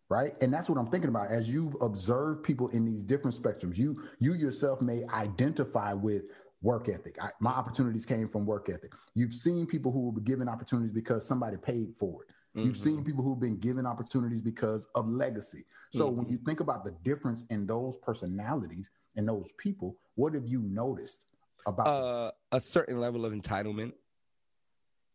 right? 0.08 0.32
And 0.40 0.52
that's 0.52 0.68
what 0.68 0.78
i'm 0.78 0.88
thinking 0.88 1.10
about. 1.10 1.30
As 1.30 1.48
you've 1.48 1.76
observed 1.80 2.42
people 2.42 2.68
in 2.68 2.84
these 2.84 3.02
different 3.02 3.36
spectrums 3.40 3.76
you 3.76 4.02
you 4.18 4.34
yourself 4.34 4.80
may 4.80 5.04
identify 5.12 5.92
with 5.92 6.22
work 6.62 6.88
ethic. 6.88 7.16
I, 7.20 7.30
my 7.40 7.52
opportunities 7.52 8.04
came 8.04 8.28
from 8.28 8.44
work 8.44 8.68
ethic. 8.68 8.92
You've 9.14 9.32
seen 9.32 9.66
people 9.66 9.90
who 9.90 10.10
were 10.10 10.20
given 10.20 10.48
opportunities 10.48 10.92
because 10.92 11.26
somebody 11.26 11.56
paid 11.56 11.94
for 11.98 12.24
it 12.24 12.34
mm-hmm. 12.56 12.66
you've 12.66 12.76
seen 12.76 13.04
people 13.04 13.22
who've 13.22 13.40
been 13.40 13.58
given 13.58 13.86
opportunities 13.86 14.40
because 14.40 14.86
of 14.94 15.08
legacy 15.08 15.64
so 15.92 16.08
mm-hmm. 16.08 16.18
when 16.18 16.28
you 16.28 16.38
think 16.44 16.60
about 16.60 16.84
the 16.84 16.92
difference 17.02 17.44
in 17.50 17.66
those 17.66 17.96
personalities 17.98 18.90
and 19.16 19.28
those 19.28 19.52
people 19.58 19.96
what 20.14 20.34
have 20.34 20.46
you 20.46 20.60
noticed 20.60 21.24
about 21.66 21.86
uh, 21.86 22.30
a 22.52 22.60
certain 22.60 23.00
level 23.00 23.24
of 23.24 23.32
entitlement 23.32 23.92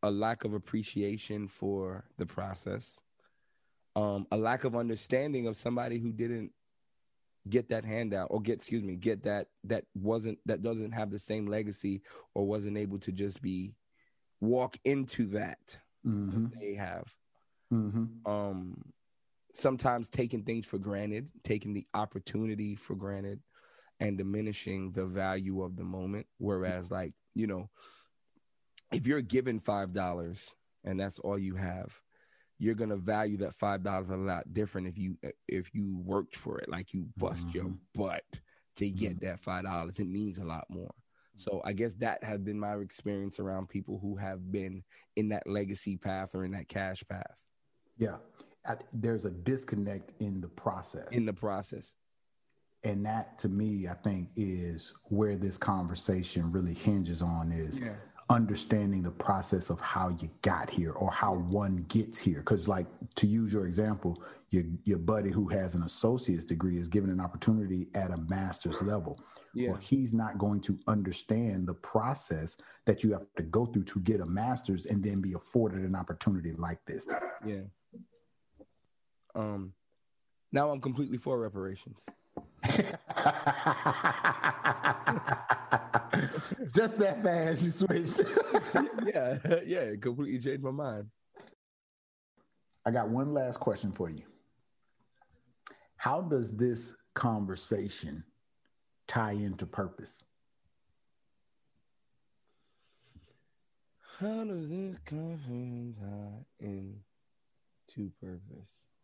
a 0.03 0.11
lack 0.11 0.43
of 0.43 0.53
appreciation 0.53 1.47
for 1.47 2.05
the 2.17 2.25
process 2.25 2.99
um, 3.95 4.27
a 4.31 4.37
lack 4.37 4.65
of 4.65 4.75
understanding 4.75 5.47
of 5.47 5.55
somebody 5.55 5.99
who 5.99 6.11
didn't 6.11 6.51
get 7.47 7.69
that 7.69 7.85
handout 7.85 8.27
or 8.31 8.41
get 8.41 8.55
excuse 8.55 8.83
me 8.83 8.95
get 8.95 9.23
that 9.23 9.47
that 9.63 9.85
wasn't 9.93 10.37
that 10.45 10.63
doesn't 10.63 10.91
have 10.91 11.11
the 11.11 11.19
same 11.19 11.45
legacy 11.45 12.01
or 12.33 12.45
wasn't 12.45 12.75
able 12.75 12.97
to 12.97 13.11
just 13.11 13.41
be 13.41 13.75
walk 14.41 14.77
into 14.83 15.27
that, 15.27 15.77
mm-hmm. 16.05 16.43
that 16.43 16.59
they 16.59 16.75
have 16.75 17.13
mm-hmm. 17.71 18.31
um 18.31 18.81
sometimes 19.53 20.09
taking 20.09 20.43
things 20.43 20.65
for 20.65 20.77
granted 20.77 21.29
taking 21.43 21.73
the 21.73 21.87
opportunity 21.93 22.75
for 22.75 22.95
granted 22.95 23.39
and 23.99 24.17
diminishing 24.17 24.91
the 24.91 25.05
value 25.05 25.63
of 25.63 25.75
the 25.75 25.83
moment 25.83 26.25
whereas 26.37 26.91
like 26.91 27.13
you 27.33 27.47
know 27.47 27.69
if 28.91 29.07
you're 29.07 29.21
given 29.21 29.59
five 29.59 29.93
dollars 29.93 30.53
and 30.83 30.99
that's 30.99 31.19
all 31.19 31.39
you 31.39 31.55
have 31.55 32.01
you're 32.57 32.75
gonna 32.75 32.95
value 32.95 33.37
that 33.37 33.53
five 33.53 33.83
dollars 33.83 34.09
a 34.09 34.15
lot 34.15 34.53
different 34.53 34.87
if 34.87 34.97
you 34.97 35.17
if 35.47 35.73
you 35.73 35.97
worked 36.03 36.35
for 36.35 36.59
it, 36.59 36.69
like 36.69 36.93
you 36.93 37.07
bust 37.17 37.47
mm-hmm. 37.47 37.57
your 37.57 37.73
butt 37.93 38.23
to 38.77 38.89
get 38.89 39.17
mm-hmm. 39.17 39.25
that 39.25 39.39
five 39.41 39.63
dollars. 39.63 39.99
It 39.99 40.07
means 40.07 40.37
a 40.37 40.45
lot 40.45 40.65
more. 40.69 40.93
So 41.37 41.61
I 41.65 41.73
guess 41.73 41.93
that 41.95 42.23
has 42.23 42.39
been 42.39 42.57
my 42.57 42.75
experience 42.75 43.41
around 43.41 43.67
people 43.67 43.99
who 44.01 44.15
have 44.15 44.51
been 44.51 44.83
in 45.17 45.29
that 45.29 45.45
legacy 45.45 45.97
path 45.97 46.33
or 46.33 46.45
in 46.45 46.51
that 46.51 46.69
cash 46.69 47.03
path. 47.09 47.35
Yeah, 47.97 48.17
there's 48.93 49.25
a 49.25 49.31
disconnect 49.31 50.11
in 50.19 50.41
the 50.41 50.47
process. 50.47 51.07
In 51.11 51.25
the 51.25 51.33
process. 51.33 51.95
And 52.83 53.05
that 53.05 53.39
to 53.39 53.49
me, 53.49 53.87
I 53.87 53.93
think, 53.93 54.29
is 54.35 54.93
where 55.05 55.35
this 55.35 55.57
conversation 55.57 56.51
really 56.51 56.73
hinges 56.73 57.21
on 57.21 57.51
is 57.51 57.79
yeah 57.79 57.95
understanding 58.29 59.03
the 59.03 59.11
process 59.11 59.69
of 59.69 59.79
how 59.79 60.09
you 60.09 60.29
got 60.41 60.69
here 60.69 60.91
or 60.93 61.11
how 61.11 61.35
one 61.35 61.85
gets 61.89 62.17
here. 62.17 62.39
Because, 62.39 62.67
like 62.67 62.87
to 63.15 63.27
use 63.27 63.53
your 63.53 63.67
example, 63.67 64.21
your 64.49 64.63
your 64.83 64.97
buddy 64.97 65.29
who 65.29 65.47
has 65.49 65.75
an 65.75 65.83
associate's 65.83 66.45
degree 66.45 66.77
is 66.77 66.87
given 66.87 67.09
an 67.09 67.19
opportunity 67.19 67.87
at 67.93 68.11
a 68.11 68.17
master's 68.17 68.81
level. 68.81 69.19
Yeah. 69.53 69.71
Well, 69.71 69.79
he's 69.79 70.13
not 70.13 70.37
going 70.37 70.61
to 70.61 70.77
understand 70.87 71.67
the 71.67 71.73
process 71.73 72.57
that 72.85 73.03
you 73.03 73.13
have 73.13 73.25
to 73.37 73.43
go 73.43 73.65
through 73.65 73.85
to 73.85 73.99
get 73.99 74.19
a 74.19 74.25
master's 74.25 74.85
and 74.85 75.03
then 75.03 75.21
be 75.21 75.33
afforded 75.33 75.81
an 75.81 75.95
opportunity 75.95 76.51
like 76.53 76.83
this. 76.85 77.07
Yeah. 77.45 77.61
Um. 79.35 79.73
Now 80.51 80.69
I'm 80.69 80.79
completely 80.79 81.17
for 81.17 81.37
reparations. 81.37 81.99
Just 86.73 86.97
that 86.97 87.21
fast, 87.21 87.61
you 87.61 87.71
switched. 87.71 88.21
yeah, 89.05 89.37
yeah, 89.65 89.79
it 89.79 90.01
completely 90.01 90.39
changed 90.39 90.63
my 90.63 90.71
mind. 90.71 91.07
I 92.85 92.91
got 92.91 93.09
one 93.09 93.33
last 93.33 93.59
question 93.59 93.91
for 93.91 94.09
you. 94.09 94.23
How 95.97 96.21
does 96.21 96.55
this 96.55 96.95
conversation 97.15 98.23
tie 99.07 99.33
into 99.33 99.65
purpose? 99.65 100.23
How 104.19 104.45
does 104.45 104.69
this 104.69 104.95
conversation 105.05 105.95
tie 105.99 106.65
into 106.65 108.11
purpose? 108.21 108.94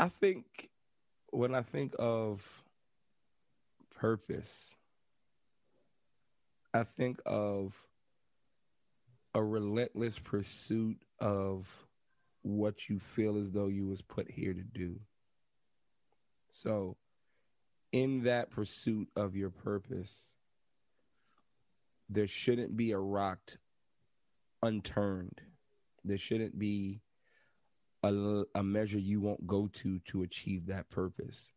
I 0.00 0.08
think 0.08 0.70
when 1.28 1.54
I 1.54 1.60
think 1.60 1.94
of 1.98 2.64
purpose, 3.94 4.74
I 6.72 6.84
think 6.84 7.20
of 7.26 7.74
a 9.34 9.44
relentless 9.44 10.18
pursuit 10.18 10.96
of 11.18 11.68
what 12.40 12.88
you 12.88 12.98
feel 12.98 13.36
as 13.36 13.50
though 13.50 13.66
you 13.66 13.88
was 13.88 14.00
put 14.00 14.30
here 14.30 14.54
to 14.54 14.62
do. 14.62 14.98
So, 16.50 16.96
in 17.92 18.22
that 18.22 18.50
pursuit 18.50 19.08
of 19.16 19.36
your 19.36 19.50
purpose, 19.50 20.32
there 22.08 22.26
shouldn't 22.26 22.74
be 22.74 22.92
a 22.92 22.98
rock 22.98 23.58
unturned. 24.62 25.42
There 26.06 26.16
shouldn't 26.16 26.58
be 26.58 27.02
a, 28.02 28.44
a 28.54 28.62
measure 28.62 28.98
you 28.98 29.20
won't 29.20 29.46
go 29.46 29.68
to 29.74 29.98
to 30.06 30.22
achieve 30.22 30.66
that 30.66 30.90
purpose. 30.90 31.52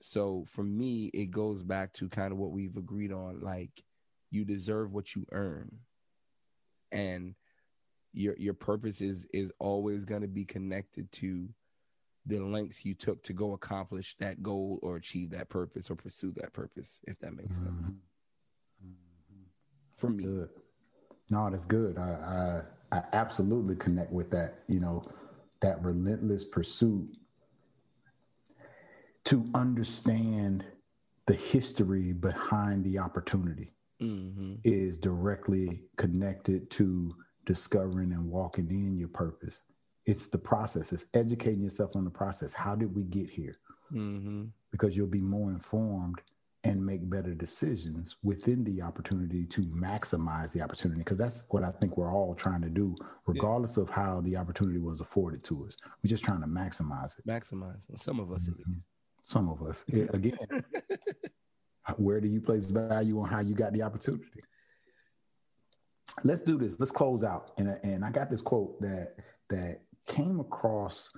So 0.00 0.44
for 0.48 0.62
me, 0.62 1.10
it 1.12 1.30
goes 1.30 1.62
back 1.62 1.92
to 1.94 2.08
kind 2.08 2.32
of 2.32 2.38
what 2.38 2.50
we've 2.50 2.76
agreed 2.76 3.12
on. 3.12 3.40
Like 3.40 3.82
you 4.30 4.44
deserve 4.44 4.92
what 4.92 5.14
you 5.14 5.26
earn, 5.32 5.78
and 6.92 7.34
your 8.12 8.36
your 8.38 8.54
purpose 8.54 9.00
is 9.00 9.26
is 9.32 9.50
always 9.58 10.04
going 10.04 10.22
to 10.22 10.28
be 10.28 10.44
connected 10.44 11.10
to 11.12 11.48
the 12.26 12.40
lengths 12.40 12.84
you 12.84 12.94
took 12.94 13.22
to 13.24 13.32
go 13.32 13.54
accomplish 13.54 14.14
that 14.20 14.42
goal 14.42 14.78
or 14.82 14.96
achieve 14.96 15.30
that 15.30 15.48
purpose 15.48 15.90
or 15.90 15.96
pursue 15.96 16.32
that 16.36 16.52
purpose. 16.52 16.98
If 17.04 17.18
that 17.20 17.34
makes 17.34 17.54
mm-hmm. 17.54 17.64
sense. 17.64 17.80
Mm-hmm. 17.80 18.92
For 19.96 20.10
me, 20.10 20.24
good. 20.24 20.50
No, 21.30 21.50
that's 21.50 21.66
good. 21.66 21.98
I, 21.98 22.02
I 22.02 22.62
I 22.90 23.02
absolutely 23.12 23.76
connect 23.76 24.12
with 24.12 24.30
that. 24.30 24.60
You 24.68 24.80
know, 24.80 25.04
that 25.60 25.82
relentless 25.82 26.44
pursuit 26.44 27.08
to 29.24 29.44
understand 29.54 30.64
the 31.26 31.34
history 31.34 32.12
behind 32.12 32.84
the 32.84 32.98
opportunity 32.98 33.72
Mm-hmm. 34.00 34.54
is 34.62 34.96
directly 34.96 35.82
connected 35.96 36.70
to 36.70 37.16
discovering 37.46 38.12
and 38.12 38.30
walking 38.30 38.70
in 38.70 38.96
your 38.96 39.08
purpose. 39.08 39.62
It's 40.06 40.26
the 40.26 40.38
process, 40.38 40.92
it's 40.92 41.06
educating 41.14 41.64
yourself 41.64 41.96
on 41.96 42.04
the 42.04 42.10
process. 42.10 42.52
How 42.52 42.76
did 42.76 42.94
we 42.94 43.02
get 43.02 43.28
here? 43.28 43.58
Mm-hmm. 43.92 44.44
Because 44.70 44.96
you'll 44.96 45.08
be 45.08 45.20
more 45.20 45.50
informed 45.50 46.20
and 46.64 46.84
make 46.84 47.08
better 47.08 47.34
decisions 47.34 48.16
within 48.22 48.64
the 48.64 48.82
opportunity 48.82 49.44
to 49.46 49.62
maximize 49.66 50.52
the 50.52 50.60
opportunity. 50.60 50.98
Because 50.98 51.18
that's 51.18 51.44
what 51.50 51.62
I 51.62 51.70
think 51.70 51.96
we're 51.96 52.12
all 52.12 52.34
trying 52.34 52.62
to 52.62 52.68
do, 52.68 52.96
regardless 53.26 53.76
of 53.76 53.88
how 53.88 54.20
the 54.22 54.36
opportunity 54.36 54.78
was 54.78 55.00
afforded 55.00 55.44
to 55.44 55.66
us. 55.66 55.76
We're 56.02 56.08
just 56.08 56.24
trying 56.24 56.40
to 56.40 56.48
maximize 56.48 57.16
it. 57.18 57.26
Maximize. 57.26 57.84
Some 57.96 58.18
of 58.18 58.32
us 58.32 58.48
at 58.48 58.54
mm-hmm. 58.54 58.72
least. 58.72 58.84
Some 59.24 59.48
of 59.48 59.62
us. 59.62 59.84
It- 59.92 60.12
again, 60.14 60.64
where 61.96 62.20
do 62.20 62.28
you 62.28 62.40
place 62.40 62.66
value 62.66 63.20
on 63.20 63.28
how 63.28 63.40
you 63.40 63.54
got 63.54 63.72
the 63.72 63.82
opportunity? 63.82 64.42
Let's 66.24 66.40
do 66.40 66.58
this. 66.58 66.74
Let's 66.78 66.90
close 66.90 67.22
out. 67.22 67.52
And, 67.58 67.78
and 67.84 68.04
I 68.04 68.10
got 68.10 68.30
this 68.30 68.40
quote 68.40 68.80
that 68.80 69.14
that 69.50 69.82
came 70.06 70.40
across 70.40 71.10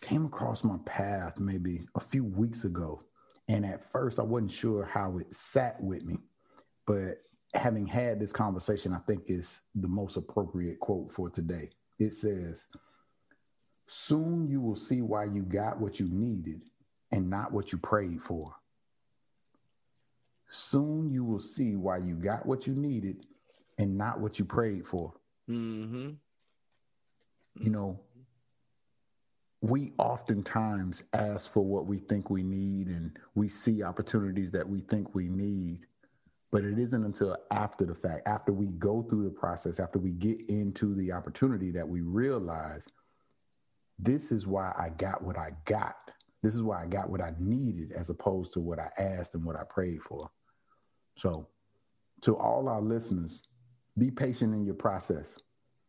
came 0.00 0.26
across 0.26 0.62
my 0.62 0.76
path 0.84 1.40
maybe 1.40 1.86
a 1.94 2.00
few 2.00 2.24
weeks 2.24 2.64
ago. 2.64 3.00
And 3.48 3.64
at 3.64 3.90
first 3.90 4.18
I 4.18 4.22
wasn't 4.22 4.52
sure 4.52 4.84
how 4.84 5.18
it 5.18 5.34
sat 5.34 5.82
with 5.82 6.04
me. 6.04 6.18
But 6.86 7.22
having 7.54 7.86
had 7.86 8.20
this 8.20 8.32
conversation, 8.32 8.92
I 8.92 8.98
think 8.98 9.24
is 9.26 9.62
the 9.74 9.88
most 9.88 10.16
appropriate 10.16 10.80
quote 10.80 11.12
for 11.12 11.30
today. 11.30 11.70
It 11.98 12.14
says, 12.14 12.66
Soon 13.86 14.46
you 14.48 14.60
will 14.60 14.76
see 14.76 15.00
why 15.00 15.24
you 15.24 15.42
got 15.42 15.80
what 15.80 15.98
you 15.98 16.08
needed 16.10 16.62
and 17.10 17.30
not 17.30 17.52
what 17.52 17.72
you 17.72 17.78
prayed 17.78 18.20
for. 18.20 18.54
Soon 20.46 21.10
you 21.10 21.24
will 21.24 21.38
see 21.38 21.76
why 21.76 21.98
you 21.98 22.14
got 22.14 22.44
what 22.46 22.66
you 22.66 22.74
needed 22.74 23.26
and 23.78 23.96
not 23.96 24.20
what 24.20 24.38
you 24.38 24.44
prayed 24.44 24.86
for. 24.86 25.12
Mm-hmm. 25.48 26.10
You 27.60 27.70
know, 27.70 28.00
we 29.60 29.92
oftentimes 29.98 31.02
ask 31.12 31.52
for 31.52 31.64
what 31.64 31.86
we 31.86 31.98
think 31.98 32.30
we 32.30 32.42
need 32.42 32.88
and 32.88 33.18
we 33.34 33.48
see 33.48 33.82
opportunities 33.82 34.52
that 34.52 34.68
we 34.68 34.80
think 34.82 35.14
we 35.14 35.28
need, 35.28 35.80
but 36.52 36.64
it 36.64 36.78
isn't 36.78 37.04
until 37.04 37.36
after 37.50 37.84
the 37.84 37.94
fact, 37.94 38.26
after 38.26 38.52
we 38.52 38.66
go 38.66 39.02
through 39.02 39.24
the 39.24 39.30
process, 39.30 39.80
after 39.80 39.98
we 39.98 40.10
get 40.10 40.48
into 40.48 40.94
the 40.94 41.10
opportunity 41.10 41.72
that 41.72 41.88
we 41.88 42.00
realize 42.02 42.86
this 43.98 44.30
is 44.30 44.46
why 44.46 44.72
I 44.78 44.90
got 44.90 45.22
what 45.22 45.36
I 45.36 45.50
got. 45.64 45.96
This 46.40 46.54
is 46.54 46.62
why 46.62 46.84
I 46.84 46.86
got 46.86 47.10
what 47.10 47.20
I 47.20 47.32
needed 47.40 47.90
as 47.92 48.10
opposed 48.10 48.52
to 48.52 48.60
what 48.60 48.78
I 48.78 48.90
asked 48.96 49.34
and 49.34 49.44
what 49.44 49.56
I 49.56 49.64
prayed 49.64 50.02
for. 50.02 50.30
So, 51.16 51.48
to 52.22 52.36
all 52.36 52.68
our 52.68 52.80
listeners, 52.80 53.42
be 53.96 54.12
patient 54.12 54.54
in 54.54 54.64
your 54.64 54.76
process. 54.76 55.36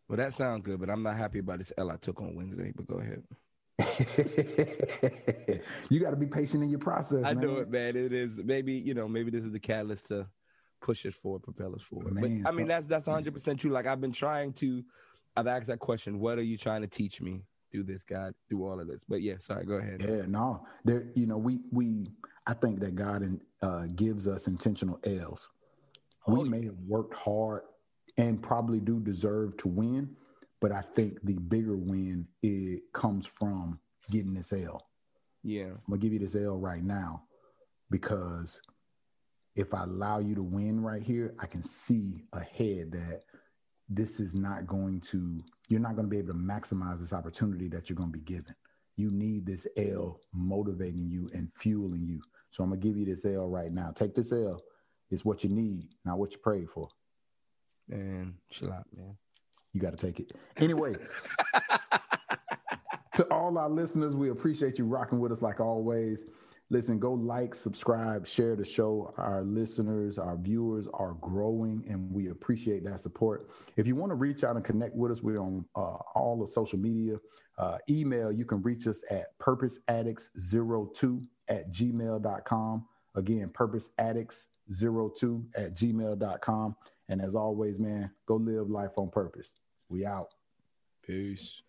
Well, 0.07 0.17
that 0.17 0.34
sounds 0.34 0.65
good, 0.65 0.80
but 0.80 0.89
I'm 0.89 1.03
not 1.03 1.17
happy 1.17 1.38
about 1.38 1.59
this 1.59 1.72
L 1.78 1.91
I 1.91 1.97
took 1.97 2.20
on 2.20 2.34
Wednesday. 2.34 2.74
But 2.76 2.88
go 2.88 2.95
ahead. 2.95 3.24
you 5.89 5.99
got 5.99 6.11
to 6.11 6.15
be 6.15 6.27
patient 6.27 6.63
in 6.63 6.69
your 6.69 6.80
process. 6.80 7.23
I 7.23 7.34
man. 7.34 7.45
know 7.45 7.57
it, 7.57 7.69
man. 7.69 7.95
It 7.95 8.13
is 8.13 8.39
maybe 8.43 8.73
you 8.73 8.93
know 8.93 9.07
maybe 9.07 9.32
this 9.32 9.45
is 9.45 9.51
the 9.51 9.59
catalyst 9.59 10.07
to 10.07 10.27
push 10.82 11.05
us 11.05 11.15
forward, 11.15 11.43
propel 11.43 11.75
us 11.75 11.82
forward. 11.82 12.13
Man, 12.13 12.43
but 12.43 12.49
I 12.49 12.51
mean 12.51 12.65
so- 12.65 12.69
that's 12.69 12.88
that's 12.88 13.07
100 13.07 13.34
percent 13.34 13.59
true. 13.59 13.71
Like 13.71 13.88
I've 13.88 14.01
been 14.01 14.11
trying 14.11 14.53
to, 14.53 14.84
I've 15.36 15.47
asked 15.47 15.67
that 15.67 15.80
question. 15.80 16.19
What 16.19 16.38
are 16.38 16.43
you 16.43 16.57
trying 16.57 16.82
to 16.82 16.88
teach 16.88 17.21
me 17.21 17.43
through 17.71 17.84
this, 17.84 18.03
God, 18.03 18.34
through 18.47 18.65
all 18.65 18.80
of 18.80 18.88
this? 18.88 19.01
But 19.07 19.21
yeah, 19.21 19.38
sorry. 19.39 19.65
Go 19.65 19.75
ahead. 19.75 20.05
Yeah, 20.07 20.23
no, 20.27 20.65
there. 20.86 21.07
You 21.15 21.27
know, 21.27 21.38
we 21.38 21.59
we. 21.71 22.07
I 22.47 22.53
think 22.53 22.80
that 22.80 22.95
God 22.95 23.21
in, 23.21 23.39
uh, 23.61 23.84
gives 23.95 24.27
us 24.27 24.47
intentional 24.47 24.99
L's. 25.03 25.49
We 26.27 26.39
Oh, 26.39 26.43
may 26.45 26.65
have 26.65 26.77
worked 26.88 27.13
hard 27.13 27.61
and 28.17 28.41
probably 28.41 28.80
do 28.80 28.99
deserve 28.99 29.55
to 29.57 29.67
win, 29.67 30.15
but 30.62 30.72
I 30.72 30.82
think 30.82 31.20
the 31.24 31.34
bigger 31.34 31.76
win 31.76 32.28
it 32.41 32.82
comes 32.93 33.26
from 33.26 33.80
getting 34.12 34.34
this 34.34 34.53
L. 34.53 34.88
Yeah. 35.43 35.66
I'm 35.66 35.82
gonna 35.89 36.01
give 36.01 36.14
you 36.14 36.20
this 36.20 36.36
L 36.36 36.57
right 36.57 36.84
now 36.84 37.24
because 37.89 38.60
if 39.55 39.74
I 39.74 39.84
allow 39.84 40.20
you 40.20 40.36
to 40.36 40.43
win 40.43 40.82
right 40.82 41.01
here, 41.01 41.34
I 41.39 41.45
can 41.45 41.64
see 41.64 42.24
ahead 42.34 42.91
that 42.91 43.24
this 43.89 44.20
is 44.20 44.36
not 44.36 44.68
going 44.68 45.01
to, 45.01 45.43
you're 45.68 45.80
not 45.80 45.95
going 45.95 46.05
to 46.05 46.10
be 46.10 46.20
able 46.20 46.34
to 46.34 46.39
maximize 46.39 46.99
this 46.99 47.12
opportunity 47.12 47.68
that 47.70 47.89
you're 47.89 47.97
going 47.97 48.12
to 48.12 48.18
be 48.18 48.24
given. 48.24 48.55
You 48.95 49.12
need 49.12 49.45
this 49.45 49.68
L 49.78 50.20
motivating 50.34 51.10
you 51.10 51.30
and 51.34 51.49
fueling 51.57 52.05
you. 52.05 52.22
So 52.51 52.64
I'm 52.64 52.70
going 52.70 52.80
to 52.80 52.88
give 52.88 52.97
you 52.97 53.05
this 53.05 53.26
L 53.26 53.47
right 53.47 53.72
now. 53.72 53.91
Take 53.93 54.16
this 54.16 54.32
L. 54.32 54.62
It's 55.10 55.26
what 55.26 55.43
you 55.43 55.49
need, 55.49 55.89
not 56.05 56.20
what 56.20 56.32
you 56.32 56.38
prayed 56.38 56.70
for. 56.70 56.88
And 57.89 58.36
chill 58.51 58.72
out, 58.72 58.86
man. 58.95 59.18
You 59.74 59.82
got 59.82 59.97
to 59.97 60.05
take 60.05 60.20
it. 60.20 60.32
Anyway, 60.57 60.95
to 63.15 63.24
all 63.32 63.57
our 63.57 63.70
listeners, 63.70 64.15
we 64.15 64.30
appreciate 64.30 64.78
you 64.78 64.86
rocking 64.86 65.20
with 65.20 65.32
us 65.32 65.41
like 65.41 65.59
always. 65.59 66.26
Listen, 66.72 66.99
go 66.99 67.13
like, 67.13 67.55
subscribe, 67.55 68.28
share 68.28 68.55
the 68.55 68.63
show. 68.63 69.11
Our 69.17 69.41
listeners, 69.43 70.20
our 70.20 70.38
viewers 70.38 70.88
are 70.93 71.13
growing, 71.20 71.84
and 71.89 72.11
we 72.11 72.30
appreciate 72.30 72.84
that 72.86 72.99
support. 72.99 73.49
If 73.76 73.88
you 73.88 73.95
want 73.95 74.11
to 74.11 74.15
reach 74.15 74.43
out 74.43 74.55
and 74.55 74.63
connect 74.63 74.95
with 74.95 75.11
us, 75.11 75.24
we're 75.24 75.39
on 75.39 75.65
uh, 75.76 75.97
all 76.13 76.38
the 76.39 76.51
social 76.51 76.78
media. 76.78 77.17
Uh, 77.57 77.80
email, 77.89 78.32
you 78.32 78.45
can 78.45 78.61
reach 78.61 78.86
us 78.88 79.03
at 79.09 79.38
purposeaddicts02 79.39 81.26
at 81.47 81.72
gmail.com. 81.72 82.86
Again, 83.15 83.49
purposeaddicts02 83.49 85.45
at 85.55 85.74
gmail.com. 85.74 86.76
And 87.09 87.22
as 87.22 87.36
always, 87.36 87.80
man, 87.80 88.11
go 88.28 88.36
live 88.36 88.70
life 88.70 88.91
on 88.97 89.09
purpose. 89.09 89.51
We 89.89 90.05
out. 90.05 90.29
Peace. 91.01 91.63